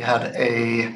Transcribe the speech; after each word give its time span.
we 0.00 0.06
had 0.06 0.34
a 0.34 0.90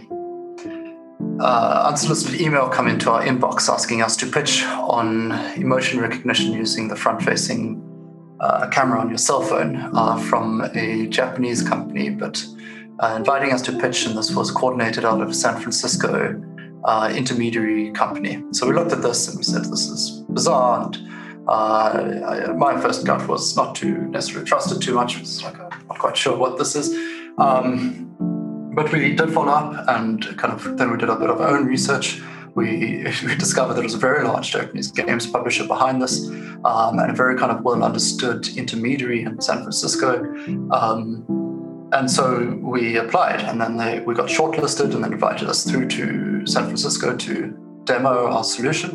uh, 1.39 1.89
unsolicited 1.91 2.41
email 2.41 2.71
come 2.71 2.89
into 2.89 3.11
our 3.11 3.23
inbox 3.23 3.69
asking 3.69 4.01
us 4.01 4.17
to 4.17 4.27
pitch 4.27 4.63
on 4.65 5.31
emotion 5.57 6.01
recognition 6.01 6.55
using 6.55 6.89
the 6.89 6.97
front-facing 6.97 7.83
uh, 8.41 8.67
camera 8.71 8.99
on 8.99 9.11
your 9.11 9.19
cell 9.19 9.43
phone 9.43 9.77
uh, 9.95 10.17
from 10.17 10.63
a 10.75 11.07
Japanese 11.09 11.63
company, 11.63 12.09
but 12.09 12.43
uh, 13.01 13.15
inviting 13.19 13.53
us 13.53 13.61
to 13.61 13.79
pitch, 13.79 14.07
and 14.07 14.17
this 14.17 14.35
was 14.35 14.51
coordinated 14.51 15.05
out 15.05 15.21
of 15.21 15.37
San 15.37 15.61
Francisco 15.61 16.43
uh, 16.85 17.13
intermediary 17.15 17.93
company. 17.93 18.43
So 18.53 18.67
we 18.67 18.75
looked 18.75 18.93
at 18.93 19.03
this 19.03 19.29
and 19.29 19.37
we 19.37 19.45
said, 19.45 19.65
this 19.65 19.87
is 19.87 20.25
bizarre. 20.31 20.85
And 20.85 20.97
uh, 21.47 22.55
my 22.57 22.81
first 22.81 23.05
gut 23.05 23.29
was 23.29 23.55
not 23.55 23.75
to 23.77 23.87
necessarily 24.09 24.47
trust 24.47 24.73
it 24.73 24.81
too 24.81 24.95
much. 24.95 25.21
It's 25.21 25.43
like, 25.43 25.61
I'm 25.61 25.87
not 25.89 25.99
quite 25.99 26.17
sure 26.17 26.39
what 26.39 26.57
this 26.57 26.75
is. 26.75 26.89
Um, 27.37 28.01
but 28.75 28.93
we 28.93 29.15
did 29.15 29.33
follow 29.33 29.53
up 29.53 29.85
and 29.89 30.25
kind 30.39 30.53
of 30.53 30.77
then 30.77 30.91
we 30.91 30.99
did 30.99 31.09
a 31.09 31.17
bit 31.17 31.31
of 31.31 31.41
our 31.41 31.57
own 31.57 31.67
research. 31.67 32.21
We, 32.55 33.05
we 33.27 33.35
discovered 33.37 33.75
there 33.75 33.83
was 33.83 33.95
a 33.95 33.99
very 33.99 34.25
large 34.25 34.53
Japanese 34.53 34.91
games 34.91 35.27
publisher 35.27 35.67
behind 35.67 36.01
this 36.03 36.29
um, 36.65 36.99
and 36.99 37.11
a 37.11 37.15
very 37.15 37.37
kind 37.37 37.53
of 37.53 37.63
well 37.63 37.83
understood 37.83 38.49
intermediary 38.57 39.23
in 39.23 39.41
San 39.41 39.59
Francisco. 39.59 40.25
Um, 40.71 41.25
and 41.93 42.11
so 42.11 42.59
we 42.61 42.97
applied 42.97 43.41
and 43.41 43.61
then 43.61 43.77
they, 43.77 44.01
we 44.01 44.15
got 44.15 44.29
shortlisted 44.29 44.95
and 44.95 45.05
then 45.05 45.13
invited 45.13 45.49
us 45.49 45.65
through 45.65 45.89
to 45.89 46.47
San 46.47 46.65
Francisco 46.65 47.17
to 47.17 47.83
demo 47.85 48.27
our 48.27 48.45
solution. 48.45 48.93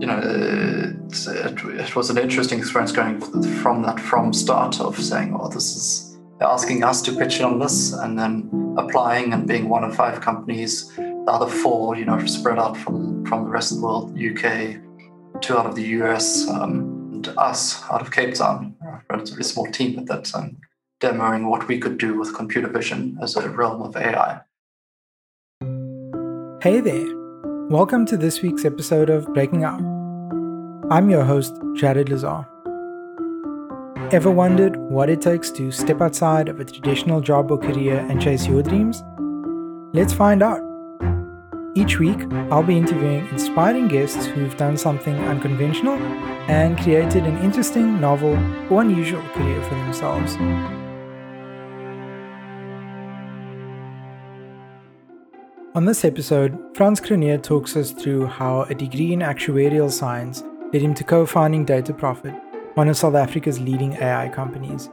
You 0.00 0.08
know, 0.08 0.18
it, 0.18 1.26
it, 1.28 1.80
it 1.80 1.96
was 1.96 2.10
an 2.10 2.18
interesting 2.18 2.58
experience 2.58 2.92
going 2.92 3.20
from 3.62 3.82
that 3.82 4.00
from 4.00 4.32
start 4.32 4.80
of 4.80 4.98
saying, 4.98 5.36
oh, 5.38 5.48
this 5.48 5.76
is 5.76 6.11
asking 6.42 6.84
us 6.84 7.00
to 7.02 7.16
pitch 7.16 7.38
in 7.38 7.44
on 7.44 7.58
this 7.58 7.92
and 7.92 8.18
then 8.18 8.74
applying 8.76 9.32
and 9.32 9.46
being 9.46 9.68
one 9.68 9.84
of 9.84 9.94
five 9.94 10.20
companies. 10.20 10.88
The 10.96 11.26
other 11.28 11.50
four, 11.50 11.96
you 11.96 12.04
know, 12.04 12.24
spread 12.26 12.58
out 12.58 12.76
from, 12.76 13.24
from 13.26 13.44
the 13.44 13.50
rest 13.50 13.72
of 13.72 13.78
the 13.78 13.84
world, 13.84 14.10
UK, 14.18 15.40
two 15.40 15.56
out 15.56 15.66
of 15.66 15.74
the 15.74 15.86
US, 16.02 16.48
um, 16.48 17.10
and 17.12 17.28
us 17.38 17.82
out 17.90 18.00
of 18.00 18.10
Cape 18.10 18.34
Town, 18.34 18.74
a 18.82 19.00
relatively 19.10 19.44
small 19.44 19.66
team 19.70 19.98
at 19.98 20.06
that 20.06 20.24
time, 20.24 20.58
demoing 21.00 21.48
what 21.48 21.68
we 21.68 21.78
could 21.78 21.98
do 21.98 22.18
with 22.18 22.34
computer 22.34 22.68
vision 22.68 23.18
as 23.22 23.36
a 23.36 23.48
realm 23.48 23.82
of 23.82 23.96
AI. 23.96 24.40
Hey 26.62 26.80
there. 26.80 27.22
Welcome 27.68 28.06
to 28.06 28.16
this 28.16 28.42
week's 28.42 28.64
episode 28.64 29.10
of 29.10 29.32
Breaking 29.32 29.64
Out. 29.64 29.80
I'm 30.90 31.08
your 31.08 31.24
host, 31.24 31.54
Jared 31.74 32.08
Lazar. 32.08 32.46
Ever 34.12 34.30
wondered 34.30 34.76
what 34.76 35.08
it 35.08 35.22
takes 35.22 35.50
to 35.52 35.72
step 35.72 36.02
outside 36.02 36.50
of 36.50 36.60
a 36.60 36.66
traditional 36.66 37.22
job 37.22 37.50
or 37.50 37.56
career 37.56 37.96
and 38.10 38.20
chase 38.20 38.46
your 38.46 38.62
dreams? 38.62 39.02
Let's 39.94 40.12
find 40.12 40.42
out. 40.42 40.60
Each 41.74 41.98
week, 41.98 42.30
I'll 42.50 42.62
be 42.62 42.76
interviewing 42.76 43.26
inspiring 43.28 43.88
guests 43.88 44.26
who've 44.26 44.54
done 44.58 44.76
something 44.76 45.14
unconventional 45.20 45.94
and 46.46 46.76
created 46.76 47.24
an 47.24 47.38
interesting, 47.38 48.02
novel, 48.02 48.34
or 48.68 48.82
unusual 48.82 49.22
career 49.30 49.62
for 49.62 49.76
themselves. 49.76 50.36
On 55.74 55.86
this 55.86 56.04
episode, 56.04 56.58
Frans 56.76 57.00
Cronje 57.00 57.42
talks 57.42 57.78
us 57.78 57.92
through 57.92 58.26
how 58.26 58.64
a 58.64 58.74
degree 58.74 59.14
in 59.14 59.20
actuarial 59.20 59.90
science 59.90 60.44
led 60.74 60.82
him 60.82 60.92
to 60.92 61.02
co 61.02 61.24
founding 61.24 61.64
DataProphet 61.64 62.41
one 62.74 62.88
of 62.88 62.96
South 62.96 63.14
Africa's 63.14 63.60
leading 63.60 63.94
AI 63.94 64.28
companies. 64.28 64.88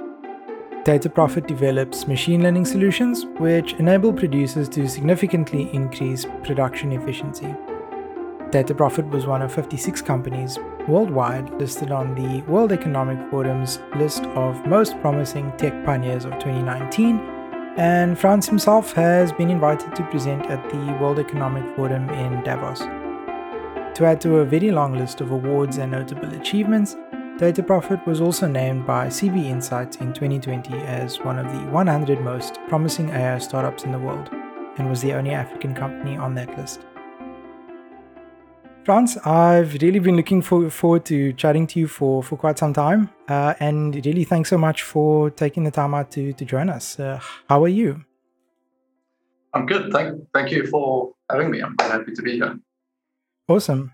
DataProphet 0.84 1.48
develops 1.48 2.08
machine 2.08 2.44
learning 2.44 2.66
solutions 2.66 3.26
which 3.38 3.74
enable 3.74 4.12
producers 4.12 4.68
to 4.70 4.88
significantly 4.88 5.70
increase 5.74 6.26
production 6.44 6.92
efficiency. 6.92 7.56
DataProphet 8.52 9.10
was 9.12 9.28
one 9.28 9.42
of 9.42 9.54
56 9.54 10.02
companies 10.02 10.58
worldwide 10.88 11.50
listed 11.60 11.92
on 11.92 12.16
the 12.16 12.42
World 12.52 12.72
Economic 12.72 13.20
Forum's 13.30 13.80
list 13.96 14.24
of 14.36 14.66
most 14.66 15.00
promising 15.02 15.52
tech 15.58 15.86
pioneers 15.86 16.26
of 16.26 16.34
2019, 16.34 17.20
and 17.78 18.18
Frans 18.18 18.48
himself 18.48 18.92
has 18.94 19.32
been 19.32 19.50
invited 19.50 19.96
to 19.96 20.04
present 20.06 20.48
at 20.48 20.68
the 20.70 20.98
World 21.00 21.20
Economic 21.20 21.76
Forum 21.76 22.10
in 22.10 22.42
Davos. 22.44 22.80
To 22.80 24.06
add 24.06 24.20
to 24.22 24.38
a 24.38 24.46
very 24.46 24.72
long 24.72 24.98
list 24.98 25.22
of 25.22 25.32
awards 25.32 25.78
and 25.78 25.92
notable 25.92 26.34
achievements, 26.34 26.96
DataProphet 27.40 28.06
was 28.06 28.20
also 28.20 28.48
named 28.48 28.86
by 28.86 29.08
CB 29.08 29.46
Insights 29.46 29.96
in 30.02 30.12
2020 30.12 30.74
as 30.80 31.22
one 31.22 31.40
of 31.40 31.46
the 31.54 31.72
100 31.72 32.20
most 32.20 32.60
promising 32.68 33.10
AI 33.12 33.38
startups 33.38 33.86
in 33.86 33.94
the 33.94 33.98
world 33.98 34.30
and 34.78 34.90
was 34.90 35.02
the 35.02 35.14
only 35.14 35.32
African 35.32 35.74
company 35.74 36.18
on 36.18 36.36
that 36.36 36.50
list. 36.58 36.82
Frans, 38.84 39.16
I've 39.20 39.74
really 39.76 40.00
been 40.00 40.18
looking 40.18 40.42
for, 40.42 40.70
forward 40.70 41.06
to 41.06 41.32
chatting 41.32 41.66
to 41.68 41.80
you 41.80 41.88
for, 41.88 42.22
for 42.22 42.36
quite 42.36 42.58
some 42.58 42.74
time. 42.74 43.10
Uh, 43.30 43.54
and 43.62 43.96
really, 44.06 44.26
thanks 44.26 44.50
so 44.50 44.58
much 44.58 44.82
for 44.84 45.30
taking 45.30 45.64
the 45.64 45.72
time 45.72 45.94
out 45.94 46.12
to, 46.12 46.34
to 46.34 46.44
join 46.44 46.68
us. 46.68 47.00
Uh, 47.00 47.22
how 47.48 47.64
are 47.64 47.70
you? 47.70 48.04
I'm 49.54 49.66
good. 49.66 49.94
Thank, 49.94 50.28
thank 50.34 50.52
you 50.52 50.68
for 50.68 51.14
having 51.32 51.52
me. 51.52 51.62
I'm 51.62 51.78
happy 51.80 52.12
to 52.12 52.22
be 52.22 52.34
here. 52.34 52.60
Awesome. 53.48 53.94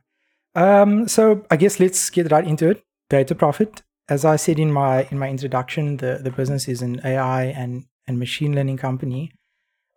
Um, 0.55 1.07
so, 1.07 1.45
I 1.51 1.57
guess 1.57 1.79
let's 1.79 2.09
get 2.09 2.31
right 2.31 2.47
into 2.47 2.69
it. 2.69 2.81
DataProphet. 3.09 3.81
As 4.07 4.23
I 4.23 4.35
said 4.35 4.59
in 4.59 4.71
my 4.71 5.07
in 5.11 5.17
my 5.17 5.29
introduction, 5.29 5.97
the, 5.97 6.19
the 6.21 6.31
business 6.31 6.67
is 6.67 6.81
an 6.81 7.01
AI 7.03 7.45
and, 7.45 7.85
and 8.07 8.19
machine 8.19 8.55
learning 8.55 8.77
company. 8.77 9.31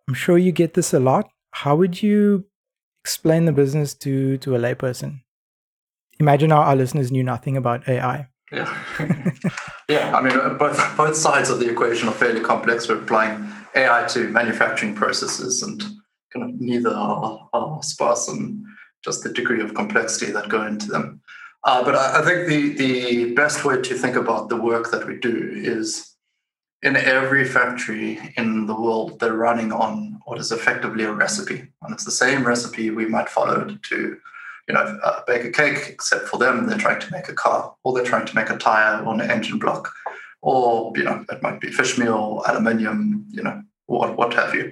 I'm 0.07 0.15
sure 0.15 0.37
you 0.37 0.51
get 0.51 0.73
this 0.73 0.93
a 0.93 0.99
lot. 0.99 1.29
How 1.51 1.75
would 1.75 2.01
you 2.01 2.45
explain 3.03 3.45
the 3.45 3.51
business 3.51 3.93
to 3.95 4.37
to 4.39 4.55
a 4.55 4.59
layperson? 4.59 5.21
Imagine 6.19 6.51
our, 6.51 6.65
our 6.65 6.75
listeners 6.75 7.11
knew 7.11 7.23
nothing 7.23 7.55
about 7.55 7.87
AI. 7.87 8.27
Yeah, 8.51 8.83
yeah. 9.89 10.15
I 10.15 10.21
mean, 10.21 10.33
uh, 10.33 10.55
both 10.55 10.97
both 10.97 11.15
sides 11.15 11.51
of 11.51 11.59
the 11.59 11.69
equation 11.69 12.09
are 12.09 12.13
fairly 12.13 12.41
complex. 12.41 12.89
We're 12.89 13.01
applying 13.01 13.47
AI 13.75 14.07
to 14.07 14.27
manufacturing 14.29 14.95
processes, 14.95 15.61
and 15.61 15.79
kind 16.33 16.49
of 16.49 16.59
neither 16.59 16.89
are, 16.89 17.47
are 17.53 17.83
sparse 17.83 18.27
and 18.27 18.63
just 19.03 19.23
the 19.23 19.31
degree 19.31 19.61
of 19.61 19.75
complexity 19.75 20.31
that 20.31 20.49
go 20.49 20.65
into 20.65 20.87
them. 20.87 21.21
Uh, 21.63 21.83
but 21.83 21.95
I, 21.95 22.19
I, 22.19 22.25
think 22.25 22.47
the, 22.47 22.69
the 22.73 23.33
best 23.33 23.65
way 23.65 23.81
to 23.81 23.93
think 23.95 24.15
about 24.15 24.49
the 24.49 24.55
work 24.55 24.91
that 24.91 25.05
we 25.05 25.17
do 25.17 25.51
is 25.53 26.15
in 26.81 26.95
every 26.95 27.43
factory 27.43 28.33
in 28.37 28.65
the 28.65 28.73
world, 28.73 29.19
they're 29.19 29.33
running 29.33 29.73
on 29.73 30.19
what 30.25 30.39
is 30.39 30.53
effectively 30.53 31.03
a 31.03 31.11
recipe. 31.11 31.67
And 31.81 31.93
it's 31.93 32.05
the 32.05 32.11
same 32.11 32.47
recipe 32.47 32.91
we 32.91 33.05
might 33.05 33.27
follow 33.27 33.77
to 33.89 34.17
you 34.69 34.75
know, 34.75 34.99
uh, 35.03 35.21
bake 35.25 35.43
a 35.43 35.51
cake, 35.51 35.87
except 35.89 36.27
for 36.27 36.37
them, 36.37 36.67
they're 36.67 36.77
trying 36.77 36.99
to 36.99 37.11
make 37.11 37.27
a 37.27 37.33
car, 37.33 37.73
or 37.83 37.93
they're 37.93 38.05
trying 38.05 38.27
to 38.27 38.35
make 38.35 38.51
a 38.51 38.57
tire 38.57 39.03
or 39.03 39.13
an 39.15 39.21
engine 39.21 39.57
block, 39.57 39.91
or, 40.43 40.93
you 40.95 41.03
know, 41.03 41.25
it 41.31 41.41
might 41.41 41.59
be 41.59 41.71
fish 41.71 41.97
meal, 41.97 42.43
aluminium, 42.47 43.25
you 43.31 43.41
know, 43.41 43.63
what, 43.87 44.15
what 44.15 44.31
have 44.35 44.53
you. 44.53 44.71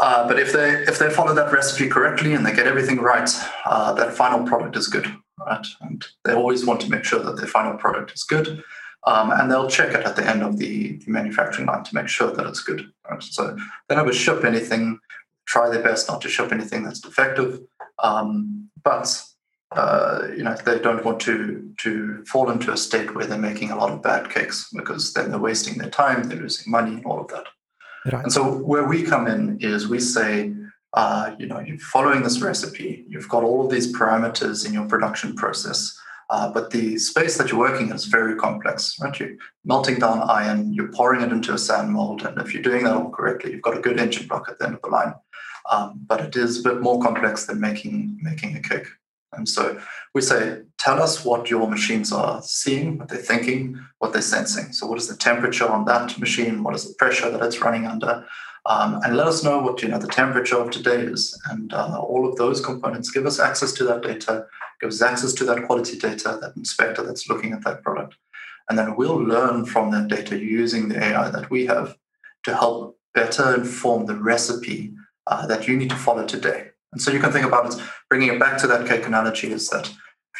Uh, 0.00 0.26
but 0.26 0.38
if 0.38 0.52
they 0.52 0.70
if 0.84 0.98
they 0.98 1.10
follow 1.10 1.34
that 1.34 1.52
recipe 1.52 1.88
correctly 1.88 2.32
and 2.32 2.46
they 2.46 2.52
get 2.52 2.66
everything 2.66 2.98
right, 2.98 3.28
uh, 3.66 3.92
that 3.92 4.14
final 4.14 4.46
product 4.46 4.76
is 4.76 4.88
good 4.88 5.06
right? 5.38 5.66
And 5.80 6.04
they 6.24 6.32
always 6.32 6.64
want 6.64 6.80
to 6.82 6.90
make 6.90 7.04
sure 7.04 7.22
that 7.22 7.36
their 7.36 7.46
final 7.46 7.76
product 7.76 8.12
is 8.12 8.22
good. 8.22 8.62
Um, 9.04 9.32
and 9.32 9.50
they'll 9.50 9.68
check 9.68 9.94
it 9.94 10.06
at 10.06 10.14
the 10.14 10.28
end 10.28 10.42
of 10.42 10.58
the, 10.58 10.96
the, 10.98 11.10
manufacturing 11.10 11.66
line 11.66 11.82
to 11.82 11.94
make 11.94 12.06
sure 12.06 12.30
that 12.30 12.46
it's 12.46 12.62
good. 12.62 12.92
Right? 13.10 13.20
So 13.20 13.56
they 13.88 13.96
never 13.96 14.12
ship 14.12 14.44
anything, 14.44 15.00
try 15.44 15.68
their 15.68 15.82
best 15.82 16.08
not 16.08 16.20
to 16.20 16.28
ship 16.28 16.52
anything 16.52 16.84
that's 16.84 17.00
defective. 17.00 17.60
Um, 18.00 18.70
but 18.84 19.22
uh, 19.72 20.28
you 20.36 20.42
know 20.42 20.54
they 20.66 20.78
don't 20.78 21.04
want 21.04 21.18
to 21.20 21.72
to 21.78 22.22
fall 22.26 22.50
into 22.50 22.70
a 22.72 22.76
state 22.76 23.14
where 23.14 23.26
they're 23.26 23.38
making 23.38 23.70
a 23.70 23.76
lot 23.76 23.90
of 23.90 24.02
bad 24.02 24.30
cakes 24.30 24.68
because 24.72 25.14
then 25.14 25.30
they're 25.30 25.40
wasting 25.40 25.78
their 25.78 25.90
time, 25.90 26.24
they're 26.24 26.38
losing 26.38 26.70
money, 26.70 26.92
and 26.92 27.06
all 27.06 27.20
of 27.20 27.28
that. 27.28 27.46
Right. 28.12 28.22
And 28.22 28.32
so 28.32 28.58
where 28.58 28.86
we 28.86 29.02
come 29.02 29.26
in 29.26 29.58
is 29.60 29.88
we 29.88 30.00
say 30.00 30.52
uh, 30.94 31.34
you 31.38 31.46
know, 31.46 31.60
you're 31.60 31.78
following 31.78 32.22
this 32.22 32.40
recipe, 32.40 33.04
you've 33.08 33.28
got 33.28 33.42
all 33.42 33.64
of 33.64 33.70
these 33.70 33.94
parameters 33.96 34.66
in 34.66 34.72
your 34.72 34.86
production 34.86 35.34
process, 35.34 35.98
uh, 36.30 36.50
but 36.50 36.70
the 36.70 36.98
space 36.98 37.36
that 37.36 37.50
you're 37.50 37.60
working 37.60 37.88
in 37.88 37.94
is 37.94 38.06
very 38.06 38.36
complex, 38.36 38.96
right? 39.00 39.18
You're 39.18 39.36
melting 39.64 39.98
down 39.98 40.22
iron, 40.22 40.72
you're 40.72 40.92
pouring 40.92 41.22
it 41.22 41.32
into 41.32 41.54
a 41.54 41.58
sand 41.58 41.90
mold, 41.90 42.22
and 42.22 42.38
if 42.38 42.52
you're 42.52 42.62
doing 42.62 42.84
that 42.84 42.94
all 42.94 43.10
correctly, 43.10 43.52
you've 43.52 43.62
got 43.62 43.76
a 43.76 43.80
good 43.80 43.98
engine 43.98 44.26
block 44.26 44.48
at 44.48 44.58
the 44.58 44.66
end 44.66 44.74
of 44.74 44.82
the 44.82 44.88
line. 44.88 45.14
Um, 45.70 46.00
but 46.06 46.20
it 46.20 46.36
is 46.36 46.58
a 46.58 46.62
bit 46.62 46.80
more 46.80 47.00
complex 47.00 47.46
than 47.46 47.60
making 47.60 48.18
making 48.20 48.56
a 48.56 48.60
cake. 48.60 48.86
And 49.32 49.48
so 49.48 49.80
we 50.14 50.20
say, 50.20 50.62
tell 50.78 51.02
us 51.02 51.24
what 51.24 51.48
your 51.48 51.68
machines 51.68 52.12
are 52.12 52.42
seeing, 52.42 52.98
what 52.98 53.08
they're 53.08 53.18
thinking, 53.18 53.78
what 53.98 54.12
they're 54.12 54.20
sensing. 54.20 54.72
So 54.72 54.86
what 54.86 54.98
is 54.98 55.08
the 55.08 55.16
temperature 55.16 55.66
on 55.66 55.86
that 55.86 56.18
machine? 56.18 56.62
What 56.62 56.74
is 56.74 56.86
the 56.86 56.94
pressure 56.98 57.30
that 57.30 57.42
it's 57.42 57.60
running 57.60 57.86
under? 57.86 58.26
Um, 58.66 59.00
and 59.04 59.16
let 59.16 59.26
us 59.26 59.42
know 59.42 59.58
what 59.58 59.82
you 59.82 59.88
know 59.88 59.98
the 59.98 60.06
temperature 60.06 60.56
of 60.56 60.70
today 60.70 61.00
is, 61.00 61.36
and 61.50 61.72
uh, 61.72 61.98
all 62.00 62.28
of 62.28 62.36
those 62.36 62.60
components 62.60 63.10
give 63.10 63.26
us 63.26 63.40
access 63.40 63.72
to 63.72 63.84
that 63.84 64.02
data, 64.02 64.46
give 64.80 64.88
us 64.88 65.02
access 65.02 65.32
to 65.34 65.44
that 65.44 65.66
quality 65.66 65.98
data, 65.98 66.38
that 66.40 66.56
inspector 66.56 67.02
that's 67.02 67.28
looking 67.28 67.52
at 67.52 67.64
that 67.64 67.82
product, 67.82 68.14
and 68.68 68.78
then 68.78 68.94
we'll 68.94 69.16
learn 69.16 69.64
from 69.64 69.90
that 69.90 70.08
data 70.08 70.38
using 70.38 70.88
the 70.88 71.02
AI 71.02 71.28
that 71.30 71.50
we 71.50 71.66
have, 71.66 71.96
to 72.44 72.54
help 72.54 72.98
better 73.14 73.54
inform 73.54 74.06
the 74.06 74.16
recipe 74.16 74.94
uh, 75.26 75.46
that 75.46 75.66
you 75.66 75.76
need 75.76 75.90
to 75.90 75.96
follow 75.96 76.26
today. 76.26 76.68
And 76.92 77.00
so 77.00 77.10
you 77.10 77.20
can 77.20 77.32
think 77.32 77.46
about 77.46 77.74
it, 77.74 77.82
bringing 78.08 78.32
it 78.32 78.38
back 78.38 78.58
to 78.58 78.66
that 78.68 78.86
cake 78.86 79.06
analogy 79.06 79.50
is 79.50 79.68
that 79.70 79.92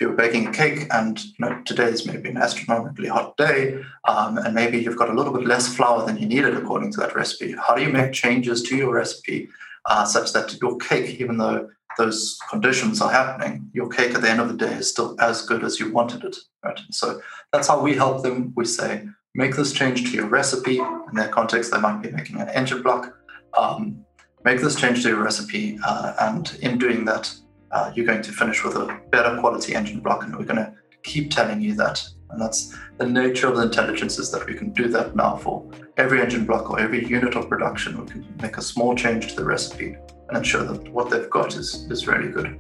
if 0.02 0.08
you're 0.08 0.16
baking 0.16 0.48
a 0.48 0.52
cake 0.52 0.88
and 0.90 1.22
you 1.24 1.32
know 1.38 1.62
today 1.64 1.84
is 1.84 2.04
maybe 2.04 2.28
an 2.28 2.36
astronomically 2.36 3.06
hot 3.06 3.36
day 3.36 3.80
um, 4.08 4.36
and 4.36 4.52
maybe 4.52 4.78
you've 4.78 4.96
got 4.96 5.08
a 5.08 5.12
little 5.12 5.32
bit 5.32 5.46
less 5.46 5.72
flour 5.72 6.04
than 6.04 6.18
you 6.18 6.26
needed 6.26 6.56
according 6.56 6.90
to 6.90 6.98
that 6.98 7.14
recipe. 7.14 7.52
How 7.52 7.76
do 7.76 7.82
you 7.82 7.88
make 7.88 8.12
changes 8.12 8.62
to 8.64 8.76
your 8.76 8.92
recipe 8.92 9.48
uh, 9.86 10.04
such 10.04 10.32
that 10.32 10.60
your 10.60 10.76
cake 10.78 11.20
even 11.20 11.38
though 11.38 11.70
those 11.98 12.36
conditions 12.50 13.00
are 13.00 13.12
happening 13.12 13.70
your 13.72 13.88
cake 13.88 14.12
at 14.14 14.22
the 14.22 14.28
end 14.28 14.40
of 14.40 14.48
the 14.48 14.56
day 14.56 14.74
is 14.74 14.90
still 14.90 15.14
as 15.20 15.42
good 15.42 15.62
as 15.62 15.78
you 15.78 15.92
wanted 15.92 16.24
it 16.24 16.36
right? 16.64 16.80
So 16.90 17.20
that's 17.52 17.68
how 17.68 17.80
we 17.80 17.94
help 17.94 18.24
them. 18.24 18.52
We 18.56 18.64
say 18.64 19.06
make 19.36 19.54
this 19.54 19.72
change 19.72 20.10
to 20.10 20.16
your 20.16 20.26
recipe. 20.26 20.78
In 20.78 21.14
their 21.14 21.28
context 21.28 21.70
they 21.70 21.78
might 21.78 22.02
be 22.02 22.10
making 22.10 22.40
an 22.40 22.48
engine 22.48 22.82
block. 22.82 23.14
Um, 23.56 24.04
make 24.44 24.60
this 24.60 24.74
change 24.74 25.04
to 25.04 25.10
your 25.10 25.22
recipe 25.22 25.78
uh, 25.86 26.14
and 26.22 26.58
in 26.60 26.76
doing 26.76 27.04
that 27.04 27.32
uh, 27.72 27.90
you're 27.94 28.06
going 28.06 28.22
to 28.22 28.32
finish 28.32 28.62
with 28.64 28.76
a 28.76 29.00
better 29.10 29.38
quality 29.40 29.74
engine 29.74 30.00
block, 30.00 30.24
and 30.24 30.36
we're 30.36 30.44
going 30.44 30.56
to 30.56 30.72
keep 31.02 31.30
telling 31.30 31.60
you 31.60 31.74
that. 31.74 32.06
And 32.30 32.40
that's 32.40 32.76
the 32.98 33.06
nature 33.06 33.48
of 33.48 33.56
the 33.56 33.62
intelligence 33.62 34.18
is 34.18 34.30
that 34.30 34.46
we 34.46 34.54
can 34.54 34.72
do 34.72 34.88
that 34.88 35.14
now 35.14 35.36
for 35.36 35.70
every 35.96 36.20
engine 36.20 36.46
block 36.46 36.70
or 36.70 36.80
every 36.80 37.06
unit 37.06 37.34
of 37.34 37.48
production. 37.48 38.00
We 38.00 38.06
can 38.10 38.34
make 38.40 38.56
a 38.56 38.62
small 38.62 38.94
change 38.94 39.28
to 39.28 39.36
the 39.36 39.44
recipe 39.44 39.96
and 40.28 40.36
ensure 40.36 40.64
that 40.64 40.88
what 40.92 41.10
they've 41.10 41.28
got 41.28 41.56
is, 41.56 41.86
is 41.90 42.06
really 42.06 42.30
good. 42.30 42.58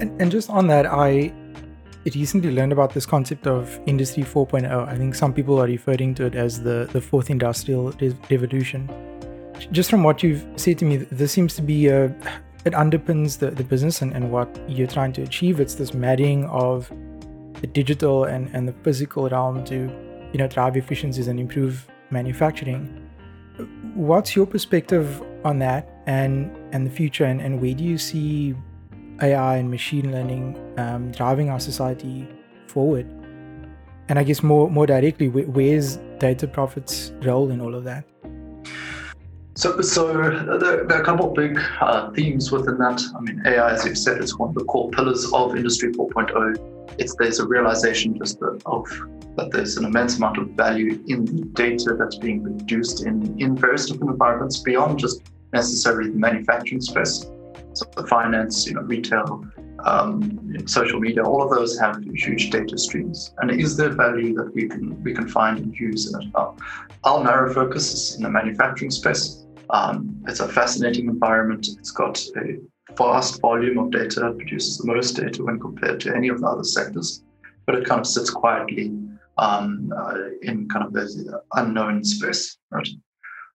And, 0.00 0.20
and 0.20 0.30
just 0.30 0.48
on 0.50 0.66
that, 0.68 0.86
I 0.86 1.32
recently 2.14 2.50
learned 2.50 2.72
about 2.72 2.94
this 2.94 3.04
concept 3.04 3.46
of 3.46 3.78
Industry 3.86 4.22
4.0. 4.22 4.88
I 4.88 4.96
think 4.96 5.14
some 5.14 5.32
people 5.34 5.60
are 5.60 5.66
referring 5.66 6.14
to 6.16 6.26
it 6.26 6.34
as 6.34 6.62
the, 6.62 6.88
the 6.92 7.00
fourth 7.00 7.30
industrial 7.30 7.90
re- 7.92 8.16
revolution 8.30 8.88
just 9.72 9.90
from 9.90 10.02
what 10.02 10.22
you've 10.22 10.46
said 10.56 10.78
to 10.78 10.84
me, 10.84 10.96
this 10.96 11.32
seems 11.32 11.54
to 11.56 11.62
be 11.62 11.88
a 11.88 12.14
it 12.66 12.72
underpins 12.72 13.38
the, 13.38 13.52
the 13.52 13.62
business 13.62 14.02
and, 14.02 14.12
and 14.12 14.32
what 14.32 14.48
you're 14.68 14.88
trying 14.88 15.12
to 15.12 15.22
achieve. 15.22 15.60
It's 15.60 15.76
this 15.76 15.94
marrying 15.94 16.46
of 16.46 16.90
the 17.60 17.68
digital 17.68 18.24
and, 18.24 18.50
and 18.52 18.66
the 18.66 18.72
physical 18.82 19.28
realm 19.28 19.64
to, 19.66 19.74
you 20.32 20.38
know, 20.38 20.48
drive 20.48 20.76
efficiencies 20.76 21.28
and 21.28 21.38
improve 21.38 21.86
manufacturing. 22.10 23.08
What's 23.94 24.34
your 24.34 24.46
perspective 24.46 25.22
on 25.44 25.60
that 25.60 25.88
and 26.06 26.54
and 26.72 26.84
the 26.84 26.90
future 26.90 27.24
and, 27.24 27.40
and 27.40 27.60
where 27.60 27.72
do 27.72 27.84
you 27.84 27.98
see 27.98 28.54
AI 29.22 29.56
and 29.56 29.70
machine 29.70 30.10
learning 30.10 30.58
um, 30.76 31.12
driving 31.12 31.50
our 31.50 31.60
society 31.60 32.28
forward? 32.66 33.06
And 34.08 34.18
I 34.18 34.24
guess 34.24 34.42
more 34.42 34.68
more 34.68 34.86
directly, 34.86 35.28
where, 35.28 35.44
where's 35.44 35.98
DataProphet's 36.18 37.12
role 37.24 37.50
in 37.50 37.60
all 37.60 37.76
of 37.76 37.84
that? 37.84 38.04
So, 39.56 39.80
so 39.80 40.12
there, 40.12 40.84
there, 40.84 40.98
are 40.98 41.00
a 41.00 41.04
couple 41.04 41.30
of 41.30 41.34
big 41.34 41.58
uh, 41.80 42.10
themes 42.10 42.52
within 42.52 42.76
that. 42.76 43.02
I 43.16 43.20
mean, 43.20 43.42
AI, 43.46 43.72
as 43.72 43.86
you 43.86 43.94
said, 43.94 44.18
is 44.18 44.36
one 44.38 44.50
of 44.50 44.54
the 44.54 44.64
core 44.64 44.90
pillars 44.90 45.26
of 45.32 45.56
Industry 45.56 45.92
4.0. 45.92 46.98
It's 46.98 47.16
there's 47.18 47.38
a 47.38 47.46
realization 47.46 48.18
just 48.18 48.38
of 48.66 48.86
that 49.36 49.50
there's 49.52 49.78
an 49.78 49.86
immense 49.86 50.18
amount 50.18 50.36
of 50.36 50.50
value 50.50 51.02
in 51.08 51.24
the 51.24 51.44
data 51.54 51.96
that's 51.98 52.16
being 52.16 52.42
produced 52.42 53.06
in 53.06 53.40
in 53.40 53.56
various 53.56 53.86
different 53.86 54.10
environments 54.10 54.58
beyond 54.58 54.98
just 54.98 55.22
necessarily 55.54 56.10
the 56.10 56.18
manufacturing 56.18 56.82
space. 56.82 57.30
So, 57.72 57.86
the 57.96 58.06
finance, 58.06 58.66
you 58.66 58.74
know, 58.74 58.82
retail, 58.82 59.42
um, 59.84 60.66
social 60.66 61.00
media, 61.00 61.22
all 61.22 61.42
of 61.42 61.48
those 61.48 61.78
have 61.78 62.02
huge 62.14 62.50
data 62.50 62.76
streams. 62.76 63.32
And 63.38 63.50
is 63.50 63.74
there 63.78 63.88
value 63.90 64.34
that 64.34 64.54
we 64.54 64.68
can 64.68 65.02
we 65.02 65.14
can 65.14 65.28
find 65.28 65.58
and 65.58 65.74
use 65.74 66.12
in 66.12 66.20
it? 66.20 66.34
Our 67.04 67.24
narrow 67.24 67.54
focus 67.54 67.94
is 67.94 68.16
in 68.16 68.22
the 68.22 68.30
manufacturing 68.30 68.90
space. 68.90 69.45
Um, 69.70 70.22
it's 70.28 70.40
a 70.40 70.48
fascinating 70.48 71.06
environment. 71.06 71.68
It's 71.78 71.90
got 71.90 72.24
a 72.36 72.58
vast 72.96 73.40
volume 73.40 73.78
of 73.78 73.90
data, 73.90 74.32
produces 74.36 74.78
the 74.78 74.86
most 74.86 75.12
data 75.12 75.42
when 75.42 75.58
compared 75.58 76.00
to 76.00 76.14
any 76.14 76.28
of 76.28 76.40
the 76.40 76.46
other 76.46 76.64
sectors, 76.64 77.22
but 77.66 77.74
it 77.74 77.84
kind 77.84 78.00
of 78.00 78.06
sits 78.06 78.30
quietly 78.30 78.96
um, 79.38 79.92
uh, 79.96 80.14
in 80.42 80.68
kind 80.68 80.84
of 80.84 80.92
the 80.92 81.42
unknown 81.54 82.04
space, 82.04 82.56
right? 82.70 82.88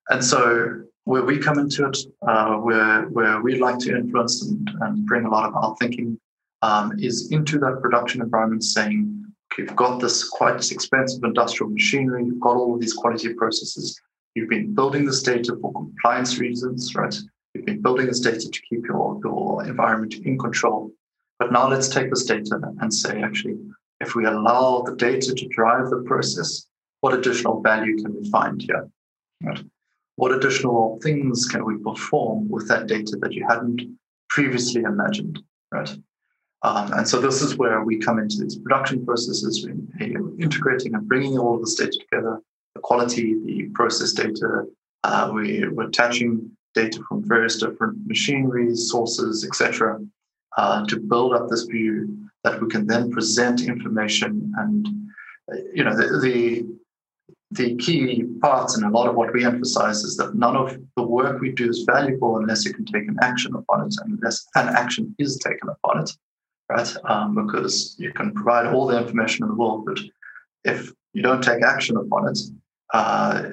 And 0.10 0.24
so 0.24 0.84
where 1.06 1.24
we 1.24 1.40
come 1.40 1.58
into 1.58 1.88
it, 1.88 1.98
uh, 2.28 2.56
where 2.56 3.04
where 3.10 3.42
we 3.42 3.58
like 3.60 3.80
to 3.80 3.96
influence 3.96 4.46
and, 4.46 4.70
and 4.82 5.06
bring 5.06 5.26
a 5.26 5.30
lot 5.30 5.48
of 5.48 5.56
our 5.56 5.76
thinking 5.80 6.20
um, 6.62 6.94
is 7.00 7.32
into 7.32 7.58
that 7.60 7.80
production 7.82 8.22
environment, 8.22 8.64
saying, 8.64 9.26
okay, 9.52 9.64
you've 9.64 9.76
got 9.76 10.00
this 10.00 10.28
quite 10.28 10.72
expensive 10.72 11.24
industrial 11.24 11.72
machinery, 11.72 12.26
you've 12.26 12.40
got 12.40 12.56
all 12.56 12.76
of 12.76 12.82
these 12.82 12.94
quality 12.94 13.34
processes, 13.34 14.00
You've 14.36 14.50
been 14.50 14.74
building 14.74 15.06
this 15.06 15.22
data 15.22 15.58
for 15.62 15.74
compliance 15.74 16.40
reasons, 16.40 16.96
right? 16.96 17.16
You've 17.54 17.66
been 17.66 17.82
building 17.82 18.08
this 18.08 18.22
data 18.22 18.50
to 18.50 18.62
keep 18.70 18.86
your, 18.86 19.20
your 19.24 19.66
environment 19.66 20.16
in 20.24 20.38
control. 20.38 20.92
But 21.38 21.52
now 21.52 21.68
let's 21.68 21.90
take 21.90 22.10
this 22.10 22.24
data 22.24 22.60
and 22.80 22.94
say, 22.94 23.22
actually, 23.22 23.58
if 24.00 24.16
we 24.16 24.26
allow 24.26 24.84
the 24.86 24.96
data 24.96 25.34
to 25.34 25.48
drive 25.50 25.90
the 25.90 26.04
process, 26.06 26.68
what 27.02 27.14
additional 27.14 27.62
value 27.62 27.98
can 27.98 28.16
we 28.16 28.30
find 28.30 28.62
here? 28.62 28.88
Right? 29.44 29.64
What 30.16 30.32
additional 30.32 31.00
things 31.04 31.48
can 31.48 31.66
we 31.66 31.78
perform 31.78 32.48
with 32.48 32.68
that 32.70 32.88
data 32.88 33.18
that 33.22 33.34
you 33.34 33.46
hadn't 33.50 33.82
previously 34.30 34.84
imagined? 34.84 35.42
Right. 35.72 35.90
Um, 36.64 36.94
and 36.94 37.08
so 37.08 37.20
this 37.20 37.42
is 37.42 37.58
where 37.58 37.84
we 37.84 37.98
come 37.98 38.20
into 38.20 38.38
these 38.38 38.58
production 38.58 39.04
processes, 39.06 39.66
we're 39.66 40.40
integrating 40.40 40.94
and 40.94 41.08
bringing 41.08 41.38
all 41.40 41.56
of 41.56 41.62
this 41.62 41.74
data 41.74 41.98
together 42.00 42.40
quality, 42.82 43.36
the 43.46 43.70
process 43.74 44.14
data. 44.14 44.66
Uh, 45.04 45.32
we, 45.34 45.68
we're 45.68 45.88
attaching 45.88 46.52
data 46.76 47.02
from 47.08 47.28
various 47.28 47.60
different 47.60 47.98
machineries, 48.06 48.90
sources, 48.90 49.46
etc., 49.46 50.00
uh, 50.58 50.86
to 50.86 51.00
build 51.00 51.34
up 51.34 51.48
this 51.50 51.64
view 51.64 52.18
that 52.44 52.62
we 52.62 52.68
can 52.68 52.86
then 52.86 53.12
present 53.12 53.62
information. 53.62 54.52
And 54.58 54.88
uh, 55.52 55.58
you 55.74 55.84
know, 55.84 55.96
the, 55.96 56.20
the 56.20 56.66
the 57.52 57.76
key 57.76 58.24
parts 58.42 58.78
and 58.78 58.86
a 58.86 58.90
lot 58.90 59.10
of 59.10 59.16
what 59.16 59.34
we 59.34 59.44
emphasize 59.44 60.04
is 60.04 60.16
that 60.16 60.36
none 60.36 60.56
of 60.56 60.78
the 60.96 61.04
work 61.04 61.42
we 61.42 61.52
do 61.52 61.70
is 61.70 61.84
valuable 61.86 62.38
unless 62.38 62.64
you 62.64 62.74
can 62.74 62.86
take 62.86 63.08
an 63.08 63.18
action 63.22 63.54
upon 63.56 63.86
it, 63.86 63.94
and 64.02 64.18
unless 64.18 64.46
an 64.56 64.70
action 64.70 65.14
is 65.20 65.38
taken 65.38 65.68
upon 65.68 66.02
it, 66.02 66.12
right? 66.70 66.96
Um, 67.06 67.36
because 67.36 67.96
you 68.00 68.14
can 68.14 68.34
provide 68.34 68.68
all 68.68 68.88
the 68.88 68.98
information 68.98 69.44
in 69.44 69.50
the 69.50 69.56
world, 69.56 69.86
but 69.86 70.00
if 70.64 70.92
you 71.14 71.22
don't 71.22 71.44
take 71.44 71.62
action 71.62 71.98
upon 71.98 72.30
it, 72.30 72.40
uh, 72.94 73.44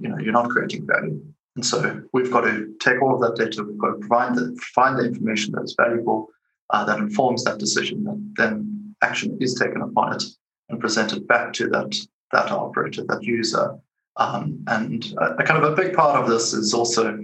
you 0.00 0.08
know, 0.08 0.18
you're 0.18 0.32
not 0.32 0.50
creating 0.50 0.86
value. 0.86 1.22
And 1.56 1.64
so 1.64 2.02
we've 2.12 2.30
got 2.30 2.42
to 2.42 2.72
take 2.80 3.02
all 3.02 3.14
of 3.14 3.20
that 3.20 3.42
data, 3.42 3.64
we've 3.64 3.78
got 3.78 3.92
to 3.92 3.98
provide 3.98 4.34
the, 4.36 4.56
find 4.74 4.98
the 4.98 5.06
information 5.06 5.52
that 5.52 5.62
is 5.62 5.74
valuable, 5.76 6.28
uh, 6.70 6.84
that 6.84 6.98
informs 6.98 7.44
that 7.44 7.58
decision, 7.58 8.04
that 8.04 8.34
then 8.36 8.94
action 9.02 9.36
is 9.40 9.54
taken 9.54 9.82
upon 9.82 10.14
it 10.14 10.22
and 10.68 10.80
presented 10.80 11.26
back 11.26 11.52
to 11.54 11.68
that, 11.68 11.96
that 12.32 12.50
operator, 12.50 13.04
that 13.08 13.22
user. 13.22 13.76
Um, 14.16 14.62
and 14.68 15.14
a, 15.18 15.36
a 15.36 15.42
kind 15.42 15.62
of 15.62 15.72
a 15.72 15.76
big 15.76 15.94
part 15.94 16.22
of 16.22 16.28
this 16.28 16.52
is 16.52 16.74
also 16.74 17.18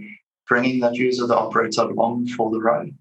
bringing 0.49 0.81
that 0.81 0.95
user, 0.95 1.27
the 1.27 1.37
operator, 1.37 1.83
along 1.83 2.27
for 2.29 2.51
the 2.51 2.61
ride 2.61 2.95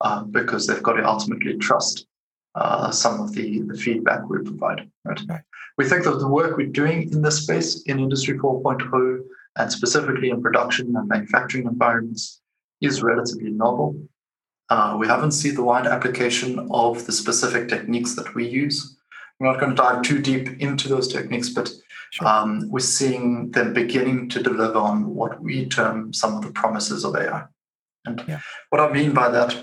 uh, 0.00 0.22
because 0.24 0.66
they've 0.66 0.82
got 0.82 0.94
to 0.94 1.06
ultimately 1.06 1.56
trust 1.58 2.06
uh, 2.54 2.90
some 2.90 3.20
of 3.20 3.32
the, 3.32 3.60
the 3.62 3.76
feedback 3.76 4.28
we 4.28 4.38
provide. 4.38 4.90
Right? 5.04 5.20
right. 5.28 5.40
We 5.78 5.84
think 5.84 6.04
that 6.04 6.18
the 6.18 6.28
work 6.28 6.56
we're 6.56 6.68
doing 6.68 7.12
in 7.12 7.22
this 7.22 7.42
space 7.42 7.82
in 7.82 7.98
Industry 7.98 8.38
4.0 8.38 9.20
and 9.56 9.72
specifically 9.72 10.30
in 10.30 10.42
production 10.42 10.94
and 10.96 11.08
manufacturing 11.08 11.66
environments 11.66 12.40
is 12.80 13.02
relatively 13.02 13.50
novel. 13.50 13.96
Uh, 14.68 14.96
we 14.98 15.06
haven't 15.06 15.32
seen 15.32 15.54
the 15.54 15.62
wide 15.62 15.86
application 15.86 16.66
of 16.70 17.06
the 17.06 17.12
specific 17.12 17.68
techniques 17.68 18.14
that 18.16 18.34
we 18.34 18.48
use. 18.48 18.96
We're 19.38 19.52
not 19.52 19.60
going 19.60 19.76
to 19.76 19.82
dive 19.82 20.02
too 20.02 20.20
deep 20.20 20.60
into 20.60 20.88
those 20.88 21.12
techniques, 21.12 21.50
but 21.50 21.70
sure. 22.10 22.26
um, 22.26 22.68
we're 22.70 22.80
seeing 22.80 23.50
them 23.50 23.74
beginning 23.74 24.30
to 24.30 24.42
deliver 24.42 24.78
on 24.78 25.14
what 25.14 25.40
we 25.42 25.66
term 25.66 26.12
some 26.12 26.34
of 26.34 26.42
the 26.42 26.52
promises 26.52 27.04
of 27.04 27.14
AI. 27.14 27.44
And 28.06 28.24
yeah. 28.26 28.40
what 28.70 28.80
I 28.80 28.90
mean 28.92 29.12
by 29.12 29.28
that 29.28 29.56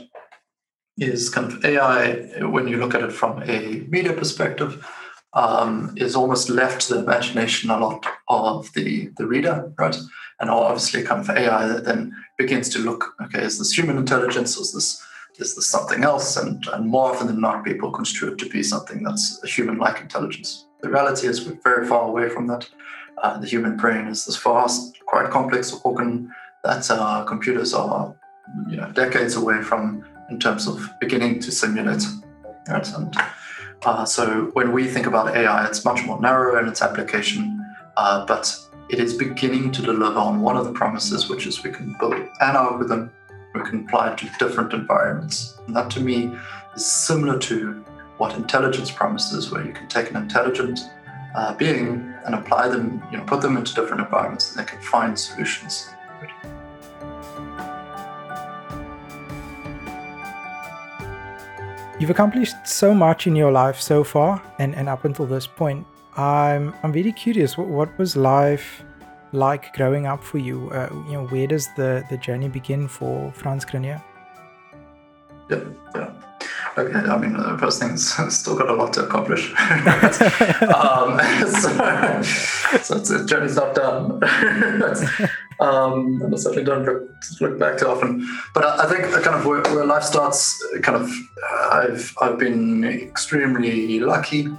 is 0.98 1.30
kind 1.30 1.52
of 1.52 1.66
AI, 1.66 2.46
when 2.46 2.68
you 2.68 2.78
look 2.78 2.94
at 2.94 3.02
it 3.02 3.12
from 3.12 3.42
a 3.44 3.80
media 3.90 4.14
perspective, 4.14 4.86
um, 5.34 5.94
is 5.98 6.16
almost 6.16 6.50
left 6.50 6.82
to 6.82 6.96
the 6.96 7.04
imagination 7.04 7.70
a 7.70 7.80
lot 7.80 8.06
of 8.28 8.72
the, 8.74 9.08
the 9.18 9.26
reader, 9.26 9.72
right? 9.78 9.98
And 10.40 10.50
obviously, 10.50 11.04
kind 11.04 11.22
of 11.22 11.30
AI 11.30 11.68
that 11.68 11.86
then 11.86 12.16
begins 12.38 12.70
to 12.70 12.80
look, 12.80 13.16
okay, 13.22 13.42
is 13.44 13.58
this 13.58 13.78
human 13.78 13.98
intelligence? 13.98 14.58
Is 14.58 14.74
this 14.74 15.04
is 15.40 15.56
this 15.56 15.68
something 15.68 16.04
else? 16.04 16.38
And, 16.38 16.64
and 16.74 16.86
more 16.86 17.12
often 17.12 17.28
than 17.28 17.42
not, 17.42 17.66
people 17.66 17.92
construe 17.92 18.34
it 18.34 18.38
to 18.40 18.50
be 18.50 18.62
something 18.62 19.02
that's 19.04 19.42
a 19.44 19.48
human-like 19.48 20.00
intelligence. 20.00 20.68
The 20.82 20.90
reality 20.90 21.28
is 21.28 21.46
we're 21.46 21.60
very 21.64 21.88
far 21.88 22.08
away 22.08 22.30
from 22.30 22.48
that. 22.48 22.70
Uh, 23.22 23.40
the 23.40 23.48
human 23.48 23.78
brain 23.78 24.08
is 24.08 24.26
this 24.26 24.38
vast, 24.38 25.00
quite 25.06 25.30
complex 25.32 25.74
organ 25.84 26.32
that 26.64 26.90
uh, 26.92 27.24
computers 27.24 27.74
are, 27.74 28.16
you 28.70 28.78
know, 28.78 28.92
decades 28.92 29.36
away 29.36 29.62
from 29.62 30.06
in 30.30 30.40
terms 30.40 30.68
of 30.68 30.88
beginning 31.00 31.40
to 31.40 31.52
simulate. 31.52 32.04
Right? 32.68 32.88
And 32.94 33.16
uh, 33.86 34.06
so 34.06 34.50
when 34.54 34.72
we 34.72 34.88
think 34.88 35.06
about 35.06 35.36
AI, 35.36 35.66
it's 35.68 35.84
much 35.86 36.04
more 36.06 36.20
narrow 36.20 36.60
in 36.60 36.68
its 36.68 36.82
application. 36.82 37.60
uh, 37.98 38.26
but 38.26 38.60
it 38.90 39.00
is 39.00 39.14
beginning 39.14 39.72
to 39.72 39.82
deliver 39.82 40.20
on 40.20 40.42
one 40.42 40.58
of 40.58 40.66
the 40.66 40.72
promises, 40.74 41.30
which 41.30 41.48
is 41.48 41.64
we 41.64 41.72
can 41.72 41.96
build 42.00 42.14
an 42.14 42.30
algorithm 42.42 43.12
we 43.54 43.62
can 43.62 43.86
apply 43.86 44.12
it 44.12 44.18
to 44.18 44.30
different 44.40 44.74
environments. 44.74 45.60
And 45.68 45.76
that 45.76 45.90
to 45.92 46.00
me 46.00 46.36
is 46.76 46.86
similar 46.86 47.38
to 47.40 47.84
what 48.18 48.36
intelligence 48.36 48.92
promises, 48.92 49.52
where 49.52 49.66
you 49.66 49.74
can 49.74 49.88
take 49.88 50.10
an 50.10 50.18
intelligent 50.18 50.80
uh, 51.36 51.54
being 51.56 52.14
and 52.26 52.36
apply 52.36 52.70
them, 52.70 53.04
you 53.12 53.18
know, 53.18 53.24
put 53.26 53.42
them 53.42 53.58
into 53.58 53.74
different 53.74 54.02
environments 54.02 54.56
and 54.56 54.66
they 54.66 54.70
can 54.70 54.82
find 54.82 55.18
solutions. 55.18 55.90
You've 62.04 62.10
accomplished 62.10 62.58
so 62.66 62.94
much 62.94 63.28
in 63.28 63.34
your 63.34 63.50
life 63.50 63.80
so 63.80 64.04
far 64.04 64.44
and, 64.60 64.76
and 64.76 64.90
up 64.90 65.06
until 65.06 65.26
this 65.26 65.48
point. 65.48 65.88
I'm 66.18 66.74
I'm 66.84 66.92
very 66.92 67.14
curious. 67.14 67.58
What, 67.58 67.70
what 67.70 67.98
was 67.98 68.18
life 68.18 68.84
like 69.32 69.74
growing 69.74 70.06
up 70.06 70.22
for 70.22 70.38
you? 70.38 70.70
Uh, 70.72 70.90
you 71.08 71.14
know, 71.14 71.28
where 71.28 71.48
does 71.48 71.70
the, 71.78 72.04
the 72.10 72.18
journey 72.18 72.50
begin 72.50 72.90
for 72.90 73.32
Frans 73.32 73.64
Cronje? 73.64 74.04
Yeah, 75.50 75.64
yeah. 75.96 76.12
Okay, 76.78 77.10
I 77.10 77.18
mean, 77.18 77.34
the 77.34 77.58
first 77.58 77.80
thing's 77.80 78.14
still 78.36 78.58
got 78.58 78.68
a 78.68 78.74
lot 78.74 78.92
to 78.94 79.06
accomplish. 79.06 79.54
um, 79.58 81.20
so, 81.48 81.70
so 82.82 82.98
it's, 82.98 83.10
the 83.10 83.26
journey's 83.26 83.56
not 83.56 83.76
done. 83.76 84.20
Um, 85.60 86.22
and 86.22 86.34
I 86.34 86.38
certainly 86.38 86.64
don't 86.64 86.86
look, 86.86 87.04
look 87.42 87.60
back 87.60 87.78
too 87.78 87.88
often. 87.88 88.28
But 88.54 88.66
I, 88.66 88.86
I 88.86 88.90
think 88.90 89.12
kind 89.24 89.36
of 89.36 89.46
where, 89.46 89.62
where, 89.74 89.86
life 89.86 90.04
starts, 90.04 90.64
kind 90.82 91.02
of, 91.02 91.10
uh, 91.10 91.70
I've 91.72 92.14
I've 92.22 92.38
been 92.40 92.84
extremely 92.84 94.00
lucky 94.00 94.50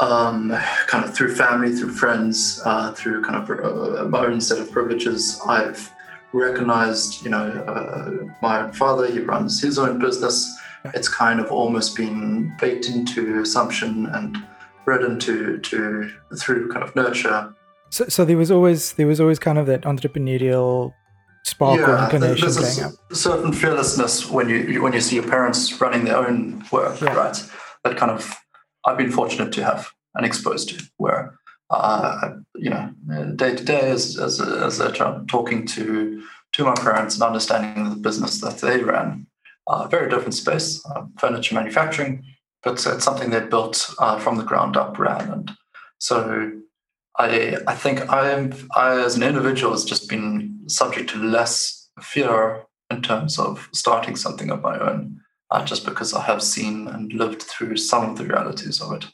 um, 0.00 0.50
kind 0.86 1.04
of 1.04 1.14
through 1.14 1.34
family, 1.34 1.74
through 1.74 1.92
friends, 1.92 2.60
uh, 2.64 2.92
through 2.92 3.22
kind 3.22 3.36
of 3.36 3.50
uh, 3.50 4.04
my 4.04 4.24
own 4.24 4.40
set 4.40 4.58
of 4.58 4.70
privileges, 4.72 5.40
I've 5.46 5.92
recognized, 6.32 7.22
you 7.22 7.30
know, 7.30 7.50
uh, 7.50 8.32
my 8.40 8.70
father, 8.72 9.06
he 9.10 9.20
runs 9.20 9.60
his 9.60 9.78
own 9.78 9.98
business. 9.98 10.58
It's 10.94 11.08
kind 11.08 11.38
of 11.38 11.52
almost 11.52 11.96
been 11.96 12.56
baked 12.58 12.88
into 12.88 13.40
assumption 13.40 14.06
and 14.06 14.42
bred 14.86 15.02
into 15.02 15.58
to 15.58 16.10
through 16.38 16.72
kind 16.72 16.82
of 16.82 16.96
nurture. 16.96 17.54
So, 17.90 18.06
so 18.08 18.24
there 18.24 18.36
was 18.36 18.50
always 18.50 18.92
there 18.94 19.06
was 19.06 19.20
always 19.20 19.38
kind 19.38 19.58
of 19.58 19.66
that 19.66 19.82
entrepreneurial 19.82 20.94
spark 21.44 21.80
yeah, 21.80 21.90
or 21.90 22.04
inclination 22.04 22.48
there's 22.48 22.78
a 22.78 23.14
certain 23.14 23.52
fearlessness 23.52 24.30
when 24.30 24.48
you 24.48 24.82
when 24.82 24.92
you 24.92 25.00
see 25.00 25.16
your 25.16 25.26
parents 25.26 25.80
running 25.80 26.04
their 26.04 26.16
own 26.16 26.64
work, 26.70 27.00
yeah. 27.00 27.14
right? 27.14 27.42
That 27.84 27.96
kind 27.96 28.12
of 28.12 28.34
I've 28.86 28.96
been 28.96 29.10
fortunate 29.10 29.52
to 29.52 29.64
have 29.64 29.90
and 30.14 30.24
exposed 30.26 30.68
to, 30.70 30.84
where 30.98 31.34
uh, 31.70 32.30
you 32.54 32.70
know 32.70 32.92
day 33.36 33.56
to 33.56 33.64
day 33.64 33.90
as 33.90 34.18
as 34.18 34.40
a, 34.40 34.64
as 34.64 34.80
a 34.80 34.92
child 34.92 35.28
talking 35.28 35.66
to 35.68 36.22
to 36.52 36.64
my 36.64 36.74
parents 36.74 37.14
and 37.14 37.22
understanding 37.22 37.90
the 37.90 37.96
business 37.96 38.40
that 38.40 38.58
they 38.58 38.82
ran. 38.82 39.26
Uh, 39.66 39.86
very 39.86 40.10
different 40.10 40.34
space, 40.34 40.84
uh, 40.86 41.04
furniture 41.16 41.54
manufacturing, 41.54 42.24
but 42.62 42.84
it's 42.84 43.04
something 43.04 43.30
they 43.30 43.40
built 43.40 43.94
uh, 44.00 44.18
from 44.18 44.36
the 44.36 44.42
ground 44.42 44.76
up, 44.76 44.98
ran, 44.98 45.30
and 45.30 45.52
so 45.98 46.50
I 47.20 47.56
I 47.66 47.74
think 47.74 48.08
I 48.10 48.30
am 48.30 48.52
I 48.74 49.00
as 49.00 49.16
an 49.16 49.22
individual 49.22 49.72
has 49.72 49.84
just 49.84 50.08
been 50.08 50.60
subject 50.68 51.10
to 51.10 51.18
less 51.18 51.88
fear 52.00 52.64
in 52.90 53.02
terms 53.02 53.38
of 53.38 53.68
starting 53.72 54.16
something 54.16 54.50
of 54.50 54.62
my 54.62 54.78
own 54.78 55.20
uh, 55.50 55.64
just 55.64 55.84
because 55.84 56.14
I 56.14 56.22
have 56.22 56.42
seen 56.42 56.88
and 56.88 57.12
lived 57.12 57.42
through 57.42 57.76
some 57.76 58.08
of 58.08 58.16
the 58.16 58.24
realities 58.24 58.80
of 58.80 58.92
it. 58.92 59.06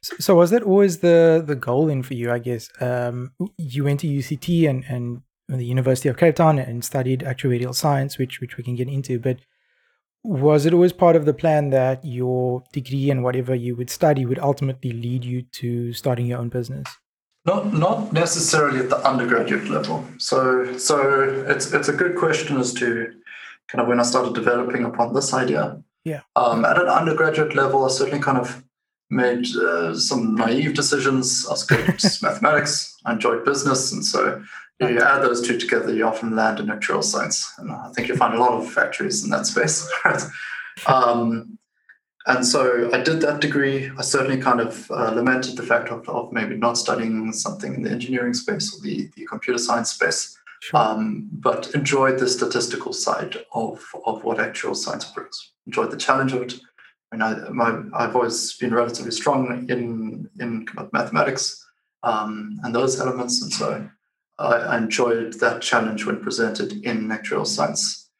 So, 0.00 0.16
so 0.20 0.34
was 0.36 0.50
that 0.50 0.62
always 0.62 0.98
the 0.98 1.42
the 1.44 1.56
goal 1.56 1.88
in 1.88 2.02
for 2.02 2.14
you? 2.14 2.30
I 2.30 2.38
guess 2.38 2.70
um, 2.80 3.32
you 3.58 3.84
went 3.84 4.00
to 4.00 4.06
UCT 4.06 4.68
and 4.68 4.84
and 4.88 5.22
the 5.48 5.64
University 5.64 6.08
of 6.08 6.16
Cape 6.16 6.36
Town 6.36 6.58
and 6.58 6.84
studied 6.84 7.20
actuarial 7.20 7.74
science, 7.74 8.16
which 8.16 8.40
which 8.40 8.56
we 8.56 8.64
can 8.64 8.76
get 8.76 8.88
into. 8.88 9.18
But 9.18 9.38
was 10.24 10.66
it 10.66 10.72
always 10.72 10.92
part 10.92 11.16
of 11.16 11.24
the 11.24 11.34
plan 11.34 11.70
that 11.70 12.04
your 12.04 12.62
degree 12.72 13.10
and 13.10 13.24
whatever 13.24 13.54
you 13.54 13.74
would 13.76 13.90
study 13.90 14.24
would 14.24 14.38
ultimately 14.38 14.92
lead 14.92 15.24
you 15.24 15.42
to 15.42 15.92
starting 15.92 16.26
your 16.26 16.38
own 16.38 16.48
business? 16.48 16.86
Not 17.44 17.72
not 17.74 18.12
necessarily 18.12 18.78
at 18.78 18.88
the 18.88 18.98
undergraduate 18.98 19.68
level. 19.68 20.04
So 20.18 20.76
so 20.78 21.44
it's 21.48 21.72
it's 21.72 21.88
a 21.88 21.92
good 21.92 22.16
question 22.16 22.56
as 22.56 22.72
to 22.74 23.12
kind 23.68 23.82
of 23.82 23.88
when 23.88 23.98
I 23.98 24.04
started 24.04 24.34
developing 24.34 24.84
upon 24.84 25.12
this 25.12 25.34
idea. 25.34 25.82
Yeah. 26.04 26.20
Um, 26.36 26.64
at 26.64 26.80
an 26.80 26.88
undergraduate 26.88 27.56
level, 27.56 27.84
I 27.84 27.88
certainly 27.88 28.20
kind 28.20 28.38
of 28.38 28.64
made 29.10 29.46
uh, 29.56 29.94
some 29.94 30.34
naive 30.36 30.74
decisions. 30.74 31.46
I 31.46 31.52
was 31.52 31.64
good 31.64 31.88
at 31.88 32.02
mathematics. 32.22 32.96
I 33.04 33.12
enjoyed 33.12 33.44
business, 33.44 33.90
and 33.92 34.04
so 34.04 34.42
you 34.88 35.00
add 35.00 35.22
those 35.22 35.46
two 35.46 35.58
together, 35.58 35.92
you 35.92 36.06
often 36.06 36.34
land 36.34 36.60
in 36.60 36.66
actuarial 36.66 37.04
science. 37.04 37.52
And 37.58 37.70
I 37.70 37.90
think 37.94 38.08
you 38.08 38.16
find 38.16 38.34
a 38.34 38.38
lot 38.38 38.52
of 38.52 38.76
actuaries 38.78 39.24
in 39.24 39.30
that 39.30 39.46
space. 39.46 39.88
Right? 40.04 40.22
Um, 40.86 41.58
and 42.26 42.46
so 42.46 42.90
I 42.94 43.02
did 43.02 43.20
that 43.20 43.40
degree. 43.40 43.90
I 43.98 44.02
certainly 44.02 44.40
kind 44.40 44.58
of 44.58 44.90
uh, 44.90 45.10
lamented 45.10 45.56
the 45.56 45.62
fact 45.62 45.90
of, 45.90 46.08
of, 46.08 46.32
maybe 46.32 46.56
not 46.56 46.78
studying 46.78 47.30
something 47.32 47.74
in 47.74 47.82
the 47.82 47.90
engineering 47.90 48.32
space 48.32 48.74
or 48.74 48.80
the, 48.80 49.10
the 49.14 49.26
computer 49.26 49.58
science 49.58 49.90
space 49.90 50.38
sure. 50.60 50.80
um, 50.80 51.28
but 51.32 51.74
enjoyed 51.74 52.18
the 52.18 52.28
statistical 52.28 52.92
side 52.92 53.36
of, 53.52 53.84
of 54.06 54.24
what 54.24 54.38
actuarial 54.38 54.76
science 54.76 55.04
brings. 55.04 55.52
Enjoyed 55.66 55.90
the 55.90 55.96
challenge 55.96 56.32
of 56.32 56.42
it. 56.42 56.54
I 57.12 57.16
mean, 57.16 57.22
I, 57.22 57.48
my, 57.50 57.82
I've 57.92 58.16
always 58.16 58.54
been 58.54 58.72
relatively 58.72 59.12
strong 59.12 59.68
in 59.68 60.30
in 60.40 60.66
mathematics 60.92 61.62
um, 62.02 62.58
and 62.62 62.74
those 62.74 63.00
elements, 63.00 63.42
and 63.42 63.52
so 63.52 63.88
I, 64.42 64.76
enjoyed 64.76 65.34
that 65.40 65.62
challenge 65.62 66.04
when 66.04 66.20
presented 66.20 66.72
in 66.84 67.08
actuarial 67.08 67.46
science. 67.46 68.10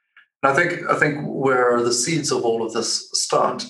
And 0.42 0.52
I 0.52 0.54
think 0.54 0.88
I 0.88 0.98
think 0.98 1.24
where 1.26 1.82
the 1.82 1.92
seeds 1.92 2.30
of 2.30 2.44
all 2.44 2.64
of 2.64 2.72
this 2.72 3.10
start 3.12 3.64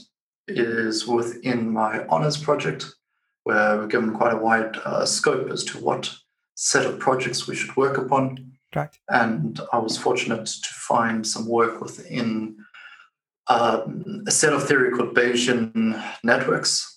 is 0.48 1.06
within 1.06 1.70
my 1.70 2.04
honors 2.06 2.36
project, 2.36 2.86
where 3.44 3.78
we're 3.78 3.86
given 3.86 4.14
quite 4.14 4.34
a 4.34 4.38
wide 4.38 4.76
uh, 4.84 5.04
scope 5.04 5.50
as 5.50 5.64
to 5.64 5.78
what 5.78 6.14
set 6.54 6.86
of 6.86 6.98
projects 6.98 7.46
we 7.46 7.54
should 7.54 7.76
work 7.76 7.98
upon. 7.98 8.52
Right. 8.74 8.94
And 9.08 9.60
I 9.72 9.78
was 9.78 9.98
fortunate 9.98 10.46
to 10.46 10.74
find 10.74 11.26
some 11.26 11.46
work 11.46 11.80
within 11.80 12.56
um, 13.48 14.24
a 14.26 14.30
set 14.30 14.52
of 14.52 14.66
theory 14.66 14.96
called 14.96 15.14
Bayesian 15.14 16.02
networks, 16.24 16.91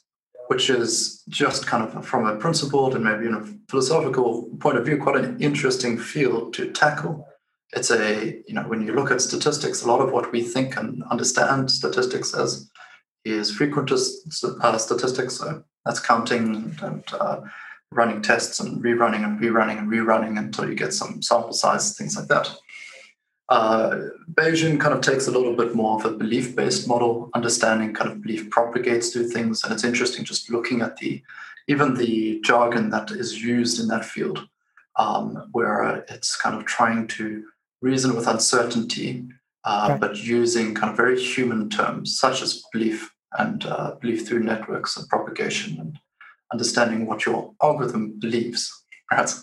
which 0.47 0.69
is 0.69 1.23
just 1.29 1.65
kind 1.67 1.83
of 1.83 2.05
from 2.05 2.25
a 2.27 2.35
principled 2.35 2.95
and 2.95 3.03
maybe 3.03 3.25
in 3.25 3.33
a 3.33 3.45
philosophical 3.69 4.43
point 4.59 4.77
of 4.77 4.85
view, 4.85 4.97
quite 4.97 5.17
an 5.23 5.41
interesting 5.41 5.97
field 5.97 6.53
to 6.53 6.71
tackle. 6.71 7.27
It's 7.73 7.91
a, 7.91 8.41
you 8.47 8.53
know, 8.53 8.63
when 8.63 8.85
you 8.85 8.93
look 8.93 9.11
at 9.11 9.21
statistics, 9.21 9.83
a 9.83 9.87
lot 9.87 10.01
of 10.01 10.11
what 10.11 10.31
we 10.31 10.43
think 10.43 10.77
and 10.77 11.03
understand 11.11 11.71
statistics 11.71 12.33
as 12.33 12.69
is 13.25 13.51
frequentist 13.51 14.43
uh, 14.61 14.77
statistics. 14.77 15.37
So 15.37 15.63
that's 15.83 15.99
counting 15.99 16.77
and 16.81 17.03
uh, 17.19 17.41
running 17.91 18.21
tests 18.21 18.59
and 18.59 18.83
rerunning 18.83 19.23
and 19.23 19.39
rerunning 19.39 19.79
and 19.79 19.89
rerunning 19.91 20.37
until 20.37 20.69
you 20.69 20.75
get 20.75 20.93
some 20.93 21.21
sample 21.21 21.53
size, 21.53 21.97
things 21.97 22.15
like 22.15 22.27
that. 22.27 22.55
Uh, 23.49 24.09
Bayesian 24.33 24.79
kind 24.79 24.93
of 24.93 25.01
takes 25.01 25.27
a 25.27 25.31
little 25.31 25.55
bit 25.55 25.75
more 25.75 25.99
of 25.99 26.05
a 26.05 26.17
belief 26.17 26.55
based 26.55 26.87
model, 26.87 27.29
understanding 27.35 27.93
kind 27.93 28.11
of 28.11 28.21
belief 28.21 28.49
propagates 28.49 29.11
through 29.11 29.29
things. 29.29 29.63
And 29.63 29.71
it's 29.71 29.83
interesting 29.83 30.25
just 30.25 30.49
looking 30.49 30.81
at 30.81 30.97
the 30.97 31.21
even 31.67 31.95
the 31.95 32.39
jargon 32.41 32.89
that 32.91 33.11
is 33.11 33.43
used 33.43 33.79
in 33.79 33.87
that 33.87 34.05
field, 34.05 34.47
um, 34.97 35.49
where 35.51 36.05
it's 36.09 36.35
kind 36.35 36.55
of 36.55 36.65
trying 36.65 37.07
to 37.07 37.43
reason 37.81 38.15
with 38.15 38.27
uncertainty, 38.27 39.25
uh, 39.63 39.89
okay. 39.89 39.99
but 39.99 40.17
using 40.17 40.75
kind 40.75 40.91
of 40.91 40.97
very 40.97 41.19
human 41.19 41.69
terms 41.69 42.17
such 42.19 42.41
as 42.41 42.63
belief 42.71 43.11
and 43.37 43.65
uh, 43.65 43.95
belief 44.01 44.27
through 44.27 44.43
networks 44.43 44.95
and 44.97 45.07
propagation 45.09 45.79
and 45.79 45.99
understanding 46.51 47.05
what 47.05 47.25
your 47.25 47.53
algorithm 47.61 48.19
believes, 48.19 48.71
right? 49.11 49.33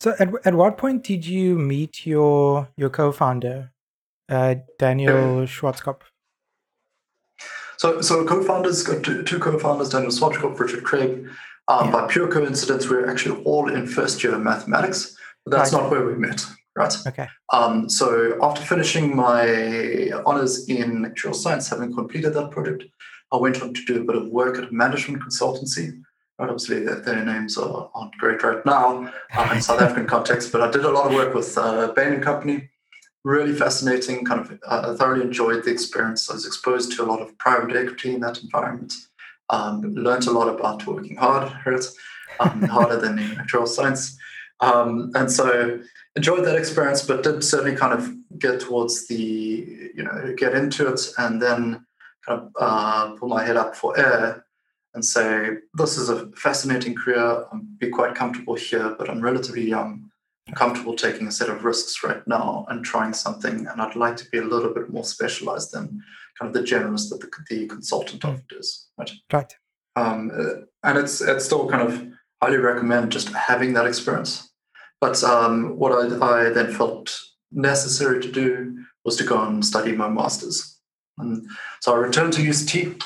So, 0.00 0.14
at, 0.18 0.28
at 0.44 0.54
what 0.54 0.76
point 0.76 1.04
did 1.04 1.26
you 1.26 1.56
meet 1.56 2.06
your 2.06 2.68
your 2.76 2.90
co-founder, 2.90 3.72
uh, 4.28 4.56
Daniel. 4.78 5.46
Schwarzkopf? 5.46 6.02
So, 7.78 8.00
so 8.00 8.24
co-founders 8.24 8.82
got 8.82 9.02
two, 9.02 9.22
two 9.22 9.38
co-founders, 9.38 9.90
Daniel 9.90 10.10
Schwarzkopf, 10.10 10.58
Richard 10.58 10.84
Craig. 10.84 11.28
Um, 11.68 11.86
yeah. 11.86 11.92
By 11.92 12.06
pure 12.06 12.30
coincidence, 12.30 12.88
we 12.88 12.96
are 12.96 13.10
actually 13.10 13.42
all 13.42 13.68
in 13.68 13.86
first 13.86 14.22
year 14.22 14.34
of 14.34 14.40
mathematics, 14.40 15.16
but 15.44 15.56
that's 15.56 15.72
not 15.72 15.90
where 15.90 16.06
we 16.06 16.14
met, 16.14 16.44
right? 16.76 16.94
Okay. 17.06 17.28
Um, 17.52 17.88
so 17.88 18.38
after 18.40 18.62
finishing 18.62 19.16
my 19.16 20.10
honors 20.24 20.68
in 20.68 21.04
actuarial 21.04 21.34
science, 21.34 21.68
having 21.68 21.92
completed 21.92 22.34
that 22.34 22.50
project, 22.50 22.84
I 23.32 23.36
went 23.36 23.60
on 23.62 23.74
to 23.74 23.84
do 23.84 24.00
a 24.00 24.04
bit 24.04 24.16
of 24.16 24.28
work 24.28 24.58
at 24.58 24.68
a 24.68 24.72
management 24.72 25.22
consultancy. 25.22 26.00
Obviously, 26.38 26.84
their, 26.84 27.24
names 27.24 27.56
are, 27.56 27.90
aren't 27.94 28.16
great 28.18 28.42
right 28.42 28.64
now 28.66 29.10
uh, 29.34 29.52
in 29.54 29.62
South 29.62 29.80
African 29.80 30.06
context, 30.06 30.52
but 30.52 30.60
I 30.60 30.70
did 30.70 30.84
a 30.84 30.90
lot 30.90 31.06
of 31.06 31.14
work 31.14 31.34
with 31.34 31.56
uh, 31.56 31.92
Bain 31.96 32.12
and 32.12 32.22
Company. 32.22 32.68
Really 33.24 33.54
fascinating. 33.54 34.24
Kind 34.24 34.40
of, 34.42 34.52
uh, 34.66 34.92
I 34.92 34.96
thoroughly 34.96 35.22
enjoyed 35.22 35.64
the 35.64 35.70
experience. 35.70 36.30
I 36.30 36.34
was 36.34 36.46
exposed 36.46 36.92
to 36.92 37.02
a 37.02 37.06
lot 37.06 37.20
of 37.20 37.36
private 37.38 37.74
equity 37.74 38.14
in 38.14 38.20
that 38.20 38.42
environment, 38.42 38.92
Um, 39.48 39.80
learned 39.94 40.26
a 40.26 40.32
lot 40.32 40.48
about 40.48 40.86
working 40.86 41.16
hard? 41.16 41.52
Um, 42.38 42.62
harder 42.64 43.00
than 43.00 43.18
in 43.18 43.30
actuarial 43.36 43.66
science. 43.66 44.18
Um, 44.60 45.10
and 45.14 45.30
so 45.30 45.80
enjoyed 46.16 46.44
that 46.44 46.56
experience, 46.56 47.02
but 47.02 47.22
did 47.22 47.42
certainly 47.42 47.76
kind 47.76 47.92
of 47.92 48.14
get 48.38 48.60
towards 48.60 49.06
the, 49.06 49.16
you 49.94 50.02
know, 50.02 50.34
get 50.36 50.54
into 50.54 50.86
it 50.88 51.00
and 51.18 51.40
then 51.40 51.86
kind 52.26 52.40
of 52.40 52.52
uh, 52.60 53.14
pull 53.16 53.28
my 53.28 53.44
head 53.44 53.56
up 53.56 53.74
for 53.74 53.98
air 53.98 54.45
and 54.96 55.04
say, 55.04 55.50
this 55.74 55.98
is 55.98 56.08
a 56.08 56.26
fascinating 56.32 56.94
career. 56.94 57.44
I'm 57.52 57.76
be 57.78 57.90
quite 57.90 58.14
comfortable 58.14 58.54
here, 58.54 58.96
but 58.98 59.10
I'm 59.10 59.20
relatively 59.20 59.68
young. 59.68 60.10
I'm 60.48 60.54
comfortable 60.54 60.96
taking 60.96 61.26
a 61.26 61.30
set 61.30 61.50
of 61.50 61.64
risks 61.64 62.02
right 62.02 62.26
now 62.26 62.64
and 62.70 62.82
trying 62.82 63.12
something. 63.12 63.66
And 63.66 63.80
I'd 63.80 63.94
like 63.94 64.16
to 64.16 64.30
be 64.30 64.38
a 64.38 64.42
little 64.42 64.72
bit 64.72 64.90
more 64.90 65.04
specialized 65.04 65.72
than 65.72 66.02
kind 66.38 66.48
of 66.48 66.54
the 66.54 66.66
generalist 66.66 67.10
that 67.10 67.20
the, 67.20 67.30
the 67.50 67.66
consultant 67.66 68.22
mm. 68.22 68.30
often 68.30 68.58
is. 68.58 68.88
Right. 68.96 69.10
Right. 69.30 69.54
Um, 69.96 70.30
uh, 70.34 70.64
and 70.82 70.98
it's 70.98 71.20
it's 71.20 71.44
still 71.44 71.68
kind 71.68 71.82
of 71.82 72.06
highly 72.42 72.56
recommend 72.56 73.12
just 73.12 73.28
having 73.28 73.74
that 73.74 73.86
experience. 73.86 74.50
But 75.00 75.22
um, 75.22 75.76
what 75.78 75.92
I, 75.92 76.46
I 76.46 76.50
then 76.50 76.72
felt 76.72 77.14
necessary 77.52 78.22
to 78.22 78.32
do 78.32 78.78
was 79.04 79.16
to 79.16 79.24
go 79.24 79.42
and 79.42 79.64
study 79.64 79.92
my 79.92 80.08
master's. 80.08 80.80
And 81.18 81.46
so 81.80 81.94
I 81.94 81.98
returned 81.98 82.32
to 82.34 82.42
UCT. 82.42 83.02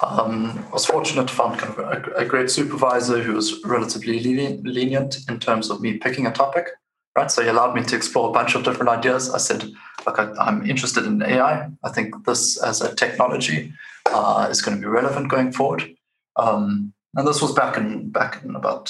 Um, 0.00 0.64
I 0.68 0.72
was 0.72 0.86
fortunate 0.86 1.26
to 1.26 1.34
find 1.34 1.58
kind 1.58 1.76
of 1.76 1.78
a, 1.78 2.12
a, 2.18 2.24
great 2.24 2.50
supervisor 2.50 3.20
who 3.20 3.32
was 3.32 3.64
relatively 3.64 4.20
lenient 4.20 5.18
in 5.28 5.40
terms 5.40 5.70
of 5.70 5.80
me 5.80 5.98
picking 5.98 6.26
a 6.26 6.32
topic. 6.32 6.68
Right, 7.16 7.30
so 7.30 7.42
he 7.42 7.48
allowed 7.48 7.74
me 7.74 7.82
to 7.82 7.96
explore 7.96 8.28
a 8.28 8.32
bunch 8.32 8.54
of 8.54 8.62
different 8.62 8.90
ideas. 8.90 9.34
I 9.34 9.38
said, 9.38 9.64
"Look, 10.06 10.20
I, 10.20 10.32
am 10.46 10.64
interested 10.70 11.04
in 11.04 11.20
AI. 11.20 11.68
I 11.82 11.88
think 11.90 12.24
this 12.26 12.62
as 12.62 12.80
a 12.80 12.94
technology 12.94 13.72
uh, 14.06 14.46
is 14.48 14.62
going 14.62 14.76
to 14.76 14.80
be 14.80 14.86
relevant 14.86 15.28
going 15.28 15.50
forward." 15.50 15.96
Um, 16.36 16.92
and 17.16 17.26
this 17.26 17.42
was 17.42 17.52
back 17.52 17.76
in 17.76 18.10
back 18.10 18.44
in 18.44 18.54
about 18.54 18.86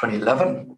2011. 0.00 0.76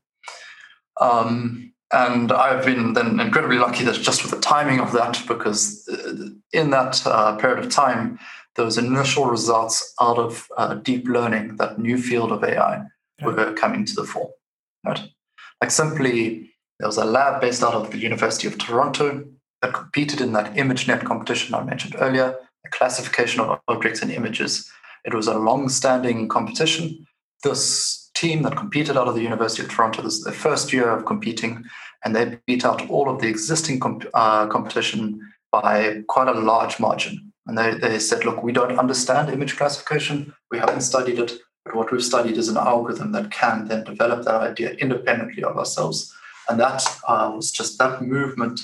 Um, 1.00 1.73
and 1.90 2.33
I've 2.33 2.67
been 2.67 2.93
then 2.93 3.19
incredibly 3.19 3.57
lucky 3.57 3.85
that 3.85 3.95
just 3.95 4.23
with 4.23 4.33
the 4.33 4.40
timing 4.40 4.78
of 4.78 4.93
that, 4.93 5.23
because 5.26 5.88
uh, 5.88 6.28
in 6.52 6.69
that 6.71 7.00
uh, 7.07 7.37
period 7.37 7.64
of 7.64 7.71
time, 7.71 8.19
those 8.59 8.77
initial 8.77 9.27
results 9.27 9.95
out 10.00 10.19
of 10.19 10.49
uh, 10.59 10.75
deep 10.75 11.07
learning, 11.07 11.57
that 11.57 11.79
new 11.79 11.97
field 11.97 12.33
of 12.33 12.43
AI, 12.43 12.83
were 13.23 13.55
coming 13.55 13.87
to 13.87 13.95
the 13.95 14.05
fore. 14.05 14.31
Right? 14.85 15.00
Like 15.62 15.71
simply, 15.71 16.50
there 16.79 16.88
was 16.88 16.99
a 16.99 17.05
lab 17.05 17.41
based 17.41 17.62
out 17.62 17.75
of 17.75 17.91
the 17.93 17.99
University 17.99 18.49
of 18.49 18.59
Toronto 18.59 19.25
that 19.62 19.73
competed 19.73 20.21
in 20.21 20.33
that 20.33 20.55
ImageNet 20.55 21.05
competition 21.05 21.55
I 21.55 21.62
mentioned 21.62 21.95
earlier, 21.99 22.37
the 22.65 22.71
classification 22.71 23.41
of 23.41 23.61
objects 23.69 24.03
and 24.03 24.11
images. 24.11 24.69
It 25.05 25.15
was 25.15 25.29
a 25.29 25.38
long-standing 25.38 26.29
competition. 26.29 27.07
This 27.45 28.11
team 28.15 28.43
that 28.43 28.57
competed 28.57 28.97
out 28.97 29.07
of 29.07 29.15
the 29.15 29.23
University 29.23 29.62
of 29.62 29.71
Toronto. 29.71 30.03
This 30.03 30.19
is 30.19 30.25
their 30.25 30.33
first 30.33 30.73
year 30.73 30.91
of 30.91 31.07
competing, 31.07 31.65
and 32.05 32.15
they 32.15 32.38
beat 32.47 32.65
out 32.65 32.91
all 32.91 33.09
of 33.09 33.21
the 33.21 33.29
existing 33.29 33.79
comp- 33.79 34.11
uh, 34.15 34.49
competition 34.49 35.21
by 35.53 36.03
quite 36.09 36.29
a 36.29 36.41
large 36.41 36.81
margin. 36.81 37.27
And 37.49 37.57
they, 37.57 37.75
they 37.75 37.99
said, 37.99 38.25
look, 38.25 38.43
we 38.43 38.52
don't 38.52 38.78
understand 38.78 39.31
image 39.31 39.57
classification. 39.57 40.35
We 40.50 40.59
haven't 40.59 40.83
studied 40.83 41.19
it. 41.19 41.33
But 41.64 41.75
what 41.75 41.90
we've 41.90 42.05
studied 42.05 42.37
is 42.37 42.49
an 42.49 42.57
algorithm 42.57 43.12
that 43.12 43.31
can 43.31 43.67
then 43.67 43.85
develop 43.85 44.25
that 44.25 44.43
idea 44.43 44.73
independently 44.73 45.43
of 45.43 45.57
ourselves. 45.57 46.14
And 46.49 46.61
that 46.61 46.85
uh, 47.07 47.33
was 47.35 47.50
just 47.50 47.78
that 47.78 48.02
movement 48.02 48.61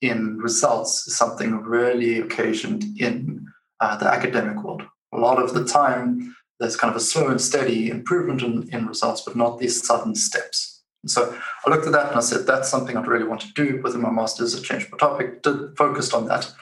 in 0.00 0.38
results 0.38 1.06
is 1.06 1.16
something 1.16 1.62
really 1.62 2.18
occasioned 2.18 2.84
in 2.98 3.46
uh, 3.80 3.96
the 3.96 4.06
academic 4.06 4.62
world. 4.62 4.82
A 5.12 5.18
lot 5.18 5.42
of 5.42 5.54
the 5.54 5.64
time, 5.64 6.34
there's 6.60 6.76
kind 6.76 6.90
of 6.90 6.96
a 6.96 7.04
slow 7.04 7.28
and 7.28 7.40
steady 7.40 7.88
improvement 7.90 8.42
in, 8.42 8.68
in 8.70 8.86
results, 8.86 9.22
but 9.22 9.36
not 9.36 9.58
these 9.58 9.86
sudden 9.86 10.14
steps. 10.14 10.82
And 11.02 11.10
so 11.10 11.38
I 11.64 11.70
looked 11.70 11.86
at 11.86 11.92
that 11.92 12.08
and 12.08 12.16
I 12.16 12.20
said, 12.20 12.46
that's 12.46 12.70
something 12.70 12.96
I'd 12.96 13.06
really 13.06 13.26
want 13.26 13.42
to 13.42 13.52
do 13.54 13.80
within 13.82 14.00
my 14.00 14.10
master's. 14.10 14.58
I 14.58 14.62
changed 14.62 14.90
my 14.90 14.98
topic, 14.98 15.42
did, 15.42 15.76
focused 15.76 16.14
on 16.14 16.26
that. 16.26 16.52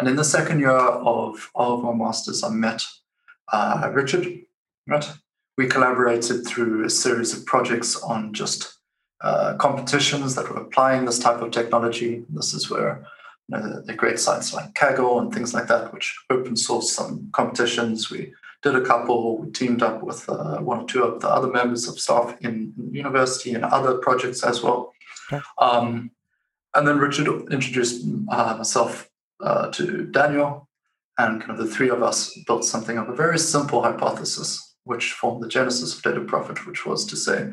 And 0.00 0.08
in 0.08 0.16
the 0.16 0.24
second 0.24 0.60
year 0.60 0.70
of, 0.70 1.50
of 1.54 1.84
our 1.84 1.94
master's, 1.94 2.42
I 2.42 2.48
met 2.48 2.82
uh, 3.52 3.90
Richard. 3.92 4.26
Right? 4.86 5.06
We 5.58 5.66
collaborated 5.66 6.46
through 6.46 6.86
a 6.86 6.90
series 6.90 7.36
of 7.36 7.44
projects 7.44 8.00
on 8.00 8.32
just 8.32 8.78
uh, 9.20 9.56
competitions 9.58 10.34
that 10.36 10.48
were 10.48 10.62
applying 10.62 11.04
this 11.04 11.18
type 11.18 11.42
of 11.42 11.50
technology. 11.50 12.24
This 12.30 12.54
is 12.54 12.70
where 12.70 13.04
you 13.48 13.58
know, 13.58 13.82
the 13.82 13.92
great 13.92 14.18
sites 14.18 14.54
like 14.54 14.72
Kaggle 14.72 15.20
and 15.20 15.34
things 15.34 15.52
like 15.52 15.66
that, 15.66 15.92
which 15.92 16.18
open 16.30 16.56
source 16.56 16.90
some 16.90 17.28
competitions. 17.32 18.10
We 18.10 18.32
did 18.62 18.76
a 18.76 18.80
couple. 18.80 19.36
We 19.36 19.50
teamed 19.50 19.82
up 19.82 20.02
with 20.02 20.26
uh, 20.30 20.60
one 20.60 20.80
or 20.80 20.86
two 20.86 21.04
of 21.04 21.20
the 21.20 21.28
other 21.28 21.48
members 21.48 21.86
of 21.86 22.00
staff 22.00 22.38
in, 22.40 22.72
university 22.90 23.52
and 23.52 23.66
other 23.66 23.98
projects 23.98 24.42
as 24.42 24.62
well. 24.62 24.94
Okay. 25.30 25.42
Um, 25.58 26.10
and 26.74 26.88
then 26.88 26.98
Richard 26.98 27.28
introduced 27.52 28.06
uh, 28.30 28.54
myself 28.56 29.09
uh, 29.42 29.70
to 29.72 30.06
Daniel, 30.06 30.68
and 31.18 31.40
kind 31.40 31.52
of 31.52 31.58
the 31.58 31.72
three 31.72 31.90
of 31.90 32.02
us 32.02 32.36
built 32.46 32.64
something 32.64 32.98
of 32.98 33.08
a 33.08 33.14
very 33.14 33.38
simple 33.38 33.82
hypothesis, 33.82 34.76
which 34.84 35.12
formed 35.12 35.42
the 35.42 35.48
genesis 35.48 35.96
of 35.96 36.02
DataProphet, 36.02 36.66
which 36.66 36.86
was 36.86 37.04
to 37.06 37.16
say, 37.16 37.50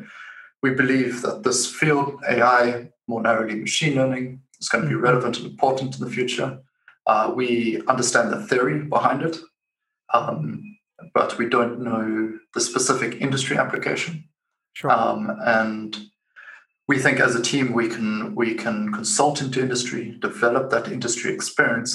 we 0.62 0.70
believe 0.70 1.22
that 1.22 1.42
this 1.42 1.70
field, 1.70 2.20
AI, 2.28 2.90
more 3.06 3.22
narrowly 3.22 3.56
machine 3.56 3.94
learning, 3.94 4.40
is 4.60 4.68
going 4.68 4.82
to 4.82 4.88
be 4.88 4.94
mm-hmm. 4.94 5.04
relevant 5.04 5.38
and 5.38 5.46
important 5.46 5.98
in 5.98 6.04
the 6.04 6.10
future. 6.10 6.58
Uh, 7.06 7.32
we 7.34 7.82
understand 7.86 8.32
the 8.32 8.46
theory 8.46 8.80
behind 8.84 9.22
it. 9.22 9.38
Um, 10.12 10.62
but 11.14 11.38
we 11.38 11.48
don't 11.48 11.80
know 11.80 12.38
the 12.54 12.60
specific 12.60 13.20
industry 13.20 13.56
application. 13.56 14.24
Sure. 14.72 14.90
Um, 14.90 15.36
and 15.44 15.96
we 16.88 16.98
think 16.98 17.20
as 17.20 17.36
a 17.36 17.42
team 17.42 17.72
we 17.72 17.88
can 17.88 18.34
we 18.34 18.54
can 18.54 18.92
consult 18.92 19.40
into 19.42 19.60
industry, 19.60 20.16
develop 20.20 20.70
that 20.70 20.88
industry 20.88 21.32
experience, 21.32 21.92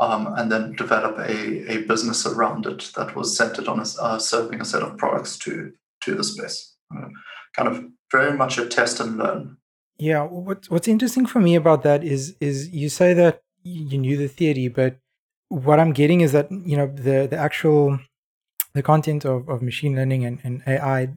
um, 0.00 0.32
and 0.36 0.52
then 0.52 0.76
develop 0.76 1.18
a, 1.18 1.72
a 1.72 1.82
business 1.84 2.26
around 2.26 2.66
it 2.66 2.92
that 2.94 3.16
was 3.16 3.36
centered 3.36 3.66
on 3.66 3.80
uh, 3.80 4.18
serving 4.18 4.60
a 4.60 4.64
set 4.64 4.82
of 4.82 4.96
products 4.98 5.38
to 5.38 5.72
to 6.02 6.14
the 6.14 6.22
space. 6.22 6.76
Uh, 6.94 7.08
kind 7.56 7.68
of 7.68 7.84
very 8.12 8.36
much 8.36 8.58
a 8.58 8.66
test 8.66 9.00
and 9.00 9.16
learn. 9.16 9.56
Yeah, 9.98 10.22
what's 10.22 10.70
what's 10.70 10.88
interesting 10.88 11.26
for 11.26 11.40
me 11.40 11.54
about 11.54 11.82
that 11.82 12.04
is 12.04 12.36
is 12.40 12.68
you 12.68 12.88
say 12.88 13.14
that 13.14 13.42
you 13.62 13.98
knew 13.98 14.16
the 14.16 14.28
theory, 14.28 14.68
but 14.68 14.98
what 15.48 15.80
I'm 15.80 15.92
getting 15.92 16.20
is 16.20 16.32
that 16.32 16.52
you 16.52 16.76
know 16.76 16.86
the 16.86 17.26
the 17.28 17.36
actual 17.36 17.98
the 18.78 18.82
content 18.82 19.24
of, 19.24 19.48
of 19.48 19.60
machine 19.60 19.96
learning 19.96 20.24
and, 20.24 20.38
and 20.44 20.62
AI, 20.66 21.08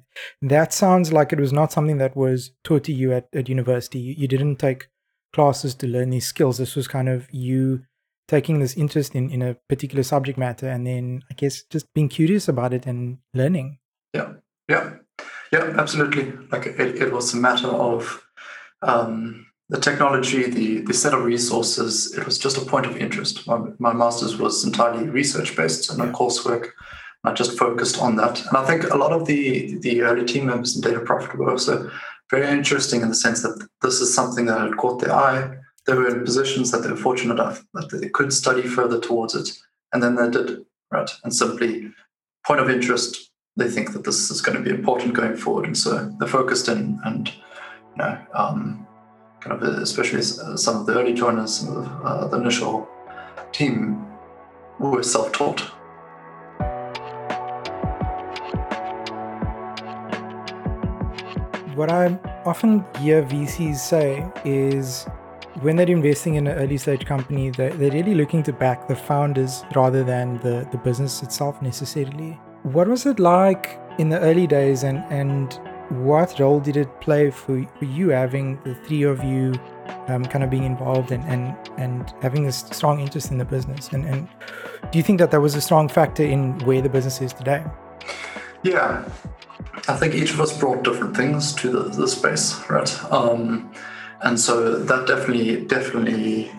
that 0.41 0.73
sounds 0.73 1.13
like 1.13 1.31
it 1.31 1.39
was 1.39 1.53
not 1.53 1.71
something 1.71 1.99
that 1.99 2.17
was 2.17 2.51
taught 2.63 2.83
to 2.85 2.93
you 2.93 3.13
at, 3.13 3.27
at 3.33 3.47
university. 3.47 3.99
You, 3.99 4.15
you 4.17 4.27
didn't 4.27 4.57
take 4.57 4.89
classes 5.31 5.75
to 5.75 5.87
learn 5.87 6.09
these 6.09 6.25
skills. 6.25 6.57
This 6.57 6.75
was 6.75 6.87
kind 6.87 7.07
of 7.07 7.27
you 7.31 7.83
taking 8.27 8.59
this 8.59 8.75
interest 8.75 9.13
in, 9.13 9.29
in 9.29 9.41
a 9.41 9.55
particular 9.69 10.03
subject 10.03 10.37
matter 10.37 10.67
and 10.67 10.87
then 10.87 11.21
I 11.29 11.35
guess 11.35 11.63
just 11.63 11.93
being 11.93 12.09
curious 12.09 12.47
about 12.47 12.73
it 12.73 12.85
and 12.85 13.19
learning. 13.33 13.77
Yeah, 14.13 14.33
yeah, 14.67 14.93
yeah, 15.53 15.75
absolutely. 15.77 16.33
Like 16.51 16.65
it, 16.65 16.79
it 16.79 17.13
was 17.13 17.33
a 17.33 17.37
matter 17.37 17.67
of 17.67 18.25
um, 18.81 19.45
the 19.69 19.79
technology, 19.79 20.49
the, 20.49 20.79
the 20.79 20.93
set 20.93 21.13
of 21.13 21.23
resources, 21.23 22.17
it 22.17 22.25
was 22.25 22.37
just 22.37 22.57
a 22.57 22.61
point 22.61 22.87
of 22.87 22.97
interest. 22.97 23.45
My, 23.47 23.59
my 23.77 23.93
master's 23.93 24.37
was 24.37 24.65
entirely 24.65 25.07
research 25.07 25.55
based 25.55 25.91
and 25.91 25.99
yeah. 25.99 26.11
coursework 26.11 26.71
I 27.23 27.33
just 27.33 27.57
focused 27.57 28.01
on 28.01 28.15
that. 28.15 28.39
And 28.47 28.57
I 28.57 28.65
think 28.65 28.83
a 28.83 28.97
lot 28.97 29.11
of 29.11 29.25
the 29.25 29.77
the 29.79 30.01
early 30.01 30.25
team 30.25 30.47
members 30.47 30.75
in 30.75 30.81
DataProphet 30.81 31.35
were 31.35 31.51
also 31.51 31.89
very 32.29 32.47
interesting 32.47 33.01
in 33.01 33.09
the 33.09 33.15
sense 33.15 33.41
that 33.43 33.67
this 33.81 34.01
is 34.01 34.13
something 34.13 34.45
that 34.45 34.59
had 34.59 34.77
caught 34.77 35.01
their 35.01 35.13
eye. 35.13 35.57
They 35.85 35.93
were 35.93 36.07
in 36.07 36.23
positions 36.23 36.71
that 36.71 36.83
they 36.83 36.89
were 36.89 36.97
fortunate 36.97 37.33
enough 37.33 37.63
that 37.73 37.89
they 37.91 38.09
could 38.09 38.33
study 38.33 38.63
further 38.63 38.99
towards 38.99 39.35
it, 39.35 39.51
and 39.93 40.01
then 40.01 40.15
they 40.15 40.29
did 40.29 40.65
right. 40.91 41.09
And 41.23 41.33
simply 41.33 41.91
point 42.45 42.61
of 42.61 42.69
interest, 42.69 43.31
they 43.55 43.69
think 43.69 43.93
that 43.93 44.03
this 44.03 44.31
is 44.31 44.41
going 44.41 44.57
to 44.57 44.63
be 44.63 44.75
important 44.75 45.13
going 45.13 45.35
forward, 45.35 45.65
and 45.65 45.77
so 45.77 46.11
they're 46.19 46.27
focused 46.27 46.67
in 46.67 46.99
and 47.03 47.27
you 47.27 47.97
know. 47.97 48.17
Um, 48.33 48.87
kind 49.41 49.59
of 49.59 49.63
especially 49.79 50.21
some 50.21 50.77
of 50.77 50.85
the 50.85 50.93
early 50.93 51.13
joiners, 51.13 51.65
uh, 51.67 52.27
the 52.27 52.37
initial 52.37 52.87
team 53.51 54.05
were 54.79 55.01
self-taught 55.01 55.71
what 61.81 61.89
I 61.89 62.15
often 62.45 62.85
hear 62.99 63.23
VCs 63.23 63.77
say 63.77 64.23
is 64.45 65.05
when 65.61 65.77
they're 65.77 65.89
investing 65.89 66.35
in 66.35 66.45
an 66.45 66.55
early 66.59 66.77
stage 66.77 67.07
company, 67.07 67.49
they're, 67.49 67.73
they're 67.73 67.89
really 67.89 68.13
looking 68.13 68.43
to 68.43 68.53
back 68.53 68.87
the 68.87 68.95
founders 68.95 69.63
rather 69.75 70.03
than 70.03 70.37
the, 70.41 70.67
the 70.71 70.77
business 70.77 71.23
itself 71.23 71.59
necessarily. 71.59 72.39
What 72.61 72.87
was 72.87 73.07
it 73.07 73.17
like 73.17 73.79
in 73.97 74.09
the 74.09 74.19
early 74.19 74.45
days 74.45 74.83
and, 74.83 74.99
and 75.09 75.59
what 76.05 76.39
role 76.39 76.59
did 76.59 76.77
it 76.77 77.01
play 77.01 77.31
for, 77.31 77.65
for 77.79 77.85
you 77.85 78.09
having 78.09 78.61
the 78.63 78.75
three 78.85 79.01
of 79.01 79.23
you 79.23 79.55
um, 80.07 80.23
kind 80.23 80.43
of 80.43 80.51
being 80.51 80.65
involved 80.65 81.11
and, 81.11 81.23
and 81.23 81.55
and 81.79 82.13
having 82.21 82.43
this 82.43 82.59
strong 82.71 82.99
interest 82.99 83.31
in 83.31 83.39
the 83.39 83.45
business. 83.45 83.89
And, 83.89 84.05
and 84.05 84.29
do 84.91 84.99
you 84.99 85.03
think 85.03 85.17
that 85.17 85.31
that 85.31 85.41
was 85.41 85.55
a 85.55 85.61
strong 85.61 85.89
factor 85.89 86.23
in 86.23 86.59
where 86.59 86.81
the 86.83 86.89
business 86.89 87.21
is 87.21 87.33
today? 87.33 87.63
Yeah, 88.63 89.03
I 89.87 89.95
think 89.95 90.13
each 90.13 90.33
of 90.33 90.39
us 90.39 90.57
brought 90.57 90.83
different 90.83 91.15
things 91.15 91.53
to 91.55 91.69
the, 91.69 91.83
the 91.89 92.07
space, 92.07 92.61
right? 92.69 93.03
Um, 93.11 93.71
and 94.21 94.39
so 94.39 94.77
that 94.77 95.07
definitely 95.07 95.65
definitely 95.65 96.51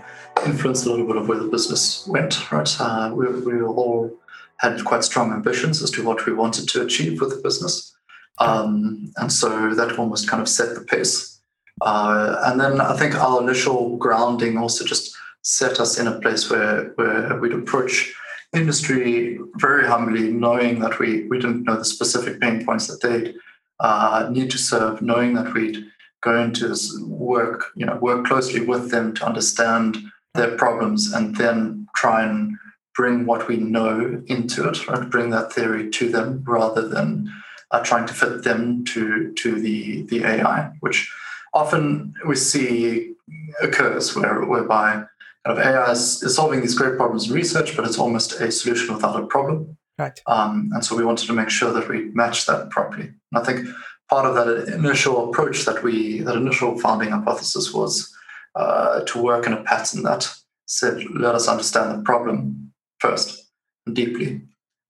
influenced 0.44 0.86
a 0.86 0.90
little 0.90 1.06
bit 1.06 1.16
of 1.16 1.28
where 1.28 1.38
the 1.38 1.48
business 1.48 2.06
went, 2.08 2.50
right? 2.50 2.68
Uh, 2.80 3.12
we, 3.14 3.28
we 3.28 3.62
all 3.62 4.10
had 4.58 4.84
quite 4.84 5.04
strong 5.04 5.32
ambitions 5.32 5.82
as 5.82 5.90
to 5.92 6.04
what 6.04 6.26
we 6.26 6.32
wanted 6.32 6.68
to 6.70 6.82
achieve 6.82 7.20
with 7.20 7.30
the 7.30 7.42
business. 7.42 7.94
Um, 8.38 9.12
and 9.16 9.30
so 9.32 9.74
that 9.74 9.98
almost 9.98 10.28
kind 10.28 10.42
of 10.42 10.48
set 10.48 10.74
the 10.74 10.80
pace. 10.80 11.40
Uh, 11.80 12.40
and 12.46 12.60
then 12.60 12.80
I 12.80 12.96
think 12.96 13.14
our 13.14 13.40
initial 13.40 13.96
grounding 13.96 14.58
also 14.58 14.84
just 14.84 15.16
set 15.42 15.80
us 15.80 15.98
in 15.98 16.06
a 16.06 16.20
place 16.20 16.50
where, 16.50 16.92
where 16.96 17.38
we'd 17.40 17.52
approach 17.52 18.14
industry 18.52 19.38
very 19.56 19.86
humbly, 19.86 20.30
knowing 20.30 20.80
that 20.80 20.98
we, 20.98 21.26
we 21.28 21.38
didn't 21.38 21.64
know 21.64 21.76
the 21.76 21.84
specific 21.84 22.40
pain 22.40 22.64
points 22.64 22.86
that 22.86 23.00
they'd 23.00 23.34
uh, 23.80 24.28
need 24.30 24.50
to 24.50 24.58
serve, 24.58 25.02
knowing 25.02 25.34
that 25.34 25.52
we'd 25.54 25.84
go 26.22 26.40
into 26.40 26.68
this 26.68 26.96
work, 27.00 27.66
you 27.74 27.84
know, 27.84 27.96
work 27.96 28.26
closely 28.26 28.60
with 28.60 28.90
them 28.90 29.14
to 29.14 29.26
understand 29.26 29.98
their 30.34 30.56
problems 30.56 31.12
and 31.12 31.36
then 31.36 31.86
try 31.96 32.22
and 32.22 32.56
bring 32.94 33.26
what 33.26 33.48
we 33.48 33.56
know 33.56 34.22
into 34.26 34.68
it, 34.68 34.86
right? 34.86 35.10
Bring 35.10 35.30
that 35.30 35.52
theory 35.52 35.90
to 35.90 36.08
them 36.10 36.44
rather 36.46 36.86
than 36.86 37.32
uh, 37.70 37.82
trying 37.82 38.06
to 38.06 38.14
fit 38.14 38.44
them 38.44 38.84
to 38.84 39.32
to 39.32 39.58
the 39.58 40.02
the 40.02 40.24
AI, 40.24 40.70
which 40.80 41.12
often 41.54 42.14
we 42.26 42.36
see 42.36 43.14
occurs 43.62 44.14
where 44.14 44.44
whereby 44.44 45.04
kind 45.44 45.59
of 45.59 45.64
AI 45.64 45.90
is, 45.90 46.22
is 46.22 46.37
solving 46.37 46.61
these 46.61 46.74
great 46.74 46.96
problems 46.96 47.28
in 47.28 47.35
research, 47.35 47.76
but 47.76 47.85
it's 47.85 47.98
almost 47.98 48.33
a 48.40 48.50
solution 48.50 48.94
without 48.94 49.20
a 49.20 49.26
problem. 49.26 49.76
Right. 49.98 50.18
Um, 50.26 50.70
and 50.72 50.85
so 50.85 50.96
we 50.96 51.05
wanted 51.05 51.26
to 51.26 51.33
make 51.33 51.50
sure 51.50 51.72
that 51.72 51.88
we 51.88 52.05
match 52.14 52.46
that 52.46 52.70
properly. 52.70 53.05
And 53.33 53.35
I 53.35 53.44
think 53.44 53.68
part 54.09 54.26
of 54.26 54.35
that 54.35 54.74
initial 54.74 55.28
approach 55.28 55.64
that 55.64 55.83
we 55.83 56.20
that 56.20 56.37
initial 56.37 56.78
founding 56.78 57.11
hypothesis 57.11 57.72
was 57.72 58.12
uh, 58.55 59.00
to 59.00 59.22
work 59.22 59.46
in 59.46 59.52
a 59.52 59.62
pattern 59.64 60.02
that 60.05 60.33
said, 60.66 61.05
let 61.14 61.35
us 61.35 61.48
understand 61.48 61.98
the 61.98 62.02
problem 62.05 62.72
first 62.98 63.50
and 63.87 63.94
deeply, 63.94 64.42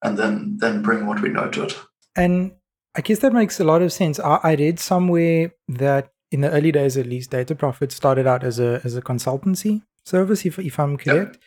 and 0.02 0.18
then 0.18 0.56
then 0.58 0.82
bring 0.82 1.06
what 1.06 1.20
we 1.20 1.28
know 1.28 1.48
to 1.50 1.64
it. 1.64 1.78
And 2.14 2.52
I 2.94 3.00
guess 3.00 3.20
that 3.20 3.32
makes 3.32 3.58
a 3.58 3.64
lot 3.64 3.82
of 3.82 3.92
sense. 3.92 4.20
I, 4.20 4.38
I 4.42 4.54
read 4.54 4.78
somewhere 4.78 5.52
that 5.68 6.10
in 6.30 6.42
the 6.42 6.50
early 6.50 6.72
days, 6.72 6.96
at 6.96 7.06
least, 7.06 7.30
DataProphet 7.30 7.92
started 7.92 8.26
out 8.26 8.44
as 8.44 8.60
a 8.60 8.80
as 8.84 8.96
a 8.96 9.02
consultancy 9.02 9.82
service, 10.04 10.44
if 10.44 10.58
if 10.58 10.78
I'm 10.78 10.96
correct. 10.96 11.34
Yep. 11.34 11.42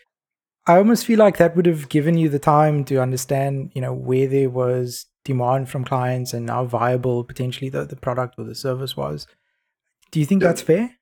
I 0.68 0.78
almost 0.78 1.06
feel 1.06 1.20
like 1.20 1.38
that 1.38 1.56
would 1.56 1.68
have 1.68 1.90
given 1.90 2.18
you 2.18 2.28
the 2.28 2.40
time 2.40 2.84
to 2.86 3.00
understand, 3.00 3.72
you 3.76 3.82
know, 3.82 3.94
where 3.94 4.28
there 4.28 4.50
was 4.50 5.06
demand 5.24 5.70
from 5.70 5.84
clients 5.84 6.34
and 6.34 6.50
how 6.50 6.66
viable 6.66 7.24
potentially 7.24 7.70
the, 7.70 7.86
the 7.86 7.96
product 7.96 8.36
or 8.38 8.46
the 8.46 8.56
service 8.56 8.98
was. 8.98 9.28
Do 10.12 10.20
you 10.20 10.26
think 10.26 10.42
yep. 10.42 10.50
that's 10.50 10.62
fair? 10.62 10.96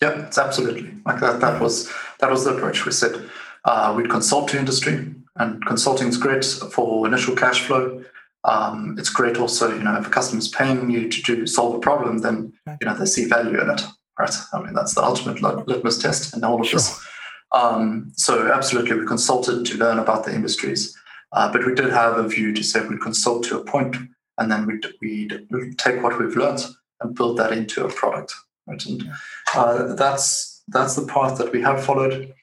Yeah, 0.00 0.26
it's 0.26 0.38
absolutely 0.38 0.92
like 1.04 1.20
that. 1.20 1.40
That 1.40 1.60
was 1.60 1.90
that 2.20 2.30
was 2.30 2.44
the 2.44 2.54
approach. 2.54 2.84
We 2.84 2.92
said 2.92 3.28
uh, 3.64 3.94
we'd 3.96 4.10
consult 4.10 4.48
to 4.48 4.58
industry, 4.58 5.14
and 5.36 5.64
consulting 5.64 6.08
is 6.08 6.18
great 6.18 6.44
for 6.44 7.06
initial 7.06 7.34
cash 7.34 7.62
flow. 7.62 8.04
Um, 8.44 8.94
it's 8.98 9.08
great 9.08 9.38
also, 9.38 9.74
you 9.74 9.82
know, 9.82 9.98
if 9.98 10.06
a 10.06 10.10
customer's 10.10 10.48
paying 10.48 10.90
you 10.90 11.08
to 11.08 11.22
do 11.22 11.46
solve 11.46 11.74
a 11.74 11.80
problem, 11.80 12.18
then 12.18 12.52
you 12.80 12.86
know 12.86 12.94
they 12.94 13.06
see 13.06 13.24
value 13.24 13.60
in 13.60 13.70
it, 13.70 13.82
right? 14.18 14.34
I 14.52 14.60
mean, 14.62 14.74
that's 14.74 14.94
the 14.94 15.02
ultimate 15.02 15.42
litmus 15.42 15.98
test 15.98 16.36
in 16.36 16.44
all 16.44 16.60
of 16.60 16.66
sure. 16.66 16.78
this. 16.78 17.06
Um, 17.52 18.12
so 18.16 18.52
absolutely, 18.52 18.98
we 18.98 19.06
consulted 19.06 19.64
to 19.66 19.78
learn 19.78 19.98
about 19.98 20.24
the 20.24 20.34
industries, 20.34 20.96
uh, 21.32 21.50
but 21.52 21.64
we 21.66 21.74
did 21.74 21.90
have 21.90 22.18
a 22.18 22.28
view 22.28 22.52
to 22.52 22.62
say 22.62 22.86
we'd 22.86 23.00
consult 23.00 23.44
to 23.44 23.58
a 23.58 23.64
point, 23.64 23.96
and 24.38 24.50
then 24.50 24.66
we'd, 24.66 24.86
we'd 25.00 25.78
take 25.78 26.02
what 26.02 26.18
we've 26.18 26.36
learned 26.36 26.64
and 27.00 27.14
build 27.14 27.36
that 27.38 27.52
into 27.52 27.84
a 27.84 27.92
product. 27.92 28.34
Right? 28.66 28.84
And 28.86 29.08
uh, 29.54 29.94
that's 29.94 30.62
that's 30.68 30.96
the 30.96 31.06
path 31.06 31.38
that 31.38 31.52
we 31.52 31.62
have 31.62 31.84
followed. 31.84 32.34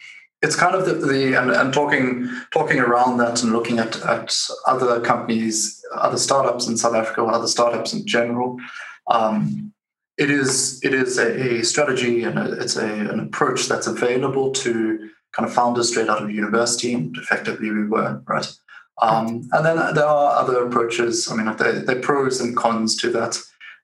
It's 0.42 0.56
kind 0.56 0.76
of 0.76 0.86
the, 0.86 0.94
the 0.94 1.40
and, 1.40 1.52
and 1.52 1.74
talking 1.74 2.30
talking 2.52 2.80
around 2.80 3.18
that 3.18 3.44
and 3.44 3.52
looking 3.52 3.80
at, 3.80 4.02
at 4.06 4.34
other 4.68 5.02
companies, 5.02 5.82
other 5.96 6.18
startups 6.18 6.68
in 6.68 6.78
South 6.78 6.96
Africa, 6.96 7.22
or 7.22 7.34
other 7.34 7.48
startups 7.48 7.94
in 7.94 8.06
general. 8.06 8.58
Um, 9.08 9.73
it 10.18 10.30
is 10.30 10.84
it 10.84 10.94
is 10.94 11.18
a, 11.18 11.60
a 11.60 11.64
strategy 11.64 12.24
and 12.24 12.38
a, 12.38 12.52
it's 12.54 12.76
a, 12.76 12.86
an 12.86 13.20
approach 13.20 13.68
that's 13.68 13.88
available 13.88 14.52
to 14.52 15.10
kind 15.32 15.48
of 15.48 15.54
founders 15.54 15.90
straight 15.90 16.10
out 16.10 16.22
of 16.22 16.30
university, 16.30 16.94
and 16.94 17.16
effectively 17.18 17.72
we 17.72 17.86
were 17.86 18.22
right. 18.28 18.52
Um, 19.02 19.50
and 19.52 19.66
then 19.66 19.78
there 19.96 20.06
are 20.06 20.36
other 20.36 20.66
approaches. 20.66 21.30
I 21.30 21.36
mean, 21.36 21.56
there, 21.58 21.98
are 21.98 22.02
pros 22.02 22.40
and 22.40 22.56
cons 22.56 22.96
to 22.98 23.10
that. 23.12 23.40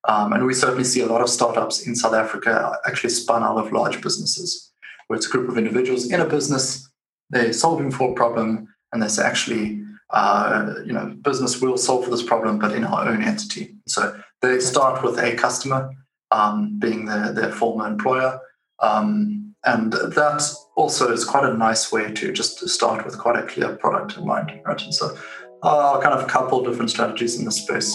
Um, 0.08 0.34
and 0.34 0.46
we 0.46 0.54
certainly 0.54 0.84
see 0.84 1.02
a 1.02 1.08
lot 1.08 1.22
of 1.22 1.30
startups 1.30 1.86
in 1.86 1.96
South 1.96 2.14
Africa 2.14 2.78
actually 2.86 3.10
spun 3.10 3.44
out 3.44 3.58
of 3.58 3.72
large 3.72 4.02
businesses, 4.02 4.72
where 5.08 5.18
it's 5.18 5.28
a 5.28 5.30
group 5.30 5.50
of 5.50 5.58
individuals 5.58 6.12
in 6.12 6.22
a 6.22 6.26
business, 6.26 6.90
they're 7.32 7.52
solving 7.52 7.92
for 7.92 8.12
a 8.12 8.16
problem, 8.16 8.68
and 8.94 9.04
they 9.04 9.08
say, 9.08 9.24
actually, 9.24 9.84
uh, 10.12 10.76
you 10.86 10.94
know, 10.94 11.08
business 11.22 11.60
will 11.60 11.78
solve 11.78 12.06
for 12.06 12.12
this 12.12 12.24
problem, 12.24 12.60
but 12.60 12.72
in 12.72 12.84
our 12.84 13.10
own 13.10 13.22
entity. 13.22 13.76
So 13.88 14.20
they 14.42 14.60
start 14.60 15.04
with 15.04 15.20
a 15.20 15.36
customer 15.36 15.92
um, 16.32 16.78
being 16.80 17.06
their, 17.06 17.34
their 17.34 17.52
former 17.52 17.88
employer. 17.88 18.40
Um, 18.80 19.56
and 19.66 19.92
that 19.92 20.50
also 20.78 21.12
is 21.12 21.26
quite 21.26 21.44
a 21.44 21.54
nice 21.54 21.92
way 21.92 22.12
to 22.14 22.32
just 22.32 22.68
start 22.70 23.06
with 23.06 23.18
quite 23.18 23.36
a 23.36 23.46
clear 23.46 23.76
product 23.76 24.18
in 24.18 24.26
mind, 24.26 24.52
right? 24.66 24.82
And 24.82 24.94
so 24.94 25.18
uh, 25.64 26.00
kind 26.02 26.14
of 26.14 26.24
a 26.24 26.28
couple 26.28 26.64
different 26.64 26.90
strategies 26.90 27.38
in 27.38 27.46
this 27.46 27.58
space 27.58 27.94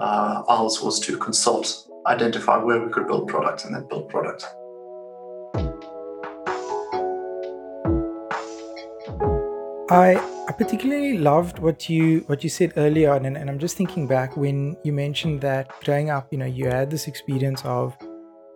uh, 0.00 0.42
ours 0.48 0.80
was 0.80 1.00
to 1.00 1.16
consult, 1.18 1.88
identify 2.06 2.56
where 2.56 2.84
we 2.84 2.92
could 2.92 3.06
build 3.06 3.28
product, 3.28 3.64
and 3.64 3.74
then 3.74 3.86
build 3.88 4.08
product. 4.08 4.46
I, 9.90 10.20
I 10.48 10.52
particularly 10.52 11.18
loved 11.18 11.58
what 11.58 11.90
you 11.90 12.20
what 12.20 12.42
you 12.42 12.48
said 12.48 12.72
earlier 12.78 13.12
on, 13.12 13.26
and, 13.26 13.36
and 13.36 13.50
I'm 13.50 13.58
just 13.58 13.76
thinking 13.76 14.06
back 14.06 14.34
when 14.34 14.78
you 14.82 14.94
mentioned 14.94 15.42
that 15.42 15.70
growing 15.84 16.08
up, 16.08 16.32
you 16.32 16.38
know, 16.38 16.46
you 16.46 16.68
had 16.68 16.90
this 16.90 17.06
experience 17.06 17.62
of 17.66 17.94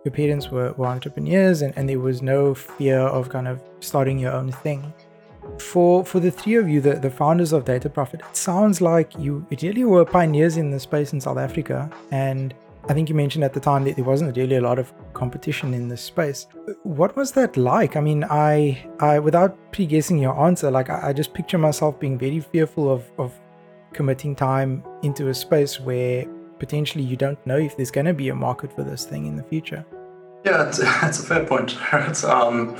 your 0.03 0.11
parents 0.11 0.49
were, 0.49 0.73
were 0.73 0.87
entrepreneurs 0.87 1.61
and, 1.61 1.71
and 1.77 1.87
there 1.87 1.99
was 1.99 2.23
no 2.23 2.55
fear 2.55 2.97
of 2.99 3.29
kind 3.29 3.47
of 3.47 3.61
starting 3.79 4.17
your 4.17 4.33
own 4.33 4.51
thing 4.51 4.91
for 5.59 6.05
for 6.05 6.19
the 6.19 6.31
three 6.31 6.55
of 6.55 6.69
you, 6.69 6.81
the, 6.81 6.95
the 6.95 7.09
founders 7.09 7.53
of 7.53 7.65
DataProphet, 7.65 8.15
it 8.15 8.35
sounds 8.35 8.81
like 8.81 9.17
you 9.17 9.45
really 9.61 9.83
were 9.83 10.05
pioneers 10.05 10.57
in 10.57 10.71
the 10.71 10.79
space 10.79 11.13
in 11.13 11.21
South 11.21 11.37
Africa. 11.37 11.89
And 12.11 12.53
I 12.89 12.93
think 12.93 13.07
you 13.07 13.15
mentioned 13.15 13.45
at 13.45 13.53
the 13.53 13.61
time 13.61 13.85
that 13.85 13.95
there 13.95 14.03
wasn't 14.03 14.35
really 14.35 14.57
a 14.57 14.61
lot 14.61 14.77
of 14.77 14.91
competition 15.13 15.73
in 15.73 15.87
this 15.87 16.01
space. 16.01 16.47
What 16.83 17.15
was 17.15 17.31
that 17.31 17.55
like? 17.55 17.95
I 17.95 18.01
mean, 18.01 18.25
I 18.25 18.85
I 18.99 19.19
without 19.19 19.57
pre-guessing 19.71 20.19
your 20.19 20.37
answer, 20.45 20.69
like 20.69 20.89
I, 20.89 21.09
I 21.09 21.13
just 21.13 21.33
picture 21.33 21.57
myself 21.57 21.99
being 21.99 22.17
very 22.17 22.41
fearful 22.41 22.91
of, 22.91 23.09
of 23.17 23.33
committing 23.93 24.35
time 24.35 24.83
into 25.01 25.29
a 25.29 25.33
space 25.33 25.79
where 25.79 26.25
potentially 26.59 27.03
you 27.03 27.15
don't 27.15 27.39
know 27.45 27.57
if 27.57 27.77
there's 27.77 27.91
going 27.91 28.05
to 28.05 28.13
be 28.13 28.29
a 28.29 28.35
market 28.35 28.73
for 28.73 28.83
this 28.83 29.05
thing 29.05 29.27
in 29.27 29.35
the 29.35 29.43
future. 29.43 29.85
Yeah, 30.45 30.67
it's 30.67 30.79
a 31.19 31.23
fair 31.23 31.45
point. 31.45 31.77
Um, 32.25 32.75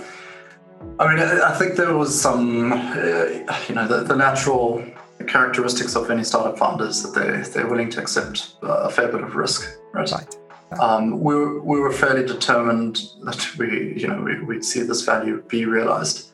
I 0.99 1.07
mean, 1.07 1.19
I 1.19 1.53
think 1.57 1.75
there 1.75 1.93
was 1.93 2.19
some, 2.19 2.73
uh, 2.73 3.25
you 3.69 3.75
know, 3.75 3.87
the, 3.87 4.03
the, 4.05 4.15
natural 4.15 4.83
characteristics 5.27 5.95
of 5.95 6.09
any 6.09 6.23
startup 6.23 6.57
founders 6.57 7.03
that 7.03 7.13
they 7.17 7.49
they're 7.51 7.67
willing 7.67 7.89
to 7.91 8.01
accept 8.01 8.55
a 8.61 8.89
fair 8.89 9.07
bit 9.07 9.21
of 9.21 9.35
risk, 9.35 9.79
right? 9.93 10.11
right. 10.11 10.35
Um, 10.79 11.19
we, 11.21 11.35
were, 11.35 11.61
we 11.61 11.79
were 11.79 11.91
fairly 11.91 12.25
determined 12.25 13.01
that 13.23 13.57
we, 13.57 13.93
you 13.95 14.07
know, 14.07 14.21
we, 14.21 14.41
would 14.43 14.65
see 14.65 14.81
this 14.81 15.03
value 15.03 15.43
be 15.47 15.65
realized. 15.65 16.31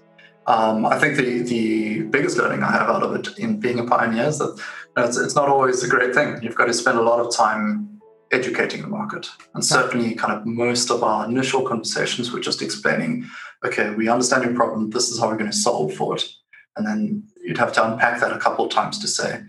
Um, 0.48 0.86
I 0.86 0.98
think 0.98 1.18
the 1.18 1.44
the 1.44 2.02
biggest 2.04 2.38
learning 2.38 2.64
I 2.64 2.72
have 2.72 2.90
out 2.90 3.04
of 3.04 3.14
it 3.14 3.38
in 3.38 3.60
being 3.60 3.78
a 3.80 3.84
pioneer 3.84 4.26
is 4.26 4.40
that 4.40 4.58
you 4.58 4.94
know, 4.98 5.06
it's, 5.06 5.18
it's 5.18 5.36
not 5.36 5.48
always 5.48 5.84
a 5.84 5.88
great 5.88 6.16
thing. 6.16 6.42
You've 6.42 6.56
got 6.56 6.66
to 6.66 6.74
spend 6.74 6.98
a 6.98 7.04
lot 7.04 7.20
of 7.20 7.36
time 7.36 8.00
educating 8.32 8.82
the 8.82 8.88
market. 8.88 9.28
And 9.54 9.64
certainly, 9.64 10.16
kind 10.16 10.34
of 10.34 10.46
most 10.48 10.90
of 10.90 11.04
our 11.04 11.26
initial 11.26 11.62
conversations 11.62 12.32
were 12.32 12.40
just 12.40 12.62
explaining 12.62 13.30
okay, 13.64 13.90
we 13.92 14.08
understand 14.08 14.44
your 14.44 14.56
problem. 14.56 14.90
This 14.90 15.10
is 15.10 15.20
how 15.20 15.28
we're 15.28 15.38
going 15.38 15.52
to 15.52 15.58
solve 15.58 15.94
for 15.94 16.16
it. 16.16 16.24
And 16.78 16.88
then 16.88 17.24
you'd 17.44 17.58
have 17.58 17.74
to 17.74 17.92
unpack 17.92 18.22
that 18.22 18.32
a 18.32 18.40
couple 18.40 18.66
of 18.66 18.72
times 18.72 19.00
to 19.00 19.08
say, 19.08 19.42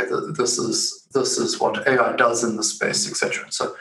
okay, 0.00 0.10
this 0.36 0.58
is 0.58 1.06
this 1.12 1.38
is 1.38 1.60
what 1.60 1.86
AI 1.86 2.16
does 2.16 2.44
in 2.44 2.56
the 2.56 2.62
space, 2.62 3.08
etc. 3.08 3.46
So 3.50 3.76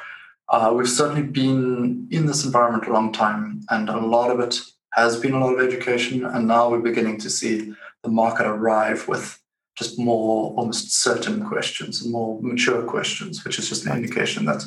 uh, 0.50 0.74
we've 0.76 0.90
certainly 0.90 1.24
been 1.24 2.08
in 2.12 2.26
this 2.26 2.46
environment 2.46 2.88
a 2.88 2.94
long 2.94 3.12
time, 3.12 3.62
and 3.70 3.90
a 3.90 3.98
lot 3.98 4.32
of 4.32 4.40
it 4.40 4.60
has 4.94 5.20
been 5.20 5.34
a 5.34 5.40
lot 5.40 5.54
of 5.54 5.66
education. 5.66 6.26
And 6.26 6.48
now 6.48 6.70
we're 6.70 6.80
beginning 6.80 7.20
to 7.20 7.30
see 7.30 7.74
the 8.04 8.10
market 8.10 8.46
arrive 8.46 9.08
with 9.08 9.40
just 9.76 9.98
more 9.98 10.54
almost 10.56 11.02
certain 11.02 11.44
questions 11.48 12.04
and 12.04 12.12
more 12.12 12.40
mature 12.42 12.84
questions, 12.84 13.44
which 13.44 13.58
is 13.58 13.70
just 13.70 13.86
an 13.86 13.98
indication 13.98 14.46
that 14.46 14.64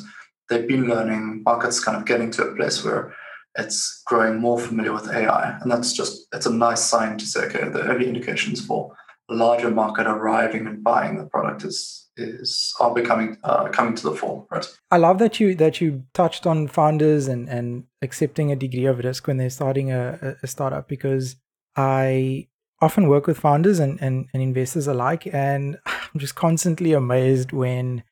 they've 0.49 0.67
been 0.67 0.89
learning. 0.89 1.43
Markets 1.45 1.79
kind 1.79 1.97
of 1.97 2.05
getting 2.05 2.29
to 2.31 2.43
a 2.43 2.55
place 2.55 2.83
where 2.83 3.15
it's 3.57 4.03
growing 4.05 4.39
more 4.39 4.59
familiar 4.59 4.93
with 4.93 5.09
AI. 5.09 5.57
And 5.61 5.71
that's 5.71 5.93
just, 5.93 6.27
it's 6.33 6.45
a 6.45 6.53
nice 6.53 6.81
sign 6.81 7.17
to 7.17 7.25
say, 7.25 7.45
okay, 7.45 7.69
the 7.69 7.83
early 7.83 8.07
indications 8.07 8.63
for 8.65 8.95
larger 9.29 9.69
market 9.69 10.07
arriving 10.07 10.67
and 10.67 10.83
buying 10.83 11.17
the 11.17 11.25
product 11.25 11.63
is 11.63 12.07
is 12.15 12.73
are 12.79 12.93
becoming 12.93 13.37
uh, 13.43 13.67
coming 13.69 13.93
to 13.93 14.03
the 14.03 14.15
fore 14.15 14.47
right 14.49 14.67
i 14.89 14.97
love 14.97 15.19
that 15.19 15.39
you 15.39 15.53
that 15.55 15.81
you 15.81 16.03
touched 16.13 16.47
on 16.47 16.67
founders 16.67 17.27
and 17.27 17.47
and 17.49 17.83
accepting 18.01 18.51
a 18.51 18.55
degree 18.55 18.85
of 18.85 18.99
risk 18.99 19.27
when 19.27 19.37
they're 19.37 19.49
starting 19.49 19.91
a, 19.91 20.35
a 20.41 20.47
startup 20.47 20.87
because 20.87 21.35
i 21.75 22.47
often 22.79 23.07
work 23.07 23.25
with 23.25 23.39
founders 23.39 23.79
and, 23.79 23.99
and, 24.01 24.27
and 24.33 24.43
investors 24.43 24.87
alike 24.87 25.27
and 25.33 25.77
i'm 25.85 26.19
just 26.19 26.35
constantly 26.35 26.93
amazed 26.93 27.51
when 27.51 28.03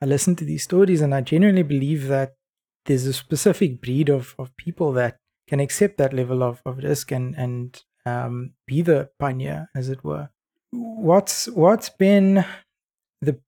i 0.00 0.06
listen 0.06 0.36
to 0.36 0.44
these 0.44 0.62
stories 0.62 1.00
and 1.00 1.14
i 1.14 1.20
genuinely 1.20 1.62
believe 1.62 2.06
that 2.06 2.34
there's 2.86 3.06
a 3.06 3.12
specific 3.12 3.82
breed 3.82 4.08
of, 4.08 4.34
of 4.38 4.56
people 4.56 4.92
that 4.92 5.16
can 5.48 5.60
accept 5.60 5.98
that 5.98 6.12
level 6.12 6.42
of, 6.42 6.62
of 6.64 6.78
risk 6.78 7.10
and 7.10 7.34
and 7.36 7.82
um, 8.06 8.52
be 8.66 8.82
the 8.82 9.10
pioneer, 9.18 9.68
as 9.74 9.88
it 9.88 10.04
were. 10.04 10.30
What's 10.72 11.46
what's 11.48 11.88
been 11.88 12.44
the 13.20 13.40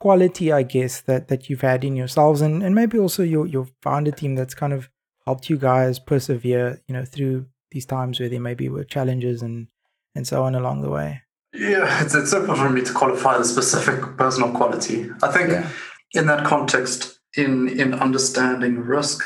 quality, 0.00 0.52
I 0.52 0.62
guess, 0.62 1.00
that 1.02 1.28
that 1.28 1.48
you've 1.48 1.60
had 1.60 1.84
in 1.84 1.96
yourselves, 1.96 2.40
and 2.40 2.62
and 2.62 2.74
maybe 2.74 2.98
also 2.98 3.22
your 3.22 3.46
your 3.46 3.68
founder 3.82 4.10
team 4.10 4.34
that's 4.34 4.54
kind 4.54 4.72
of 4.72 4.90
helped 5.24 5.48
you 5.48 5.56
guys 5.56 5.98
persevere, 5.98 6.80
you 6.88 6.94
know, 6.94 7.04
through 7.04 7.46
these 7.70 7.86
times 7.86 8.20
where 8.20 8.28
there 8.28 8.40
maybe 8.40 8.68
were 8.68 8.84
challenges 8.84 9.42
and 9.42 9.68
and 10.14 10.26
so 10.26 10.44
on 10.44 10.54
along 10.54 10.82
the 10.82 10.90
way. 10.90 11.22
Yeah, 11.52 12.02
it's, 12.02 12.14
it's 12.14 12.30
simple 12.30 12.56
for 12.56 12.68
me 12.68 12.82
to 12.82 12.92
qualify 12.92 13.38
the 13.38 13.44
specific 13.44 14.16
personal 14.16 14.50
quality. 14.50 15.08
I 15.22 15.30
think 15.30 15.50
yeah. 15.50 15.68
in 16.12 16.26
that 16.26 16.44
context, 16.44 17.20
in 17.36 17.68
in 17.68 17.94
understanding 17.94 18.80
risk, 18.80 19.22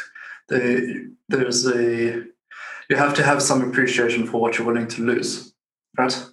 the, 0.49 1.11
there's 1.29 1.67
a 1.67 2.23
you 2.91 2.97
have 2.97 3.15
to 3.15 3.23
have 3.23 3.43
some 3.43 3.63
appreciation 3.63 4.27
for 4.27 4.41
what 4.41 4.59
you're 4.59 4.67
willing 4.67 4.89
to 4.89 5.03
lose, 5.03 5.55
right? 5.99 6.27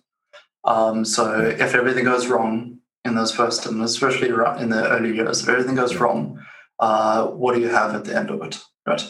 Um, 0.66 1.06
so 1.06 1.40
if 1.42 1.76
everything 1.76 2.06
goes 2.06 2.28
wrong 2.28 2.80
in 3.06 3.16
those 3.16 3.32
first 3.32 3.66
and 3.66 3.82
especially 3.84 4.30
in 4.30 4.70
the 4.70 4.90
early 4.90 5.16
years, 5.16 5.42
if 5.42 5.50
everything 5.50 5.76
goes 5.76 5.96
wrong, 5.96 6.40
uh, 6.80 7.28
what 7.28 7.56
do 7.56 7.62
you 7.62 7.70
have 7.70 7.96
at 7.96 8.06
the 8.06 8.16
end 8.16 8.32
of 8.32 8.42
it, 8.42 8.60
right? 8.86 9.04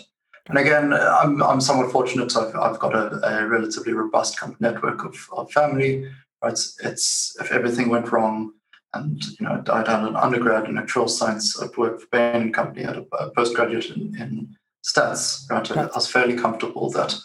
And 0.48 0.58
again, 0.58 0.94
I'm, 0.94 1.42
I'm 1.42 1.62
somewhat 1.62 1.92
fortunate. 1.92 2.36
I've, 2.38 2.56
I've 2.56 2.80
got 2.80 2.94
a, 2.94 3.20
a 3.28 3.48
relatively 3.48 3.94
robust 3.94 4.40
network 4.60 5.04
of, 5.04 5.16
of 5.32 5.52
family. 5.52 6.08
Right? 6.44 6.52
It's, 6.52 6.78
it's 6.84 7.36
if 7.40 7.52
everything 7.52 7.90
went 7.90 8.12
wrong, 8.12 8.52
and 8.94 9.24
you 9.40 9.46
know, 9.46 9.64
I'd 9.72 9.88
had 9.88 10.04
an 10.04 10.16
undergrad 10.16 10.66
in 10.66 10.76
actuarial 10.76 11.10
science. 11.10 11.60
I'd 11.62 11.76
worked 11.78 12.02
for 12.02 12.08
Bain 12.12 12.42
and 12.44 12.54
Company. 12.54 12.86
I 12.86 12.94
had 12.94 12.98
a, 12.98 13.16
a 13.16 13.32
postgraduate 13.32 13.90
in, 13.90 14.16
in 14.22 14.56
stats. 14.86 15.50
Right, 15.50 15.70
I 15.72 15.86
was 15.88 16.08
fairly 16.08 16.36
comfortable 16.36 16.92
that 16.92 17.16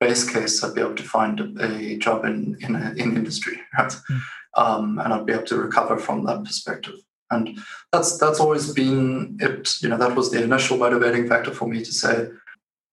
base 0.00 0.28
case 0.28 0.62
I'd 0.62 0.74
be 0.74 0.80
able 0.80 0.94
to 0.94 1.02
find 1.02 1.40
a 1.60 1.96
job 1.96 2.24
in 2.24 2.56
in, 2.60 2.76
a, 2.76 2.92
in 2.92 3.16
industry, 3.16 3.60
right, 3.78 3.92
mm. 4.10 4.20
um, 4.56 4.98
and 4.98 5.12
I'd 5.12 5.26
be 5.26 5.32
able 5.32 5.44
to 5.44 5.56
recover 5.56 5.98
from 5.98 6.24
that 6.24 6.44
perspective. 6.44 6.94
And 7.30 7.58
that's 7.92 8.18
that's 8.18 8.40
always 8.40 8.72
been 8.72 9.36
it. 9.40 9.82
You 9.82 9.90
know, 9.90 9.98
that 9.98 10.14
was 10.14 10.30
the 10.30 10.42
initial 10.42 10.78
motivating 10.78 11.28
factor 11.28 11.52
for 11.52 11.68
me 11.68 11.84
to 11.84 11.92
say, 11.92 12.28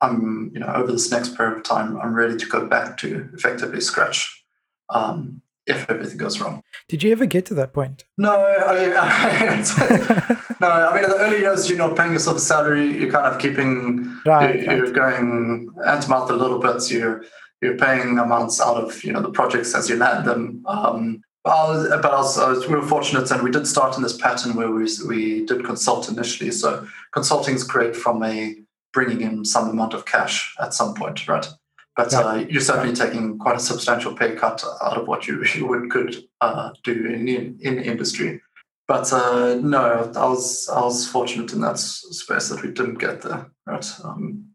I'm 0.02 0.52
you 0.54 0.60
know 0.60 0.68
over 0.68 0.91
this 0.91 1.12
next 1.12 1.38
period 1.38 1.58
of 1.58 1.63
time, 1.63 1.98
I'm 2.02 2.13
ready 2.13 2.36
to 2.36 2.46
go 2.48 2.68
back 2.68 2.98
to 2.98 3.30
effectively 3.34 3.82
scratch. 3.82 4.44
Um, 4.89 5.41
if 5.67 5.89
everything 5.89 6.17
goes 6.17 6.39
wrong. 6.39 6.62
Did 6.88 7.04
you 7.04 7.12
ever 7.12 7.25
get 7.25 7.45
to 7.47 7.54
that 7.56 7.73
point? 7.73 8.06
No, 8.17 8.32
I, 8.32 8.93
I 8.95 10.45
no. 10.62 10.67
I 10.67 10.95
mean, 10.95 11.04
in 11.04 11.10
the 11.10 11.17
early 11.17 11.39
years, 11.39 11.69
you're 11.69 11.78
not 11.78 11.95
paying 11.95 12.13
yourself 12.13 12.38
a 12.38 12.39
salary. 12.39 12.97
You're 12.97 13.12
kind 13.12 13.25
of 13.25 13.39
keeping. 13.39 14.15
Right, 14.25 14.60
you're, 14.60 14.67
right. 14.67 14.78
you're 14.78 14.91
going 14.91 15.69
hand 15.86 16.01
to 16.04 16.10
mouth 16.10 16.30
a 16.30 16.36
little 16.36 16.60
bit. 16.60 16.89
You're 16.91 17.23
you're 17.62 17.78
paying 17.78 18.19
amounts 18.19 18.62
out 18.62 18.78
of 18.78 19.04
you 19.04 19.12
know 19.12 19.21
the 19.21 19.32
projects 19.32 19.73
as 19.73 19.89
you 19.89 19.95
land 19.95 20.25
them. 20.25 20.63
Um, 20.67 21.21
but 21.43 21.51
I 21.51 21.69
was, 21.69 21.88
but 21.89 22.06
I 22.06 22.17
was, 22.17 22.39
I 22.39 22.49
was, 22.49 22.67
we 22.67 22.75
were 22.75 22.88
fortunate, 22.88 23.30
and 23.32 23.43
we 23.43 23.51
did 23.51 23.67
start 23.67 23.97
in 23.97 24.04
this 24.04 24.17
pattern 24.17 24.56
where 24.56 24.71
we 24.71 24.88
we 25.08 25.45
did 25.45 25.63
consult 25.65 26.10
initially. 26.10 26.51
So 26.51 26.88
consulting 27.12 27.56
is 27.56 27.63
great 27.63 27.95
from 27.95 28.23
a 28.23 28.56
bringing 28.93 29.21
in 29.21 29.45
some 29.45 29.69
amount 29.69 29.93
of 29.93 30.06
cash 30.06 30.56
at 30.60 30.73
some 30.73 30.93
point, 30.93 31.28
right? 31.28 31.47
But 31.95 32.12
yeah. 32.12 32.19
uh, 32.19 32.36
you're 32.49 32.62
certainly 32.62 32.93
taking 32.93 33.38
quite 33.38 33.55
a 33.55 33.60
substantial 33.60 34.13
pay 34.15 34.36
cut 34.36 34.63
out 34.81 34.97
of 34.97 35.08
what 35.08 35.27
you, 35.27 35.43
you 35.55 35.67
would 35.67 35.89
could 35.89 36.23
uh, 36.41 36.71
do 36.84 37.05
in, 37.05 37.27
in, 37.27 37.58
in 37.62 37.79
industry. 37.79 38.41
But 38.88 39.12
uh, 39.12 39.55
no, 39.55 40.12
I 40.15 40.27
was 40.27 40.69
I 40.69 40.81
was 40.81 41.08
fortunate 41.08 41.53
in 41.53 41.62
that 41.62 41.79
space 41.79 42.49
that 42.49 42.62
we 42.62 42.71
didn't 42.71 42.99
get 42.99 43.21
there. 43.23 43.49
Right? 43.65 43.91
Um, 44.03 44.49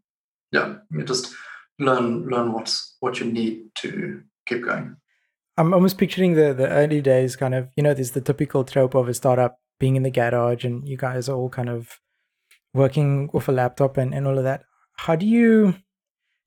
yeah, 0.53 0.75
you 0.89 1.03
just 1.03 1.33
learn 1.79 2.27
learn 2.27 2.53
what 2.53 2.73
what 3.01 3.19
you 3.19 3.29
need 3.29 3.71
to 3.79 4.21
keep 4.45 4.63
going. 4.63 4.95
I'm 5.57 5.73
almost 5.73 5.97
picturing 5.97 6.35
the 6.35 6.53
the 6.53 6.69
early 6.69 7.01
days, 7.01 7.35
kind 7.35 7.53
of. 7.53 7.67
You 7.75 7.83
know, 7.83 7.93
there's 7.93 8.11
the 8.11 8.21
typical 8.21 8.63
trope 8.63 8.95
of 8.95 9.09
a 9.09 9.13
startup 9.13 9.57
being 9.81 9.97
in 9.97 10.03
the 10.03 10.11
garage, 10.11 10.63
and 10.63 10.87
you 10.87 10.95
guys 10.95 11.27
are 11.27 11.35
all 11.35 11.49
kind 11.49 11.67
of 11.69 11.99
working 12.73 13.29
with 13.33 13.49
a 13.49 13.51
laptop 13.51 13.97
and, 13.97 14.13
and 14.13 14.25
all 14.27 14.37
of 14.37 14.45
that. 14.45 14.63
How 14.95 15.17
do 15.17 15.25
you 15.25 15.75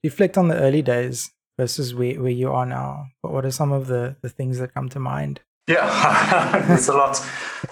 reflect 0.05 0.39
on 0.39 0.49
the 0.49 0.57
early 0.57 0.83
days 0.83 1.31
versus 1.59 1.95
where, 1.95 2.21
where 2.21 2.31
you 2.31 2.53
are 2.53 2.67
now? 2.67 3.07
What, 3.23 3.33
what 3.33 3.45
are 3.45 3.51
some 3.51 3.73
of 3.73 3.89
the, 3.89 4.17
the 4.23 4.29
things 4.29 4.59
that 4.59 4.75
come 4.75 4.89
to 4.91 5.01
mind? 5.01 5.41
Yeah, 5.67 6.63
there's 6.69 6.89
a 6.89 6.93
lot. 6.93 7.21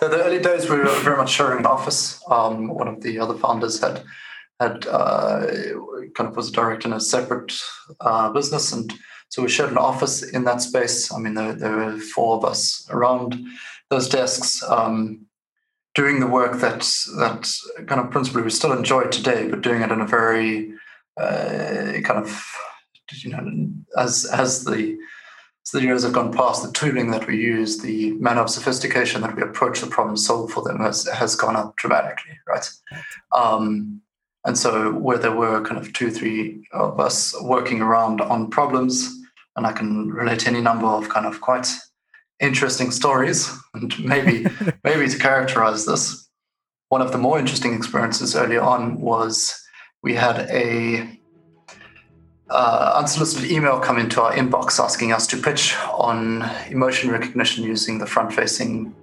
The, 0.01 0.09
the, 0.09 0.25
early 0.25 0.41
days 0.41 0.69
we 0.69 0.79
were 0.79 0.89
very 1.01 1.19
much 1.19 1.31
sharing 1.31 1.59
an 1.59 1.67
office. 1.67 2.21
Um, 2.29 2.69
one 2.69 2.89
of 2.89 3.03
the 3.03 3.19
other 3.19 3.35
founders 3.35 3.81
had 3.81 4.03
had 4.59 4.87
uh, 4.87 5.47
kind 6.15 6.31
of 6.31 6.37
was 6.37 6.49
a 6.49 6.53
director 6.53 6.89
in 6.89 6.95
a 6.95 7.01
separate 7.01 7.53
uh, 8.01 8.31
business, 8.31 8.73
and 8.73 8.91
so 9.29 9.43
we 9.43 9.49
shared 9.49 9.71
an 9.71 9.79
office 9.79 10.23
in 10.23 10.45
that 10.45 10.63
space. 10.63 11.13
I 11.13 11.19
mean, 11.19 11.35
there, 11.35 11.53
there 11.53 11.77
were 11.77 11.99
four 11.99 12.37
of 12.37 12.45
us 12.47 12.87
around 12.91 13.45
those 13.91 14.09
desks, 14.09 14.63
um, 14.63 15.27
doing 15.95 16.21
the 16.21 16.27
work 16.27 16.61
that 16.61 16.81
that 17.19 17.53
kind 17.87 18.01
of 18.01 18.11
principally 18.11 18.43
we 18.43 18.51
still 18.51 18.73
enjoy 18.73 19.05
today, 19.05 19.49
but 19.49 19.61
doing 19.61 19.83
it 19.83 19.93
in 19.93 20.01
a 20.01 20.07
very 20.07 20.73
uh, 21.17 21.93
kind 22.05 22.25
of 22.25 22.57
you 23.23 23.31
know 23.31 23.71
as 23.99 24.25
as 24.27 24.65
the 24.65 24.99
as 25.65 25.71
the 25.71 25.83
years 25.83 26.03
have 26.03 26.13
gone 26.13 26.33
past, 26.33 26.65
the 26.65 26.73
tooling 26.73 27.11
that 27.13 27.27
we 27.27 27.37
use, 27.37 27.79
the 27.79 28.13
manner 28.13 28.41
of 28.41 28.51
sophistication 28.51 29.21
that 29.23 29.37
we 29.37 29.43
approach 29.43 29.81
the 29.81 29.87
problem 29.87 30.17
solve 30.17 30.51
for 30.51 30.63
them 30.63 30.81
has 30.81 31.07
has 31.09 31.37
gone 31.37 31.57
up 31.57 31.77
dramatically, 31.77 32.39
right? 32.49 32.69
Um, 33.33 34.01
and 34.45 34.59
so 34.59 34.93
where 34.93 35.19
there 35.19 35.37
were 35.37 35.63
kind 35.63 35.79
of 35.79 35.93
two, 35.93 36.11
three 36.11 36.67
of 36.73 36.99
us 36.99 37.35
working 37.43 37.81
around 37.81 38.21
on 38.21 38.51
problems, 38.51 39.15
and 39.57 39.67
I 39.67 39.73
can 39.73 40.09
relate 40.09 40.49
any 40.49 40.61
number 40.61 40.87
of 40.87 41.09
kind 41.09 41.27
of 41.27 41.41
quite 41.41 41.69
interesting 42.41 42.91
stories, 42.91 43.49
and 43.75 43.97
maybe 44.05 44.47
maybe 44.85 45.09
to 45.09 45.19
characterize 45.19 45.87
this, 45.87 46.29
one 46.89 47.03
of 47.03 47.13
the 47.13 47.19
more 47.19 47.39
interesting 47.39 47.75
experiences 47.75 48.35
early 48.35 48.59
on 48.59 49.01
was 49.01 49.62
we 50.03 50.15
had 50.15 50.41
a 50.51 51.19
uh, 52.51 52.93
unsolicited 52.97 53.51
email 53.51 53.79
come 53.79 53.99
into 53.99 54.21
our 54.21 54.33
inbox 54.33 54.79
asking 54.83 55.13
us 55.13 55.27
to 55.29 55.37
pitch 55.37 55.75
on 55.93 56.43
emotion 56.69 57.11
recognition 57.11 57.65
using 57.65 57.99
the 57.99 58.07
front-facing 58.07 58.95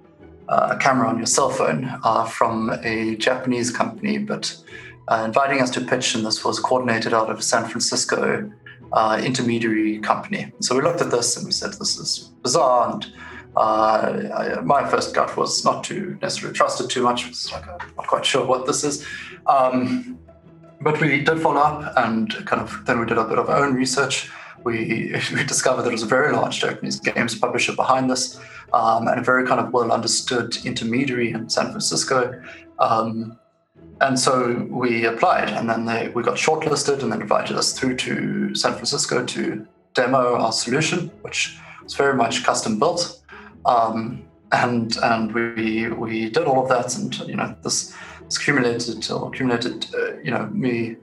uh, 0.48 0.76
camera 0.76 1.08
on 1.08 1.16
your 1.16 1.26
cell 1.26 1.50
phone 1.50 1.90
uh, 2.04 2.24
from 2.24 2.70
a 2.84 3.16
Japanese 3.16 3.70
company, 3.70 4.18
but 4.18 4.54
uh, 5.08 5.22
inviting 5.24 5.60
us 5.60 5.70
to 5.70 5.80
pitch, 5.80 6.14
and 6.14 6.24
this 6.24 6.44
was 6.44 6.60
coordinated 6.60 7.14
out 7.14 7.30
of 7.30 7.38
a 7.38 7.42
San 7.42 7.64
Francisco 7.64 8.50
uh, 8.92 9.20
intermediary 9.24 9.98
company. 10.00 10.52
So 10.60 10.76
we 10.76 10.82
looked 10.82 11.00
at 11.00 11.10
this 11.10 11.36
and 11.36 11.46
we 11.46 11.52
said, 11.52 11.72
"This 11.74 11.96
is 11.96 12.32
bizarre." 12.42 12.92
And 12.92 13.06
uh, 13.56 14.60
my 14.64 14.88
first 14.88 15.14
gut 15.14 15.36
was 15.36 15.64
not 15.64 15.82
to 15.84 16.18
necessarily 16.20 16.56
trust 16.56 16.80
it 16.80 16.90
too 16.90 17.02
much. 17.02 17.28
It's 17.28 17.52
like 17.52 17.68
I'm 17.68 17.78
not 17.96 18.06
quite 18.06 18.24
sure 18.24 18.44
what 18.44 18.66
this 18.66 18.84
is. 18.84 19.06
Um, 19.46 20.18
but 20.80 21.00
we 21.00 21.22
did 21.22 21.40
follow 21.40 21.60
up 21.60 21.92
and 21.96 22.32
kind 22.46 22.62
of 22.62 22.84
then 22.86 22.98
we 23.00 23.06
did 23.06 23.18
a 23.18 23.24
bit 23.24 23.38
of 23.38 23.48
our 23.48 23.64
own 23.64 23.74
research. 23.74 24.30
We, 24.64 25.14
we 25.34 25.44
discovered 25.44 25.82
there 25.82 25.92
was 25.92 26.02
a 26.02 26.06
very 26.06 26.32
large 26.32 26.60
Japanese 26.60 27.00
games 27.00 27.38
publisher 27.38 27.74
behind 27.74 28.10
this 28.10 28.40
um, 28.72 29.08
and 29.08 29.20
a 29.20 29.22
very 29.22 29.46
kind 29.46 29.60
of 29.60 29.72
well 29.72 29.92
understood 29.92 30.56
intermediary 30.64 31.32
in 31.32 31.48
San 31.48 31.66
Francisco. 31.70 32.42
Um, 32.78 33.38
and 34.00 34.18
so 34.18 34.66
we 34.70 35.04
applied 35.04 35.50
and 35.50 35.68
then 35.68 35.84
they, 35.84 36.08
we 36.08 36.22
got 36.22 36.36
shortlisted 36.36 37.02
and 37.02 37.12
then 37.12 37.20
invited 37.20 37.56
us 37.56 37.78
through 37.78 37.96
to 37.96 38.54
San 38.54 38.72
Francisco 38.72 39.24
to 39.26 39.66
demo 39.94 40.36
our 40.36 40.52
solution, 40.52 41.08
which 41.20 41.58
was 41.82 41.94
very 41.94 42.14
much 42.14 42.44
custom 42.44 42.78
built. 42.78 43.22
Um, 43.66 44.24
and 44.52 44.96
and 45.02 45.32
we 45.32 45.88
we 45.88 46.28
did 46.28 46.44
all 46.44 46.62
of 46.62 46.68
that 46.68 46.96
and 46.96 47.16
you 47.20 47.36
know 47.36 47.54
this 47.62 47.94
it's 48.30 48.36
accumulated 48.36 49.10
or 49.10 49.26
accumulated, 49.26 49.92
uh, 49.92 50.16
you 50.22 50.30
know, 50.30 50.46
me 50.52 50.94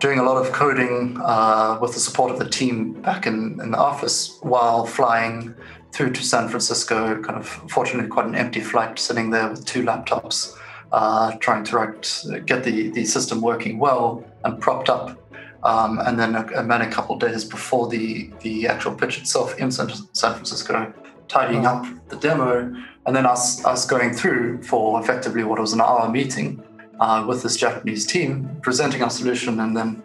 doing 0.00 0.18
a 0.18 0.22
lot 0.22 0.36
of 0.36 0.52
coding 0.52 1.16
uh, 1.24 1.78
with 1.80 1.94
the 1.94 1.98
support 1.98 2.30
of 2.30 2.38
the 2.38 2.46
team 2.46 2.92
back 3.00 3.26
in, 3.26 3.58
in 3.62 3.70
the 3.70 3.78
office 3.78 4.36
while 4.42 4.84
flying 4.84 5.54
through 5.92 6.12
to 6.12 6.22
San 6.22 6.46
Francisco. 6.46 7.22
Kind 7.22 7.38
of, 7.38 7.48
fortunately, 7.70 8.10
quite 8.10 8.26
an 8.26 8.34
empty 8.34 8.60
flight, 8.60 8.98
sitting 8.98 9.30
there 9.30 9.48
with 9.48 9.64
two 9.64 9.82
laptops, 9.82 10.54
uh, 10.92 11.34
trying 11.38 11.64
to 11.64 11.76
write, 11.76 12.22
get 12.44 12.64
the, 12.64 12.90
the 12.90 13.06
system 13.06 13.40
working 13.40 13.78
well 13.78 14.22
and 14.44 14.60
propped 14.60 14.90
up. 14.90 15.18
Um, 15.62 15.98
and 16.00 16.20
then 16.20 16.34
a, 16.34 16.44
a 16.54 16.62
man 16.62 16.82
a 16.82 16.90
couple 16.90 17.16
days 17.16 17.46
before 17.46 17.88
the, 17.88 18.30
the 18.42 18.68
actual 18.68 18.94
pitch 18.94 19.16
itself 19.16 19.58
in 19.58 19.70
San 19.70 19.88
Francisco, 19.88 20.92
tidying 21.28 21.66
up 21.66 21.86
the 22.08 22.16
demo, 22.16 22.74
and 23.06 23.16
then 23.16 23.26
us, 23.26 23.64
us 23.64 23.86
going 23.86 24.12
through 24.12 24.62
for 24.62 25.00
effectively 25.00 25.44
what 25.44 25.60
was 25.60 25.72
an 25.72 25.80
hour 25.80 26.08
meeting 26.08 26.62
uh, 27.00 27.24
with 27.26 27.42
this 27.42 27.56
Japanese 27.56 28.06
team, 28.06 28.58
presenting 28.62 29.02
our 29.02 29.10
solution, 29.10 29.60
and 29.60 29.76
then 29.76 30.02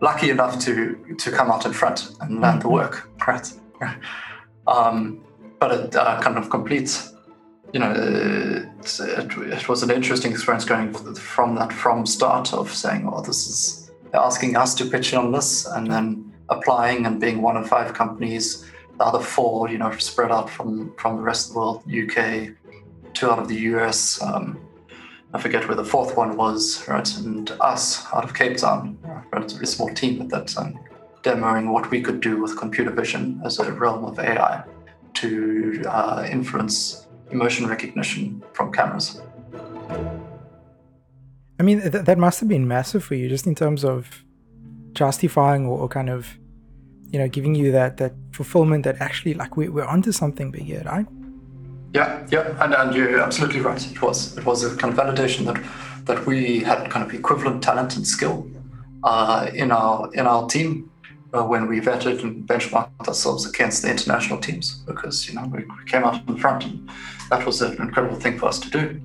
lucky 0.00 0.30
enough 0.30 0.58
to 0.60 1.16
to 1.18 1.30
come 1.30 1.50
out 1.50 1.64
in 1.66 1.72
front 1.72 2.10
and 2.20 2.40
land 2.40 2.62
the 2.62 2.68
work. 2.68 3.08
Right. 3.26 3.52
Um, 4.66 5.22
but 5.60 5.72
it 5.72 5.94
uh, 5.94 6.18
kind 6.22 6.38
of 6.38 6.48
completes 6.48 7.14
you 7.74 7.80
know, 7.80 7.92
it, 7.92 8.98
it, 9.40 9.68
was 9.68 9.82
an 9.82 9.90
interesting 9.90 10.30
experience 10.30 10.64
going 10.64 10.94
from 10.94 11.56
that 11.56 11.72
from 11.72 12.06
start 12.06 12.54
of 12.54 12.72
saying, 12.72 13.10
"Oh, 13.12 13.20
this 13.20 13.48
is 13.48 13.90
asking 14.14 14.56
us 14.56 14.76
to 14.76 14.84
pitch 14.84 15.12
in 15.12 15.18
on 15.18 15.32
this," 15.32 15.66
and 15.66 15.90
then 15.90 16.32
applying 16.50 17.04
and 17.04 17.20
being 17.20 17.42
one 17.42 17.56
of 17.56 17.68
five 17.68 17.92
companies. 17.92 18.64
The 18.98 19.04
other 19.04 19.20
four, 19.20 19.68
you 19.68 19.78
know, 19.78 19.90
spread 19.98 20.30
out 20.30 20.48
from 20.48 20.94
from 20.96 21.16
the 21.16 21.22
rest 21.22 21.48
of 21.48 21.54
the 21.54 21.58
world, 21.60 21.82
UK, 21.86 22.54
two 23.12 23.30
out 23.30 23.38
of 23.38 23.48
the 23.48 23.56
US. 23.72 24.22
Um, 24.22 24.60
I 25.32 25.40
forget 25.40 25.66
where 25.66 25.76
the 25.76 25.84
fourth 25.84 26.16
one 26.16 26.36
was, 26.36 26.86
right? 26.86 27.16
And 27.16 27.50
us 27.60 28.06
out 28.14 28.22
of 28.22 28.34
Cape 28.34 28.56
Town, 28.56 28.96
relatively 29.32 29.66
small 29.66 29.92
team 29.92 30.22
at 30.22 30.28
that 30.28 30.46
time, 30.46 30.78
demoing 31.22 31.72
what 31.72 31.90
we 31.90 32.00
could 32.00 32.20
do 32.20 32.40
with 32.40 32.56
computer 32.56 32.90
vision 32.90 33.40
as 33.44 33.58
a 33.58 33.72
realm 33.72 34.04
of 34.04 34.20
AI 34.20 34.62
to 35.14 35.82
uh, 35.88 36.26
influence 36.30 37.06
emotion 37.32 37.66
recognition 37.66 38.42
from 38.52 38.70
cameras. 38.72 39.20
I 41.58 41.62
mean, 41.62 41.80
th- 41.80 42.04
that 42.04 42.18
must 42.18 42.40
have 42.40 42.48
been 42.48 42.66
massive 42.68 43.04
for 43.04 43.14
you, 43.14 43.28
just 43.28 43.46
in 43.46 43.54
terms 43.54 43.84
of 43.84 44.24
justifying 44.92 45.66
or, 45.66 45.78
or, 45.78 45.88
kind 45.88 46.10
of, 46.10 46.38
you 47.10 47.18
know, 47.18 47.28
giving 47.28 47.54
you 47.54 47.72
that 47.72 47.96
that 47.98 48.12
fulfillment 48.32 48.84
that 48.84 48.96
actually, 49.00 49.34
like, 49.34 49.56
we, 49.56 49.68
we're 49.68 49.84
onto 49.84 50.12
something 50.12 50.50
big 50.50 50.62
here, 50.62 50.82
right? 50.84 51.06
Yeah, 51.94 52.26
yeah, 52.30 52.56
and, 52.60 52.74
and 52.74 52.94
you're 52.94 53.20
absolutely 53.20 53.60
right. 53.60 53.80
It 53.90 54.02
was 54.02 54.36
it 54.36 54.44
was 54.44 54.64
a 54.64 54.76
kind 54.76 54.92
of 54.92 54.98
validation 54.98 55.44
that 55.46 55.62
that 56.06 56.26
we 56.26 56.60
had 56.60 56.90
kind 56.90 57.06
of 57.06 57.14
equivalent 57.14 57.62
talent 57.62 57.96
and 57.96 58.06
skill 58.06 58.46
uh, 59.04 59.48
in 59.54 59.70
our 59.70 60.12
in 60.14 60.26
our 60.26 60.48
team 60.48 60.90
uh, 61.32 61.44
when 61.44 61.68
we 61.68 61.80
vetted 61.80 62.22
and 62.22 62.46
benchmarked 62.48 63.06
ourselves 63.06 63.46
against 63.46 63.82
the 63.82 63.90
international 63.90 64.40
teams 64.40 64.82
because 64.86 65.28
you 65.28 65.34
know 65.34 65.46
we, 65.46 65.58
we, 65.58 65.84
came 65.86 66.02
out 66.04 66.26
in 66.28 66.36
front 66.36 66.64
and 66.64 66.90
that 67.30 67.46
was 67.46 67.62
an 67.62 67.80
incredible 67.80 68.18
thing 68.18 68.38
for 68.38 68.46
us 68.46 68.58
to 68.58 68.70
do. 68.70 69.00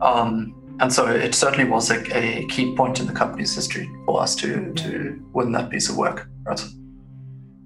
Um, 0.00 0.54
and 0.80 0.90
so 0.90 1.06
it 1.06 1.34
certainly 1.34 1.70
was 1.70 1.90
a, 1.90 2.00
a, 2.16 2.46
key 2.46 2.74
point 2.74 3.00
in 3.00 3.06
the 3.06 3.12
company's 3.12 3.54
history 3.54 3.90
for 4.06 4.22
us 4.22 4.34
to 4.36 4.72
to 4.72 5.22
win 5.34 5.52
that 5.52 5.68
piece 5.68 5.90
of 5.90 5.96
work. 5.96 6.26
Right. 6.44 6.62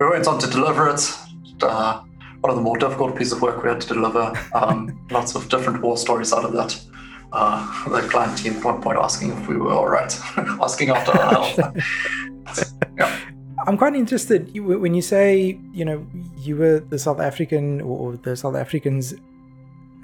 We 0.05 0.11
went 0.11 0.27
on 0.27 0.39
to 0.41 0.47
deliver 0.47 0.91
it. 0.91 1.01
Uh, 1.63 2.03
one 2.41 2.51
of 2.51 2.57
the 2.57 2.63
more 2.63 2.77
difficult 2.77 3.17
pieces 3.17 3.33
of 3.33 3.41
work 3.41 3.63
we 3.63 3.71
had 3.71 3.81
to 3.81 3.89
deliver. 3.89 4.35
Um, 4.53 5.01
lots 5.11 5.35
of 5.35 5.49
different 5.49 5.81
war 5.81 5.97
stories 5.97 6.31
out 6.31 6.45
of 6.45 6.53
that. 6.53 6.79
Uh, 7.33 7.89
the 7.89 8.03
client 8.09 8.37
team 8.37 8.53
at 8.53 8.63
one 8.63 8.83
point 8.83 8.99
asking 8.99 9.31
if 9.31 9.49
we 9.49 9.57
were 9.57 9.73
all 9.73 9.89
right, 9.89 10.15
asking 10.37 10.91
after 10.91 11.19
our 11.19 11.31
health. 11.31 11.59
yeah. 12.99 13.19
I'm 13.67 13.79
quite 13.79 13.95
interested 13.95 14.55
when 14.59 14.93
you 14.93 15.01
say, 15.01 15.59
you 15.73 15.87
know, 15.87 16.07
you 16.37 16.57
were 16.57 16.81
the 16.81 16.99
South 16.99 17.19
African 17.19 17.81
or 17.81 18.19
the 18.19 18.37
South 18.37 18.57
Africans 18.57 19.15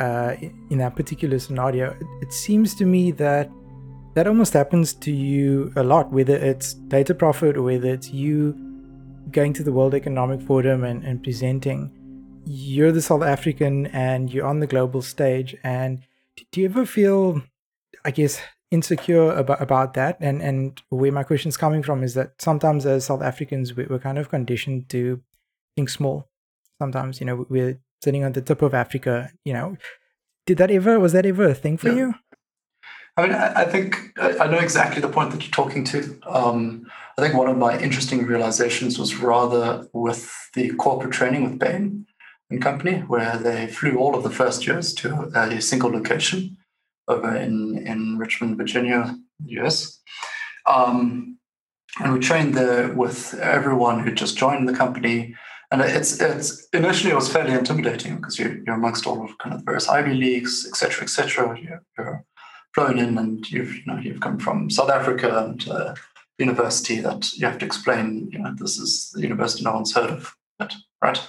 uh, 0.00 0.34
in 0.70 0.78
that 0.78 0.96
particular 0.96 1.38
scenario. 1.38 1.94
It 2.22 2.32
seems 2.32 2.74
to 2.76 2.86
me 2.86 3.10
that 3.12 3.50
that 4.14 4.26
almost 4.26 4.54
happens 4.54 4.94
to 4.94 5.12
you 5.12 5.72
a 5.76 5.84
lot, 5.84 6.10
whether 6.10 6.36
it's 6.36 6.74
DataProphet 6.88 7.56
or 7.56 7.62
whether 7.62 7.90
it's 7.90 8.08
you 8.08 8.69
going 9.30 9.52
to 9.54 9.62
the 9.62 9.72
World 9.72 9.94
Economic 9.94 10.42
Forum 10.42 10.84
and, 10.84 11.04
and 11.04 11.22
presenting. 11.22 11.90
You're 12.46 12.92
the 12.92 13.02
South 13.02 13.22
African 13.22 13.86
and 13.88 14.32
you're 14.32 14.46
on 14.46 14.60
the 14.60 14.66
global 14.66 15.02
stage. 15.02 15.56
And 15.62 16.02
do 16.52 16.60
you 16.60 16.68
ever 16.68 16.86
feel, 16.86 17.42
I 18.04 18.10
guess, 18.10 18.40
insecure 18.70 19.32
about 19.32 19.60
about 19.60 19.94
that 19.94 20.16
and 20.20 20.40
and 20.40 20.80
where 20.90 21.10
my 21.10 21.24
question 21.24 21.48
is 21.48 21.56
coming 21.56 21.82
from 21.82 22.04
is 22.04 22.14
that 22.14 22.40
sometimes 22.40 22.86
as 22.86 23.06
south 23.06 23.20
africans 23.20 23.74
we, 23.74 23.84
are 23.84 23.98
kind 23.98 24.16
of 24.16 24.28
conditioned 24.28 24.88
to 24.88 25.20
think 25.74 25.88
small 25.88 26.28
sometimes 26.78 27.18
you 27.18 27.26
know 27.26 27.44
we're 27.48 27.80
sitting 28.00 28.22
on 28.22 28.32
the 28.32 28.40
tip 28.40 28.62
of 28.62 28.72
africa 28.72 29.32
you 29.44 29.52
know 29.52 29.76
did 30.46 30.56
that 30.56 30.70
ever 30.70 31.00
was 31.00 31.12
that 31.12 31.26
ever 31.26 31.48
a 31.48 31.54
thing 31.54 31.76
for 31.76 31.90
you 31.90 32.14
i 33.16 33.22
mean 33.22 33.32
i, 33.32 33.64
think 33.64 34.12
I, 34.18 34.46
know 34.46 34.58
exactly 34.58 35.00
the 35.00 35.08
point 35.08 35.30
that 35.32 35.42
you're 35.42 35.50
talking 35.50 35.84
to 35.84 36.18
um, 36.26 36.86
i 37.18 37.22
think 37.22 37.34
one 37.34 37.48
of 37.48 37.56
my 37.56 37.78
interesting 37.78 38.26
realizations 38.26 38.98
was 38.98 39.16
rather 39.16 39.86
with 39.92 40.32
the 40.54 40.70
corporate 40.74 41.12
training 41.12 41.44
with 41.44 41.58
bain 41.58 42.06
and 42.50 42.60
company 42.60 42.98
where 43.00 43.36
they 43.38 43.66
flew 43.68 43.96
all 43.98 44.16
of 44.16 44.22
the 44.22 44.30
first 44.30 44.66
years 44.66 44.92
to 44.94 45.30
a 45.34 45.60
single 45.60 45.90
location 45.90 46.56
over 47.10 47.36
in, 47.36 47.86
in 47.86 48.18
Richmond, 48.18 48.56
Virginia, 48.56 49.16
US. 49.46 50.00
Um, 50.66 51.38
and 51.98 52.12
we 52.12 52.20
trained 52.20 52.54
there 52.54 52.92
with 52.92 53.34
everyone 53.34 54.00
who 54.00 54.12
just 54.12 54.38
joined 54.38 54.68
the 54.68 54.76
company. 54.76 55.34
And 55.72 55.82
it's 55.82 56.20
it's 56.20 56.66
initially 56.72 57.12
it 57.12 57.16
was 57.16 57.32
fairly 57.32 57.52
intimidating 57.52 58.16
because 58.16 58.38
you're, 58.38 58.58
you're 58.64 58.74
amongst 58.74 59.06
all 59.06 59.24
of 59.24 59.38
kind 59.38 59.54
of 59.54 59.62
various 59.64 59.88
Ivy 59.88 60.14
leagues, 60.14 60.66
et 60.68 60.76
cetera, 60.76 61.02
et 61.04 61.10
cetera. 61.10 61.58
You're, 61.60 61.82
you're 61.96 62.24
in 62.78 63.18
and 63.18 63.50
you've 63.50 63.74
you 63.74 63.82
know 63.86 63.98
you've 63.98 64.20
come 64.20 64.38
from 64.38 64.70
South 64.70 64.90
Africa 64.90 65.44
and 65.44 65.68
uh, 65.68 65.94
university 66.38 67.00
that 67.00 67.32
you 67.34 67.46
have 67.46 67.58
to 67.58 67.66
explain. 67.66 68.28
You 68.32 68.38
know 68.38 68.54
this 68.56 68.78
is 68.78 69.10
the 69.14 69.22
university 69.22 69.64
no 69.64 69.72
one's 69.72 69.94
heard 69.94 70.10
of 70.10 70.34
right? 71.02 71.28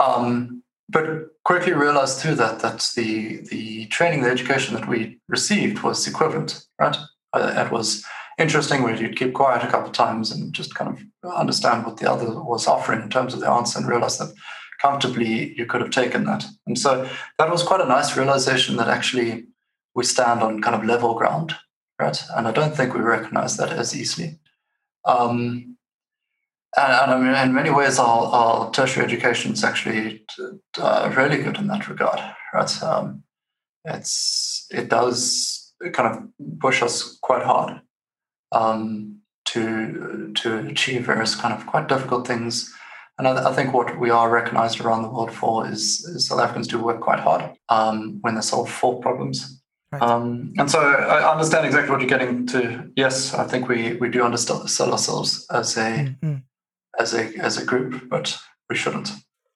Um, 0.00 0.62
but 0.88 1.06
quickly 1.44 1.72
realized 1.72 2.20
too 2.20 2.34
that 2.34 2.60
that 2.60 2.90
the 2.96 3.40
the 3.50 3.86
training, 3.86 4.22
the 4.22 4.30
education 4.30 4.74
that 4.74 4.88
we 4.88 5.18
received 5.28 5.82
was 5.82 6.06
equivalent, 6.06 6.66
right? 6.78 6.96
Uh, 7.32 7.64
it 7.64 7.72
was 7.72 8.04
interesting 8.38 8.82
where 8.82 8.94
you'd 8.94 9.16
keep 9.16 9.32
quiet 9.32 9.64
a 9.64 9.70
couple 9.70 9.88
of 9.88 9.92
times 9.92 10.30
and 10.30 10.52
just 10.52 10.74
kind 10.74 10.90
of 10.90 11.32
understand 11.34 11.84
what 11.84 11.98
the 11.98 12.10
other 12.10 12.40
was 12.42 12.66
offering 12.66 13.00
in 13.02 13.08
terms 13.08 13.34
of 13.34 13.40
the 13.40 13.48
answer 13.48 13.78
and 13.78 13.88
realize 13.88 14.18
that 14.18 14.32
comfortably 14.80 15.54
you 15.56 15.64
could 15.64 15.80
have 15.80 15.90
taken 15.90 16.24
that. 16.24 16.44
And 16.66 16.78
so 16.78 17.08
that 17.38 17.50
was 17.50 17.62
quite 17.62 17.80
a 17.80 17.86
nice 17.86 18.16
realization 18.16 18.76
that 18.76 18.88
actually 18.88 19.44
we 19.94 20.04
stand 20.04 20.42
on 20.42 20.62
kind 20.62 20.74
of 20.74 20.84
level 20.84 21.14
ground, 21.14 21.54
right? 21.98 22.22
And 22.36 22.48
I 22.48 22.52
don't 22.52 22.74
think 22.74 22.94
we 22.94 23.00
recognize 23.00 23.56
that 23.56 23.70
as 23.70 23.96
easily. 23.96 24.38
Um, 25.04 25.76
and, 26.76 26.92
and, 26.92 27.10
I 27.10 27.18
mean, 27.18 27.34
in 27.34 27.54
many 27.54 27.70
ways, 27.70 27.98
our, 27.98 28.26
our 28.26 28.70
tertiary 28.70 29.04
education 29.04 29.52
is 29.52 29.64
actually 29.64 30.24
uh, 30.78 31.12
really 31.16 31.42
good 31.42 31.58
in 31.58 31.66
that 31.66 31.88
regard, 31.88 32.20
right? 32.54 32.82
Um, 32.82 33.24
it's 33.84 34.66
it 34.70 34.88
does 34.88 35.74
kind 35.92 36.16
of 36.16 36.60
push 36.60 36.82
us 36.82 37.18
quite 37.20 37.42
hard 37.42 37.80
um, 38.52 39.18
to 39.46 40.32
to 40.36 40.58
achieve 40.68 41.06
various 41.06 41.34
kind 41.34 41.52
of 41.52 41.66
quite 41.66 41.88
difficult 41.88 42.26
things. 42.26 42.72
And 43.18 43.28
I, 43.28 43.50
I, 43.50 43.52
think 43.52 43.74
what 43.74 44.00
we 44.00 44.08
are 44.08 44.30
recognized 44.30 44.80
around 44.80 45.02
the 45.02 45.10
world 45.10 45.32
for 45.32 45.68
is, 45.68 46.04
is 46.06 46.28
South 46.28 46.40
Africans 46.40 46.66
do 46.66 46.82
work 46.82 47.00
quite 47.00 47.20
hard 47.20 47.52
um, 47.68 48.18
when 48.22 48.34
they 48.34 48.40
solve 48.40 48.70
for 48.70 49.00
problems. 49.00 49.61
Right. 49.92 50.02
Um, 50.02 50.54
and 50.56 50.70
so 50.70 50.80
I 50.80 51.30
understand 51.30 51.66
exactly 51.66 51.90
what 51.90 52.00
you're 52.00 52.08
getting 52.08 52.46
to. 52.48 52.90
Yes, 52.96 53.34
I 53.34 53.46
think 53.46 53.68
we, 53.68 53.94
we 53.94 54.08
do 54.08 54.22
understand 54.22 54.70
sell 54.70 54.90
ourselves 54.90 55.46
as 55.50 55.76
a 55.76 55.80
mm-hmm 55.80 56.38
as 56.98 57.14
a 57.14 57.34
as 57.38 57.58
a 57.58 57.64
group, 57.64 58.08
but 58.08 58.36
we 58.68 58.76
shouldn't. 58.76 59.10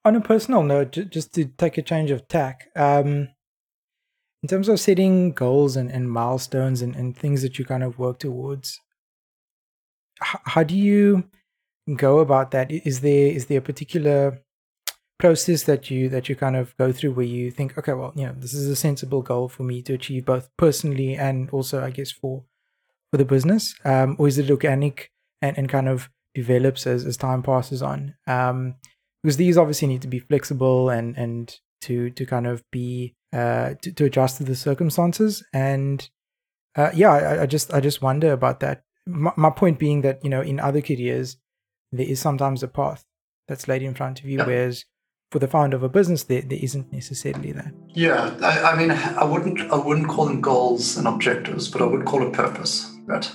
On 0.05 0.17
a 0.17 0.21
personal 0.21 0.63
note, 0.63 0.93
just 1.11 1.35
to 1.35 1.47
take 1.47 1.79
a 1.79 1.83
change 1.83 2.11
of 2.11 2.29
tack, 2.29 2.69
um, 2.77 3.29
in 4.43 4.49
terms 4.49 4.69
of 4.69 4.79
setting 4.79 5.33
goals 5.33 5.77
and, 5.77 5.91
and 5.91 6.11
milestones 6.11 6.81
and, 6.81 6.95
and 6.95 7.17
things 7.17 7.43
that 7.43 7.59
you 7.59 7.65
kind 7.65 7.83
of 7.83 7.99
work 7.99 8.21
towards, 8.21 8.81
how, 10.21 10.41
how 10.45 10.63
do 10.63 10.77
you 10.77 11.25
go 11.97 12.21
about 12.21 12.53
that? 12.53 12.71
Is 12.71 13.01
there 13.01 13.29
is 13.29 13.47
there 13.47 13.59
a 13.59 13.63
particular 13.63 14.41
process 15.19 15.63
that 15.65 15.91
you 15.91 16.09
that 16.09 16.29
you 16.29 16.37
kind 16.37 16.57
of 16.57 16.77
go 16.77 16.93
through 16.93 17.13
where 17.13 17.27
you 17.27 17.51
think, 17.51 17.77
okay, 17.79 17.93
well, 17.95 18.13
you 18.15 18.27
know, 18.27 18.35
this 18.37 18.55
is 18.55 18.69
a 18.69 18.77
sensible 18.77 19.23
goal 19.23 19.49
for 19.49 19.63
me 19.63 19.83
to 19.83 19.95
achieve 19.95 20.25
both 20.25 20.49
personally 20.57 21.17
and 21.17 21.51
also, 21.51 21.83
I 21.83 21.91
guess, 21.91 22.11
for 22.11 22.45
for 23.11 23.17
the 23.17 23.25
business, 23.25 23.75
um, 23.85 24.17
or 24.19 24.29
is 24.29 24.37
it 24.39 24.51
organic 24.51 25.13
and, 25.41 25.57
and 25.57 25.69
kind 25.69 25.89
of 25.89 26.11
develops 26.35 26.87
as, 26.87 27.07
as 27.07 27.17
time 27.17 27.43
passes 27.43 27.83
on. 27.83 28.15
Um, 28.27 28.75
because 29.23 29.39
these 29.39 29.57
obviously 29.57 29.89
need 29.89 30.03
to 30.03 30.09
be 30.09 30.21
flexible 30.21 30.89
and 30.89 31.17
and 31.17 31.59
to 31.81 32.11
to 32.11 32.25
kind 32.25 32.47
of 32.47 32.63
be 32.71 33.17
uh, 33.33 33.75
to, 33.83 33.93
to 33.93 34.05
adjust 34.05 34.37
to 34.37 34.45
the 34.45 34.55
circumstances. 34.55 35.43
And 35.53 36.09
uh, 36.77 36.91
yeah, 36.95 37.11
I, 37.11 37.43
I, 37.43 37.47
just 37.47 37.73
I 37.73 37.81
just 37.81 38.03
wonder 38.03 38.33
about 38.33 38.61
that. 38.61 38.85
My, 39.07 39.33
my, 39.37 39.51
point 39.51 39.79
being 39.79 40.03
that 40.03 40.23
you 40.23 40.31
know 40.31 40.43
in 40.43 40.61
other 40.61 40.81
careers 40.81 41.39
there 41.91 42.07
is 42.07 42.21
sometimes 42.21 42.63
a 42.63 42.69
path 42.69 43.05
that's 43.49 43.67
laid 43.67 43.83
in 43.83 43.95
front 43.95 44.21
of 44.21 44.27
you, 44.27 44.39
yeah. 44.39 44.47
whereas 44.47 44.85
for 45.31 45.39
the 45.39 45.49
founder 45.49 45.77
of 45.77 45.83
a 45.83 45.89
business 45.89 46.25
there, 46.25 46.43
there 46.43 46.59
isn't 46.61 46.93
necessarily 46.93 47.53
that. 47.53 47.73
Yeah, 47.89 48.37
I, 48.43 48.73
I 48.73 48.77
mean 48.77 48.91
I 48.91 49.25
wouldn't 49.25 49.61
I 49.73 49.77
wouldn't 49.77 50.09
call 50.09 50.27
them 50.27 50.41
goals 50.41 50.97
and 50.97 51.07
objectives, 51.07 51.69
but 51.69 51.83
I 51.83 51.87
would 51.87 52.05
call 52.05 52.27
it 52.27 52.33
purpose, 52.33 52.91
right? 53.07 53.29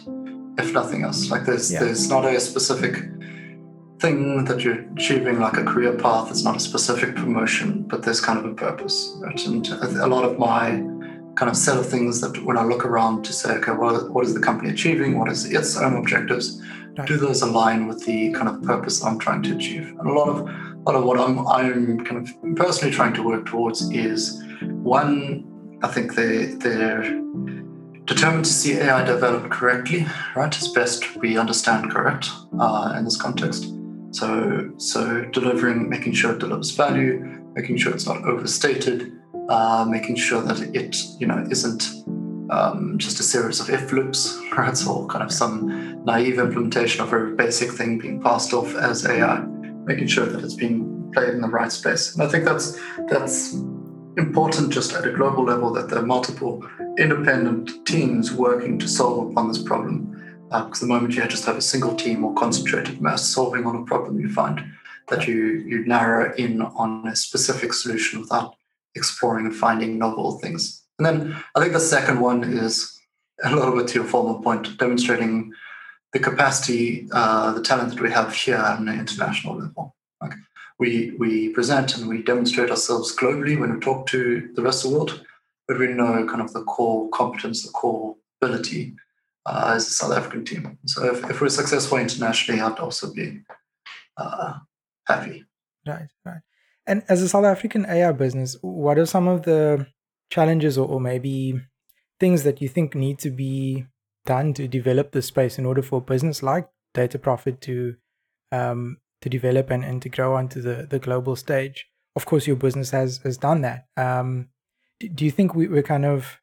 if 0.58 0.74
nothing 0.74 1.04
else. 1.04 1.30
Like 1.30 1.46
there's 1.46 1.72
yeah. 1.72 1.80
there's 1.80 2.10
not 2.10 2.26
a 2.26 2.40
specific 2.40 2.96
thing 4.00 4.46
that 4.46 4.62
you're 4.64 4.86
achieving, 4.94 5.40
like 5.40 5.58
a 5.58 5.64
career 5.64 5.94
path. 5.98 6.30
It's 6.32 6.44
not 6.44 6.56
a 6.56 6.60
specific 6.60 7.16
promotion, 7.16 7.84
but 7.84 8.04
there's 8.04 8.20
kind 8.20 8.40
of 8.40 8.46
a 8.46 8.54
purpose. 8.54 9.16
Right? 9.20 9.46
And 9.46 9.68
a 9.68 10.08
lot 10.08 10.26
of 10.26 10.40
my 10.40 10.84
kind 11.36 11.50
of 11.50 11.56
set 11.56 11.78
of 11.78 11.88
things 11.88 12.20
that 12.22 12.44
when 12.44 12.58
I 12.58 12.64
look 12.64 12.86
around 12.86 13.24
to 13.26 13.34
say, 13.34 13.54
okay, 13.54 13.72
what, 13.72 14.12
what 14.12 14.26
is 14.26 14.34
the 14.34 14.42
company 14.42 14.70
achieving? 14.70 15.18
What 15.18 15.30
is 15.30 15.46
its 15.46 15.78
own 15.78 15.96
objectives? 15.96 16.62
Right. 16.98 17.08
Do 17.08 17.16
those 17.18 17.42
align 17.42 17.88
with 17.88 18.06
the 18.06 18.34
kind 18.34 18.50
of 18.50 18.62
purpose 18.64 19.04
I'm 19.04 19.18
trying 19.18 19.44
to 19.44 19.56
achieve? 19.56 19.88
And 19.98 20.10
a 20.10 20.12
lot 20.12 20.28
of 20.28 20.50
lot 20.86 20.96
of 20.96 21.04
what 21.04 21.20
I'm 21.20 21.48
I'm 21.48 22.06
kind 22.06 22.28
of 22.28 22.56
personally 22.56 22.94
trying 22.94 23.14
to 23.14 23.24
work 23.24 23.46
towards 23.46 23.90
is 23.92 24.44
one, 24.62 25.80
I 25.84 25.88
think 25.88 26.16
they 26.16 26.46
they're 26.56 27.22
determined 28.06 28.46
to 28.46 28.52
see 28.52 28.74
AI 28.74 29.04
developed 29.04 29.50
correctly, 29.50 30.06
right? 30.36 30.56
As 30.56 30.68
best 30.70 31.16
we 31.18 31.38
understand 31.38 31.92
correct 31.92 32.30
uh, 32.60 32.96
in 32.98 33.06
this 33.06 33.20
context. 33.20 33.74
So, 34.12 34.72
so 34.78 35.24
delivering, 35.32 35.88
making 35.88 36.14
sure 36.14 36.34
it 36.34 36.40
delivers 36.40 36.72
value, 36.72 37.42
making 37.56 37.78
sure 37.78 37.94
it's 37.94 38.06
not 38.06 38.24
overstated, 38.26 39.14
uh, 39.48 39.86
making 39.88 40.18
sure 40.18 40.42
that 40.42 40.60
it, 40.76 40.98
you 41.20 41.28
know, 41.28 41.46
isn't 41.50 41.90
um, 42.50 42.98
just 42.98 43.22
a 43.22 43.24
series 43.24 43.62
of 43.62 43.70
if 43.70 43.94
loops, 43.94 44.38
right? 44.58 44.78
Or 44.86 45.08
kind 45.08 45.24
of 45.24 45.32
some 45.32 46.04
naive 46.04 46.40
implementation 46.40 47.02
of 47.02 47.14
a 47.14 47.28
basic 47.28 47.72
thing 47.72 48.00
being 48.00 48.22
passed 48.22 48.52
off 48.52 48.76
as 48.76 49.06
AI, 49.06 49.46
making 49.86 50.08
sure 50.08 50.26
that 50.26 50.44
it's 50.44 50.54
being 50.54 51.12
played 51.14 51.30
in 51.30 51.42
the 51.42 51.48
right 51.48 51.72
space. 51.72 52.14
And 52.14 52.24
I 52.24 52.28
think 52.28 52.46
that's 52.46 52.80
that's 53.10 53.54
important 54.18 54.72
just 54.72 54.94
at 54.94 55.08
a 55.08 55.12
global 55.12 55.44
level 55.44 55.72
that 55.74 55.90
there 55.90 56.00
are 56.00 56.06
multiple 56.06 56.66
independent 56.98 57.86
teams 57.86 58.34
working 58.34 58.78
to 58.80 58.88
solve 58.88 59.32
upon 59.32 59.48
this 59.48 59.62
problem. 59.62 60.08
Uh, 60.52 60.66
because 60.66 60.82
the 60.82 60.88
moment 60.88 61.16
you 61.16 61.26
just 61.28 61.46
have 61.46 61.56
a 61.56 61.62
single 61.62 61.96
team 61.96 62.26
or 62.26 62.34
concentrated 62.34 63.02
mass 63.02 63.24
solving 63.24 63.66
on 63.66 63.78
a 63.78 63.86
problem, 63.86 64.20
you 64.20 64.30
find 64.30 64.62
that 65.08 65.28
you 65.28 65.64
you 65.66 65.86
narrow 65.86 66.34
in 66.36 66.62
on 66.62 67.08
a 67.08 67.16
specific 67.16 67.74
solution 67.74 68.20
without 68.20 68.56
exploring 68.96 69.46
and 69.46 69.56
finding 69.56 69.98
novel 69.98 70.40
things. 70.40 70.84
And 71.00 71.06
then 71.06 71.44
I 71.56 71.62
think 71.62 71.74
the 71.74 71.80
second 71.80 72.20
one 72.20 72.44
is 72.44 73.00
a 73.44 73.56
little 73.56 73.76
bit 73.76 73.88
to 73.90 73.96
your 73.96 74.04
former 74.04 74.42
point, 74.42 74.78
demonstrating 74.78 75.54
the 76.14 76.20
capacity, 76.20 77.08
uh, 77.12 77.52
the 77.54 77.62
talent 77.62 77.92
that 77.92 78.02
we 78.02 78.12
have 78.12 78.34
here 78.34 78.58
on 78.58 78.88
an 78.88 79.00
international 79.00 79.58
level. 79.58 79.96
Like 80.22 80.34
we 80.80 81.14
we 81.18 81.50
present 81.50 81.98
and 81.98 82.08
we 82.08 82.22
demonstrate 82.22 82.70
ourselves 82.70 83.16
globally 83.16 83.60
when 83.60 83.74
we 83.74 83.80
talk 83.80 84.08
to 84.08 84.50
the 84.56 84.62
rest 84.62 84.84
of 84.84 84.92
the 84.92 84.98
world, 84.98 85.26
but 85.68 85.80
we 85.80 85.88
know 85.88 86.26
kind 86.28 86.42
of 86.42 86.54
the 86.54 86.64
core 86.64 87.10
competence, 87.10 87.64
the 87.64 87.72
core 87.72 88.16
ability 88.42 88.96
uh, 89.46 89.74
as 89.76 89.88
a 89.88 89.92
South 89.92 90.14
African 90.14 90.46
team. 90.46 90.78
So 90.86 91.06
if, 91.06 91.30
if 91.30 91.42
we're 91.42 91.50
successful 91.50 91.98
internationally, 91.98 92.62
I'd 92.62 92.80
also 92.80 93.14
be 93.14 93.42
uh, 94.18 94.54
happy. 95.08 95.46
Right, 95.88 96.10
right. 96.26 96.42
And 96.86 97.04
as 97.08 97.22
a 97.22 97.30
South 97.30 97.46
African 97.46 97.86
AI 97.86 98.12
business, 98.12 98.58
what 98.62 98.98
are 98.98 99.06
some 99.06 99.28
of 99.28 99.44
the 99.44 99.88
challenges 100.30 100.78
or, 100.78 100.88
or 100.88 101.00
maybe 101.00 101.62
things 102.20 102.44
that 102.44 102.62
you 102.62 102.68
think 102.68 102.96
need 102.96 103.20
to 103.20 103.30
be 103.30 103.86
done 104.26 104.54
to 104.54 104.68
develop 104.68 105.12
the 105.12 105.22
space 105.22 105.58
in 105.58 105.66
order 105.66 105.82
for 105.82 105.98
a 105.98 106.02
business 106.02 106.44
like 106.44 106.68
DataProphet 106.96 107.60
to 107.62 107.96
um, 108.52 108.98
to 109.22 109.30
develop 109.30 109.70
and, 109.70 109.84
and 109.84 110.02
to 110.02 110.10
grow 110.10 110.36
onto 110.36 110.62
the, 110.62 110.88
the 110.90 111.00
global 111.00 111.36
stage? 111.36 111.88
Of 112.16 112.26
course, 112.26 112.48
your 112.48 112.56
business 112.56 112.92
has 112.92 113.20
has 113.20 113.38
done 113.38 113.62
that. 113.62 113.88
Um, 113.98 114.50
do, 115.00 115.10
do 115.10 115.26
you 115.26 115.32
think 115.32 115.56
we, 115.56 115.68
we're 115.68 115.84
kind 115.84 116.06
of 116.06 116.40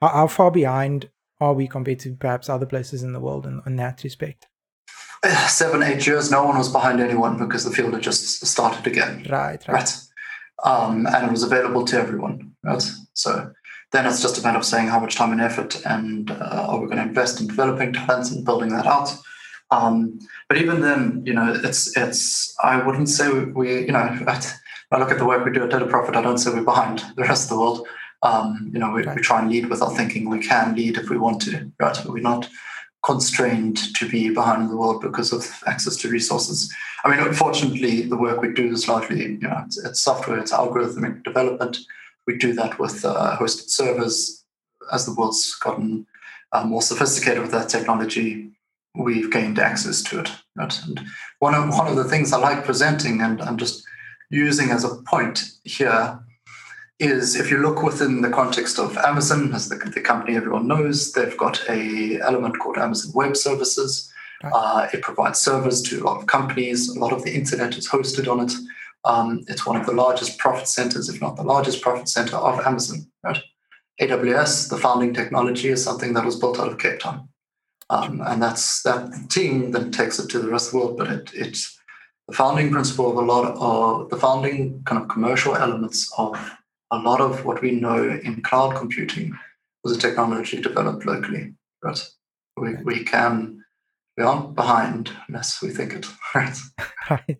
how, 0.00 0.08
how 0.08 0.26
far 0.26 0.50
behind 0.50 1.10
are 1.40 1.54
we 1.54 1.66
compared 1.66 1.98
to 2.00 2.14
perhaps 2.14 2.48
other 2.48 2.66
places 2.66 3.02
in 3.02 3.12
the 3.12 3.20
world 3.20 3.46
in, 3.46 3.62
in 3.66 3.76
that 3.76 4.02
respect? 4.04 4.46
Seven, 5.48 5.82
eight 5.82 6.06
years, 6.06 6.30
no 6.30 6.44
one 6.44 6.58
was 6.58 6.70
behind 6.70 7.00
anyone 7.00 7.38
because 7.38 7.64
the 7.64 7.70
field 7.70 7.94
had 7.94 8.02
just 8.02 8.44
started 8.46 8.86
again. 8.86 9.26
Right, 9.28 9.66
right. 9.68 9.68
right? 9.68 9.96
Um, 10.64 11.06
and 11.06 11.26
it 11.26 11.30
was 11.30 11.42
available 11.42 11.84
to 11.86 11.98
everyone. 11.98 12.52
Right? 12.62 12.82
So 13.14 13.52
then 13.92 14.06
it's 14.06 14.22
just 14.22 14.38
a 14.38 14.42
matter 14.42 14.58
of 14.58 14.64
saying 14.64 14.88
how 14.88 15.00
much 15.00 15.16
time 15.16 15.32
and 15.32 15.40
effort 15.40 15.84
and 15.84 16.30
uh, 16.30 16.66
are 16.68 16.78
we 16.78 16.86
going 16.86 16.98
to 16.98 17.02
invest 17.02 17.40
in 17.40 17.48
developing 17.48 17.92
talents 17.92 18.30
and 18.30 18.44
building 18.44 18.70
that 18.70 18.86
out. 18.86 19.14
Um, 19.72 20.18
but 20.48 20.58
even 20.58 20.80
then, 20.80 21.22
you 21.24 21.32
know, 21.32 21.60
it's 21.64 21.96
it's. 21.96 22.56
I 22.62 22.84
wouldn't 22.84 23.08
say 23.08 23.32
we, 23.32 23.44
we 23.44 23.80
you 23.86 23.92
know, 23.92 23.98
I 24.92 24.98
look 24.98 25.10
at 25.10 25.18
the 25.18 25.26
work 25.26 25.44
we 25.44 25.52
do 25.52 25.62
at 25.62 25.70
DataProphet, 25.70 26.16
I 26.16 26.22
don't 26.22 26.38
say 26.38 26.50
we're 26.52 26.64
behind 26.64 27.04
the 27.16 27.22
rest 27.22 27.44
of 27.44 27.50
the 27.50 27.60
world. 27.60 27.86
Um, 28.22 28.70
you 28.72 28.78
know, 28.78 28.90
we, 28.90 29.06
we, 29.06 29.22
try 29.22 29.40
and 29.40 29.50
lead 29.50 29.70
with 29.70 29.80
our 29.80 29.94
thinking. 29.96 30.28
We 30.28 30.40
can 30.40 30.74
lead 30.74 30.98
if 30.98 31.08
we 31.08 31.16
want 31.16 31.40
to, 31.42 31.72
right? 31.80 31.98
But 32.04 32.08
we're 32.08 32.20
not 32.20 32.50
constrained 33.02 33.78
to 33.94 34.06
be 34.10 34.28
behind 34.28 34.68
the 34.68 34.76
world 34.76 35.00
because 35.00 35.32
of 35.32 35.48
access 35.66 35.96
to 35.96 36.10
resources. 36.10 36.70
I 37.02 37.10
mean, 37.10 37.26
unfortunately, 37.26 38.02
the 38.02 38.18
work 38.18 38.42
we 38.42 38.52
do 38.52 38.70
is 38.72 38.88
largely, 38.88 39.22
you 39.22 39.38
know, 39.38 39.62
it's, 39.64 39.82
it's 39.82 40.00
software, 40.02 40.38
it's 40.38 40.52
algorithmic 40.52 41.24
development. 41.24 41.78
We 42.30 42.38
do 42.38 42.52
that 42.52 42.78
with 42.78 43.04
uh, 43.04 43.36
hosted 43.40 43.70
servers. 43.70 44.44
As 44.92 45.04
the 45.04 45.14
world's 45.14 45.52
gotten 45.56 46.06
uh, 46.52 46.62
more 46.62 46.80
sophisticated 46.80 47.42
with 47.42 47.50
that 47.50 47.68
technology, 47.68 48.52
we've 48.94 49.32
gained 49.32 49.58
access 49.58 50.00
to 50.04 50.20
it. 50.20 50.30
Right? 50.54 50.80
And 50.84 51.00
one 51.40 51.56
of 51.56 51.76
one 51.76 51.88
of 51.88 51.96
the 51.96 52.04
things 52.04 52.32
I 52.32 52.38
like 52.38 52.64
presenting 52.64 53.20
and 53.20 53.42
I'm 53.42 53.56
just 53.56 53.82
using 54.30 54.70
as 54.70 54.84
a 54.84 55.02
point 55.10 55.42
here 55.64 56.20
is 57.00 57.34
if 57.34 57.50
you 57.50 57.58
look 57.58 57.82
within 57.82 58.20
the 58.20 58.30
context 58.30 58.78
of 58.78 58.96
Amazon, 58.98 59.52
as 59.52 59.68
the, 59.68 59.76
the 59.76 60.00
company 60.00 60.36
everyone 60.36 60.68
knows, 60.68 61.12
they've 61.12 61.36
got 61.36 61.60
a 61.68 62.20
element 62.20 62.60
called 62.60 62.78
Amazon 62.78 63.10
Web 63.12 63.36
Services. 63.36 64.12
Right. 64.44 64.52
Uh, 64.54 64.88
it 64.94 65.02
provides 65.02 65.40
servers 65.40 65.82
to 65.82 66.00
a 66.00 66.04
lot 66.04 66.20
of 66.20 66.26
companies. 66.28 66.90
A 66.90 67.00
lot 67.00 67.12
of 67.12 67.24
the 67.24 67.34
internet 67.34 67.76
is 67.76 67.88
hosted 67.88 68.30
on 68.30 68.38
it. 68.38 68.52
Um, 69.04 69.44
it's 69.48 69.66
one 69.66 69.80
of 69.80 69.86
the 69.86 69.92
largest 69.92 70.38
profit 70.38 70.68
centers, 70.68 71.08
if 71.08 71.20
not 71.20 71.36
the 71.36 71.42
largest 71.42 71.80
profit 71.80 72.08
center 72.08 72.36
of 72.36 72.60
Amazon. 72.66 73.06
Right? 73.24 73.42
AWS, 74.00 74.70
the 74.70 74.78
founding 74.78 75.14
technology, 75.14 75.68
is 75.68 75.82
something 75.82 76.14
that 76.14 76.24
was 76.24 76.36
built 76.36 76.58
out 76.58 76.68
of 76.68 76.78
Cape 76.78 77.00
Town, 77.00 77.28
um, 77.90 78.20
and 78.24 78.42
that's 78.42 78.82
that 78.82 79.30
team 79.30 79.72
that 79.72 79.92
takes 79.92 80.18
it 80.18 80.28
to 80.30 80.38
the 80.38 80.48
rest 80.48 80.68
of 80.68 80.72
the 80.72 80.78
world. 80.78 80.98
But 80.98 81.10
it, 81.10 81.30
it's 81.34 81.78
the 82.28 82.34
founding 82.34 82.70
principle 82.70 83.10
of 83.10 83.16
a 83.16 83.20
lot 83.20 83.44
of 83.56 84.10
the 84.10 84.16
founding 84.16 84.82
kind 84.84 85.02
of 85.02 85.08
commercial 85.08 85.56
elements 85.56 86.12
of 86.16 86.38
a 86.90 86.98
lot 86.98 87.20
of 87.20 87.44
what 87.44 87.62
we 87.62 87.72
know 87.72 88.20
in 88.24 88.42
cloud 88.42 88.76
computing 88.76 89.36
was 89.82 89.96
a 89.96 90.00
technology 90.00 90.60
developed 90.60 91.06
locally. 91.06 91.54
But 91.82 92.08
we, 92.56 92.74
we 92.84 93.04
can, 93.04 93.64
we 94.16 94.24
aren't 94.24 94.54
behind 94.54 95.10
unless 95.28 95.62
we 95.62 95.70
think 95.70 95.92
it, 95.94 96.06
right? 96.34 96.56
right. 97.08 97.38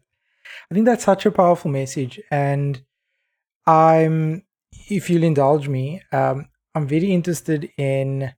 I 0.70 0.74
think 0.74 0.86
that's 0.86 1.04
such 1.04 1.26
a 1.26 1.32
powerful 1.32 1.70
message. 1.70 2.20
And 2.30 2.82
I'm, 3.66 4.44
if 4.88 5.10
you'll 5.10 5.24
indulge 5.24 5.68
me, 5.68 6.02
um, 6.12 6.46
I'm 6.74 6.86
very 6.86 7.12
interested 7.12 7.70
in 7.76 8.32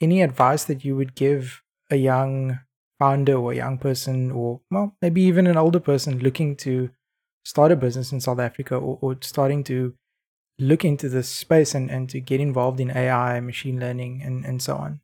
any 0.00 0.22
advice 0.22 0.64
that 0.64 0.84
you 0.84 0.96
would 0.96 1.14
give 1.14 1.62
a 1.90 1.96
young 1.96 2.58
founder 2.98 3.34
or 3.34 3.52
a 3.52 3.56
young 3.56 3.78
person, 3.78 4.32
or 4.32 4.60
well, 4.70 4.96
maybe 5.00 5.22
even 5.22 5.46
an 5.46 5.56
older 5.56 5.80
person 5.80 6.18
looking 6.18 6.56
to 6.56 6.90
start 7.44 7.70
a 7.70 7.76
business 7.76 8.10
in 8.10 8.20
South 8.20 8.40
Africa 8.40 8.74
or, 8.74 8.98
or 9.00 9.16
starting 9.20 9.62
to 9.64 9.94
look 10.58 10.84
into 10.84 11.08
this 11.08 11.28
space 11.28 11.74
and, 11.74 11.90
and 11.90 12.08
to 12.10 12.20
get 12.20 12.40
involved 12.40 12.80
in 12.80 12.90
AI, 12.90 13.38
machine 13.40 13.78
learning, 13.78 14.22
and, 14.22 14.44
and 14.44 14.60
so 14.60 14.74
on? 14.76 15.00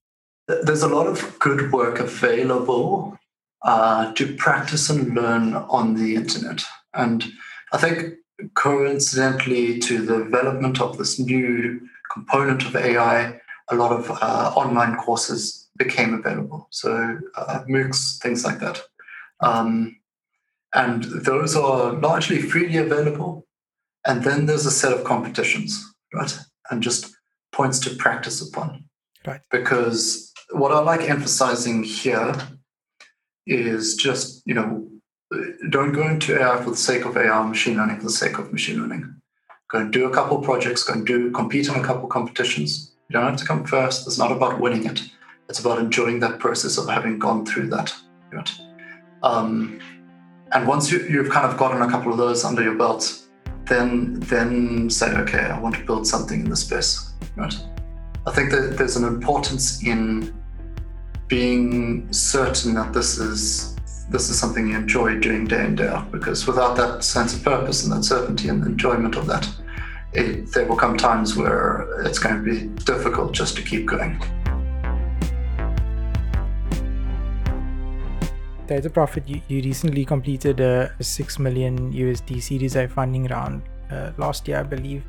There's 0.49 0.83
a 0.83 0.89
lot 0.89 1.07
of 1.07 1.39
good 1.39 1.71
work 1.71 2.01
available 2.01 3.19
uh, 3.65 4.13
to 4.15 4.35
practice 4.37 4.91
and 4.91 5.15
learn 5.15 5.55
on 5.55 5.95
the 5.95 6.15
internet. 6.15 6.63
And 6.95 7.25
I 7.73 7.79
think 7.79 8.15
coincidentally 8.55 9.79
to 9.79 10.05
the 10.05 10.19
development 10.25 10.81
of 10.81 10.99
this 10.99 11.19
new 11.19 11.81
component 12.13 12.65
of 12.65 12.77
AI, 12.77 13.41
a 13.71 13.75
lot 13.75 13.93
of 13.93 14.11
uh, 14.11 14.53
online 14.57 14.97
courses 14.97 15.69
became 15.77 16.15
available. 16.15 16.67
So 16.71 17.19
uh, 17.37 17.65
MOOCs, 17.69 18.19
things 18.19 18.45
like 18.45 18.59
that. 18.61 18.81
Um, 19.41 19.97
and 20.75 21.05
those 21.05 21.57
are 21.57 21.93
largely 21.93 22.41
freely 22.41 22.79
available. 22.79 23.47
And 24.05 24.25
then 24.25 24.47
there's 24.47 24.67
a 24.67 24.71
set 24.71 24.93
of 24.93 25.05
competitions, 25.05 25.95
right? 26.13 26.37
And 26.71 26.83
just 26.83 27.15
points 27.53 27.79
to 27.81 27.95
practice 27.97 28.47
upon. 28.47 28.85
Right. 29.27 29.41
Because 29.51 30.33
what 30.51 30.73
I 30.73 30.81
like 30.81 31.09
emphasizing 31.09 31.85
here 31.85 32.35
is 33.47 33.97
just, 33.97 34.43
you 34.47 34.55
know, 34.55 34.89
don't 35.71 35.93
go 35.93 36.07
into 36.07 36.39
AI 36.39 36.63
for 36.63 36.71
the 36.71 36.77
sake 36.77 37.05
of 37.05 37.17
AI 37.17 37.43
machine 37.47 37.77
learning 37.77 37.97
for 37.99 38.05
the 38.05 38.11
sake 38.11 38.39
of 38.39 38.53
machine 38.53 38.81
learning. 38.81 39.15
Go 39.71 39.79
and 39.79 39.93
do 39.93 40.07
a 40.07 40.11
couple 40.11 40.39
projects, 40.43 40.85
go 40.85 40.93
and 40.93 41.07
do 41.07 41.31
compete 41.31 41.69
in 41.69 41.75
a 41.75 41.83
couple 41.83 42.07
competitions. 42.09 42.93
You 43.09 43.15
don't 43.15 43.25
have 43.25 43.37
to 43.37 43.47
come 43.47 43.65
first. 43.65 44.07
It's 44.07 44.19
not 44.19 44.31
about 44.31 44.61
winning 44.61 44.87
it. 44.87 45.03
It's 45.49 45.61
about 45.61 45.79
enjoying 45.79 46.21
that 46.21 46.39
process 46.39 46.79
of 46.79 46.89
having 46.89 47.19
gone 47.19 47.47
through 47.47 47.69
that. 47.71 47.95
Right? 48.31 48.51
Um, 49.23 49.81
and 50.53 50.69
once 50.69 50.93
you, 50.93 51.01
you've 51.09 51.31
kind 51.31 51.51
of 51.51 51.59
gotten 51.59 51.81
a 51.83 51.91
couple 51.91 52.13
of 52.13 52.19
those 52.19 52.45
under 52.45 52.63
your 52.63 52.75
belt, 52.75 53.23
then 53.65 54.21
then 54.21 54.91
say, 54.91 55.11
okay, 55.15 55.47
I 55.47 55.59
want 55.59 55.77
to 55.77 55.85
build 55.85 56.07
something 56.07 56.41
in 56.41 56.51
this 56.51 56.61
space. 56.61 57.13
Right? 57.37 57.55
I 58.27 58.31
think 58.33 58.51
that 58.51 58.77
there's 58.77 58.97
an 58.97 59.05
importance 59.05 59.83
in 59.83 60.35
being 61.33 62.13
certain 62.13 62.75
that 62.75 62.93
this 62.93 63.17
is 63.17 63.75
this 64.11 64.29
is 64.29 64.39
something 64.39 64.69
you 64.69 64.77
enjoy 64.77 65.19
doing 65.19 65.47
day 65.47 65.65
in 65.65 65.75
day 65.75 65.89
out. 65.89 66.13
Because 66.13 66.47
without 66.47 66.77
that 66.77 67.03
sense 67.03 67.35
of 67.35 67.43
purpose 67.43 67.85
and 67.85 67.93
that 67.95 68.05
certainty 68.05 68.49
and 68.51 68.63
enjoyment 68.67 69.17
of 69.17 69.27
that, 69.29 69.49
it, 70.13 70.53
there 70.53 70.67
will 70.67 70.77
come 70.77 70.95
times 70.95 71.35
where 71.35 71.89
it's 72.05 72.19
going 72.19 72.37
to 72.37 72.43
be 72.43 72.67
difficult 72.85 73.33
just 73.33 73.57
to 73.57 73.63
keep 73.63 73.87
going. 73.87 74.19
DataProphet, 78.67 79.25
you, 79.49 79.63
recently 79.63 80.05
completed 80.05 80.61
a, 80.61 80.95
a 81.01 81.03
6 81.03 81.39
million 81.39 81.95
USD 81.95 82.43
Series 82.43 82.77
A 82.77 82.87
funding 82.89 83.25
round 83.29 83.63
uh, 83.91 84.13
last 84.19 84.47
year, 84.47 84.59
I 84.61 84.65
believe. 84.65 85.03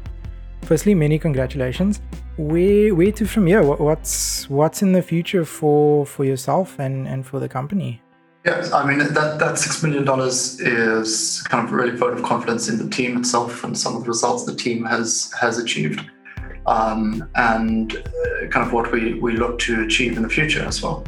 Firstly, 0.65 0.95
many 0.95 1.19
congratulations. 1.19 2.01
Where 2.37 2.95
where 2.95 3.11
to 3.11 3.25
from 3.25 3.47
here? 3.47 3.63
What, 3.63 3.79
what's 3.81 4.49
what's 4.49 4.81
in 4.81 4.93
the 4.93 5.01
future 5.01 5.43
for 5.43 6.05
for 6.05 6.23
yourself 6.23 6.79
and 6.79 7.07
and 7.07 7.25
for 7.25 7.39
the 7.39 7.49
company? 7.49 8.01
Yes, 8.45 8.71
I 8.71 8.85
mean 8.85 8.99
that 8.99 9.39
that 9.39 9.57
six 9.57 9.83
million 9.83 10.05
dollars 10.05 10.59
is 10.61 11.41
kind 11.49 11.65
of 11.65 11.73
really 11.73 11.95
vote 11.95 12.13
of 12.13 12.23
confidence 12.23 12.69
in 12.69 12.77
the 12.77 12.89
team 12.89 13.17
itself 13.17 13.63
and 13.63 13.77
some 13.77 13.95
of 13.95 14.03
the 14.03 14.07
results 14.07 14.45
the 14.45 14.55
team 14.55 14.85
has 14.85 15.33
has 15.39 15.57
achieved, 15.57 16.01
um, 16.65 17.29
and 17.35 17.95
uh, 17.97 18.47
kind 18.47 18.65
of 18.65 18.71
what 18.71 18.91
we 18.91 19.15
we 19.19 19.33
look 19.37 19.59
to 19.59 19.83
achieve 19.83 20.15
in 20.15 20.23
the 20.23 20.29
future 20.29 20.63
as 20.63 20.81
well. 20.81 21.05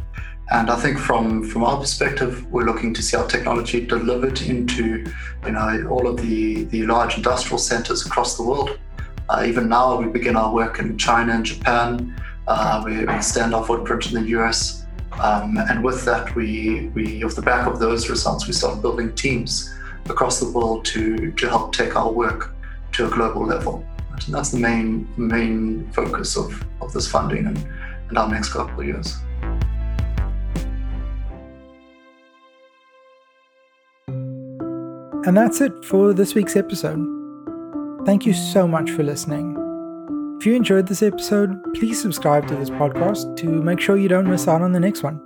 And 0.50 0.70
I 0.70 0.76
think 0.76 0.98
from 0.98 1.44
from 1.44 1.64
our 1.64 1.78
perspective, 1.78 2.46
we're 2.52 2.64
looking 2.64 2.94
to 2.94 3.02
see 3.02 3.16
our 3.16 3.26
technology 3.26 3.84
delivered 3.84 4.40
into 4.42 5.04
you 5.44 5.52
know 5.52 5.88
all 5.90 6.06
of 6.06 6.18
the 6.18 6.64
the 6.64 6.86
large 6.86 7.16
industrial 7.16 7.58
centers 7.58 8.06
across 8.06 8.36
the 8.36 8.42
world. 8.42 8.78
Uh, 9.28 9.44
even 9.44 9.68
now, 9.68 10.00
we 10.00 10.06
begin 10.06 10.36
our 10.36 10.52
work 10.52 10.78
in 10.78 10.96
China 10.96 11.32
and 11.32 11.44
Japan. 11.44 12.14
Uh, 12.46 12.82
we 12.84 13.08
extend 13.08 13.54
our 13.54 13.64
footprint 13.64 14.12
in 14.12 14.22
the 14.22 14.28
US. 14.38 14.84
Um, 15.20 15.56
and 15.56 15.82
with 15.82 16.04
that, 16.04 16.34
we, 16.36 16.90
we, 16.94 17.24
off 17.24 17.34
the 17.34 17.42
back 17.42 17.66
of 17.66 17.80
those 17.80 18.08
results, 18.08 18.46
we 18.46 18.52
start 18.52 18.82
building 18.82 19.14
teams 19.14 19.74
across 20.08 20.38
the 20.38 20.50
world 20.50 20.84
to, 20.86 21.32
to 21.32 21.48
help 21.48 21.72
take 21.72 21.96
our 21.96 22.12
work 22.12 22.54
to 22.92 23.06
a 23.06 23.10
global 23.10 23.44
level. 23.44 23.84
And 24.10 24.34
that's 24.34 24.50
the 24.50 24.58
main, 24.58 25.08
main 25.16 25.90
focus 25.92 26.36
of, 26.36 26.64
of 26.80 26.92
this 26.92 27.08
funding 27.08 27.46
and, 27.46 27.68
and 28.08 28.18
our 28.18 28.28
next 28.28 28.52
couple 28.52 28.80
of 28.80 28.86
years. 28.86 29.16
And 35.26 35.36
that's 35.36 35.60
it 35.60 35.84
for 35.84 36.12
this 36.12 36.36
week's 36.36 36.54
episode. 36.54 37.15
Thank 38.06 38.24
you 38.24 38.34
so 38.34 38.68
much 38.68 38.92
for 38.92 39.02
listening. 39.02 39.56
If 40.38 40.46
you 40.46 40.54
enjoyed 40.54 40.86
this 40.86 41.02
episode, 41.02 41.60
please 41.74 42.00
subscribe 42.00 42.46
to 42.46 42.54
this 42.54 42.70
podcast 42.70 43.36
to 43.38 43.46
make 43.48 43.80
sure 43.80 43.96
you 43.96 44.06
don't 44.06 44.30
miss 44.30 44.46
out 44.46 44.62
on 44.62 44.70
the 44.70 44.78
next 44.78 45.02
one. 45.02 45.20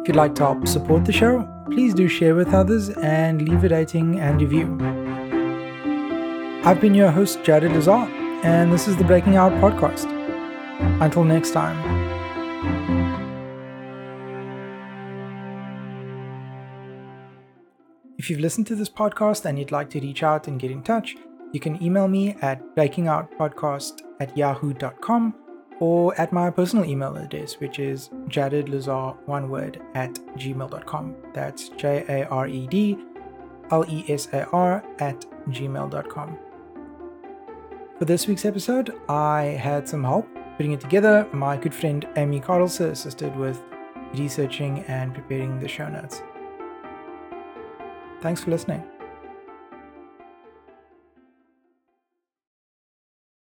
If 0.00 0.08
you'd 0.08 0.16
like 0.16 0.34
to 0.36 0.44
help 0.44 0.66
support 0.66 1.04
the 1.04 1.12
show, 1.12 1.46
please 1.70 1.92
do 1.92 2.08
share 2.08 2.34
with 2.34 2.54
others 2.54 2.88
and 2.88 3.46
leave 3.46 3.62
a 3.62 3.68
rating 3.68 4.20
and 4.20 4.40
review. 4.40 4.78
I've 6.64 6.80
been 6.80 6.94
your 6.94 7.10
host, 7.10 7.44
Jared 7.44 7.72
Lazar, 7.72 8.08
and 8.42 8.72
this 8.72 8.88
is 8.88 8.96
the 8.96 9.04
Breaking 9.04 9.36
Out 9.36 9.52
podcast. 9.60 10.10
Until 11.02 11.24
next 11.24 11.50
time. 11.50 11.76
If 18.16 18.30
you've 18.30 18.40
listened 18.40 18.66
to 18.68 18.74
this 18.74 18.88
podcast 18.88 19.44
and 19.44 19.58
you'd 19.58 19.72
like 19.72 19.90
to 19.90 20.00
reach 20.00 20.22
out 20.22 20.48
and 20.48 20.58
get 20.58 20.70
in 20.70 20.82
touch, 20.82 21.14
you 21.52 21.60
can 21.60 21.82
email 21.82 22.08
me 22.08 22.36
at 22.42 22.74
breakingoutpodcast 22.76 24.02
at 24.20 24.36
yahoo.com 24.36 25.34
or 25.80 26.18
at 26.20 26.32
my 26.32 26.50
personal 26.50 26.84
email 26.84 27.16
address, 27.16 27.60
which 27.60 27.78
is 27.78 28.10
jaredlazar, 28.26 29.16
one 29.26 29.48
word, 29.48 29.80
at 29.94 30.14
gmail.com. 30.36 31.16
That's 31.32 31.68
J 31.70 32.04
A 32.08 32.28
R 32.28 32.48
E 32.48 32.66
D 32.66 32.98
L 33.70 33.84
E 33.88 34.04
S 34.08 34.28
A 34.32 34.46
R 34.48 34.84
at 34.98 35.24
gmail.com. 35.48 36.38
For 37.98 38.04
this 38.04 38.26
week's 38.26 38.44
episode, 38.44 38.94
I 39.08 39.42
had 39.42 39.88
some 39.88 40.04
help 40.04 40.28
putting 40.56 40.72
it 40.72 40.80
together. 40.80 41.28
My 41.32 41.56
good 41.56 41.74
friend 41.74 42.06
Amy 42.16 42.40
Carlson 42.40 42.90
assisted 42.90 43.34
with 43.36 43.62
researching 44.14 44.80
and 44.88 45.14
preparing 45.14 45.58
the 45.58 45.68
show 45.68 45.88
notes. 45.88 46.22
Thanks 48.20 48.42
for 48.42 48.50
listening. 48.50 48.97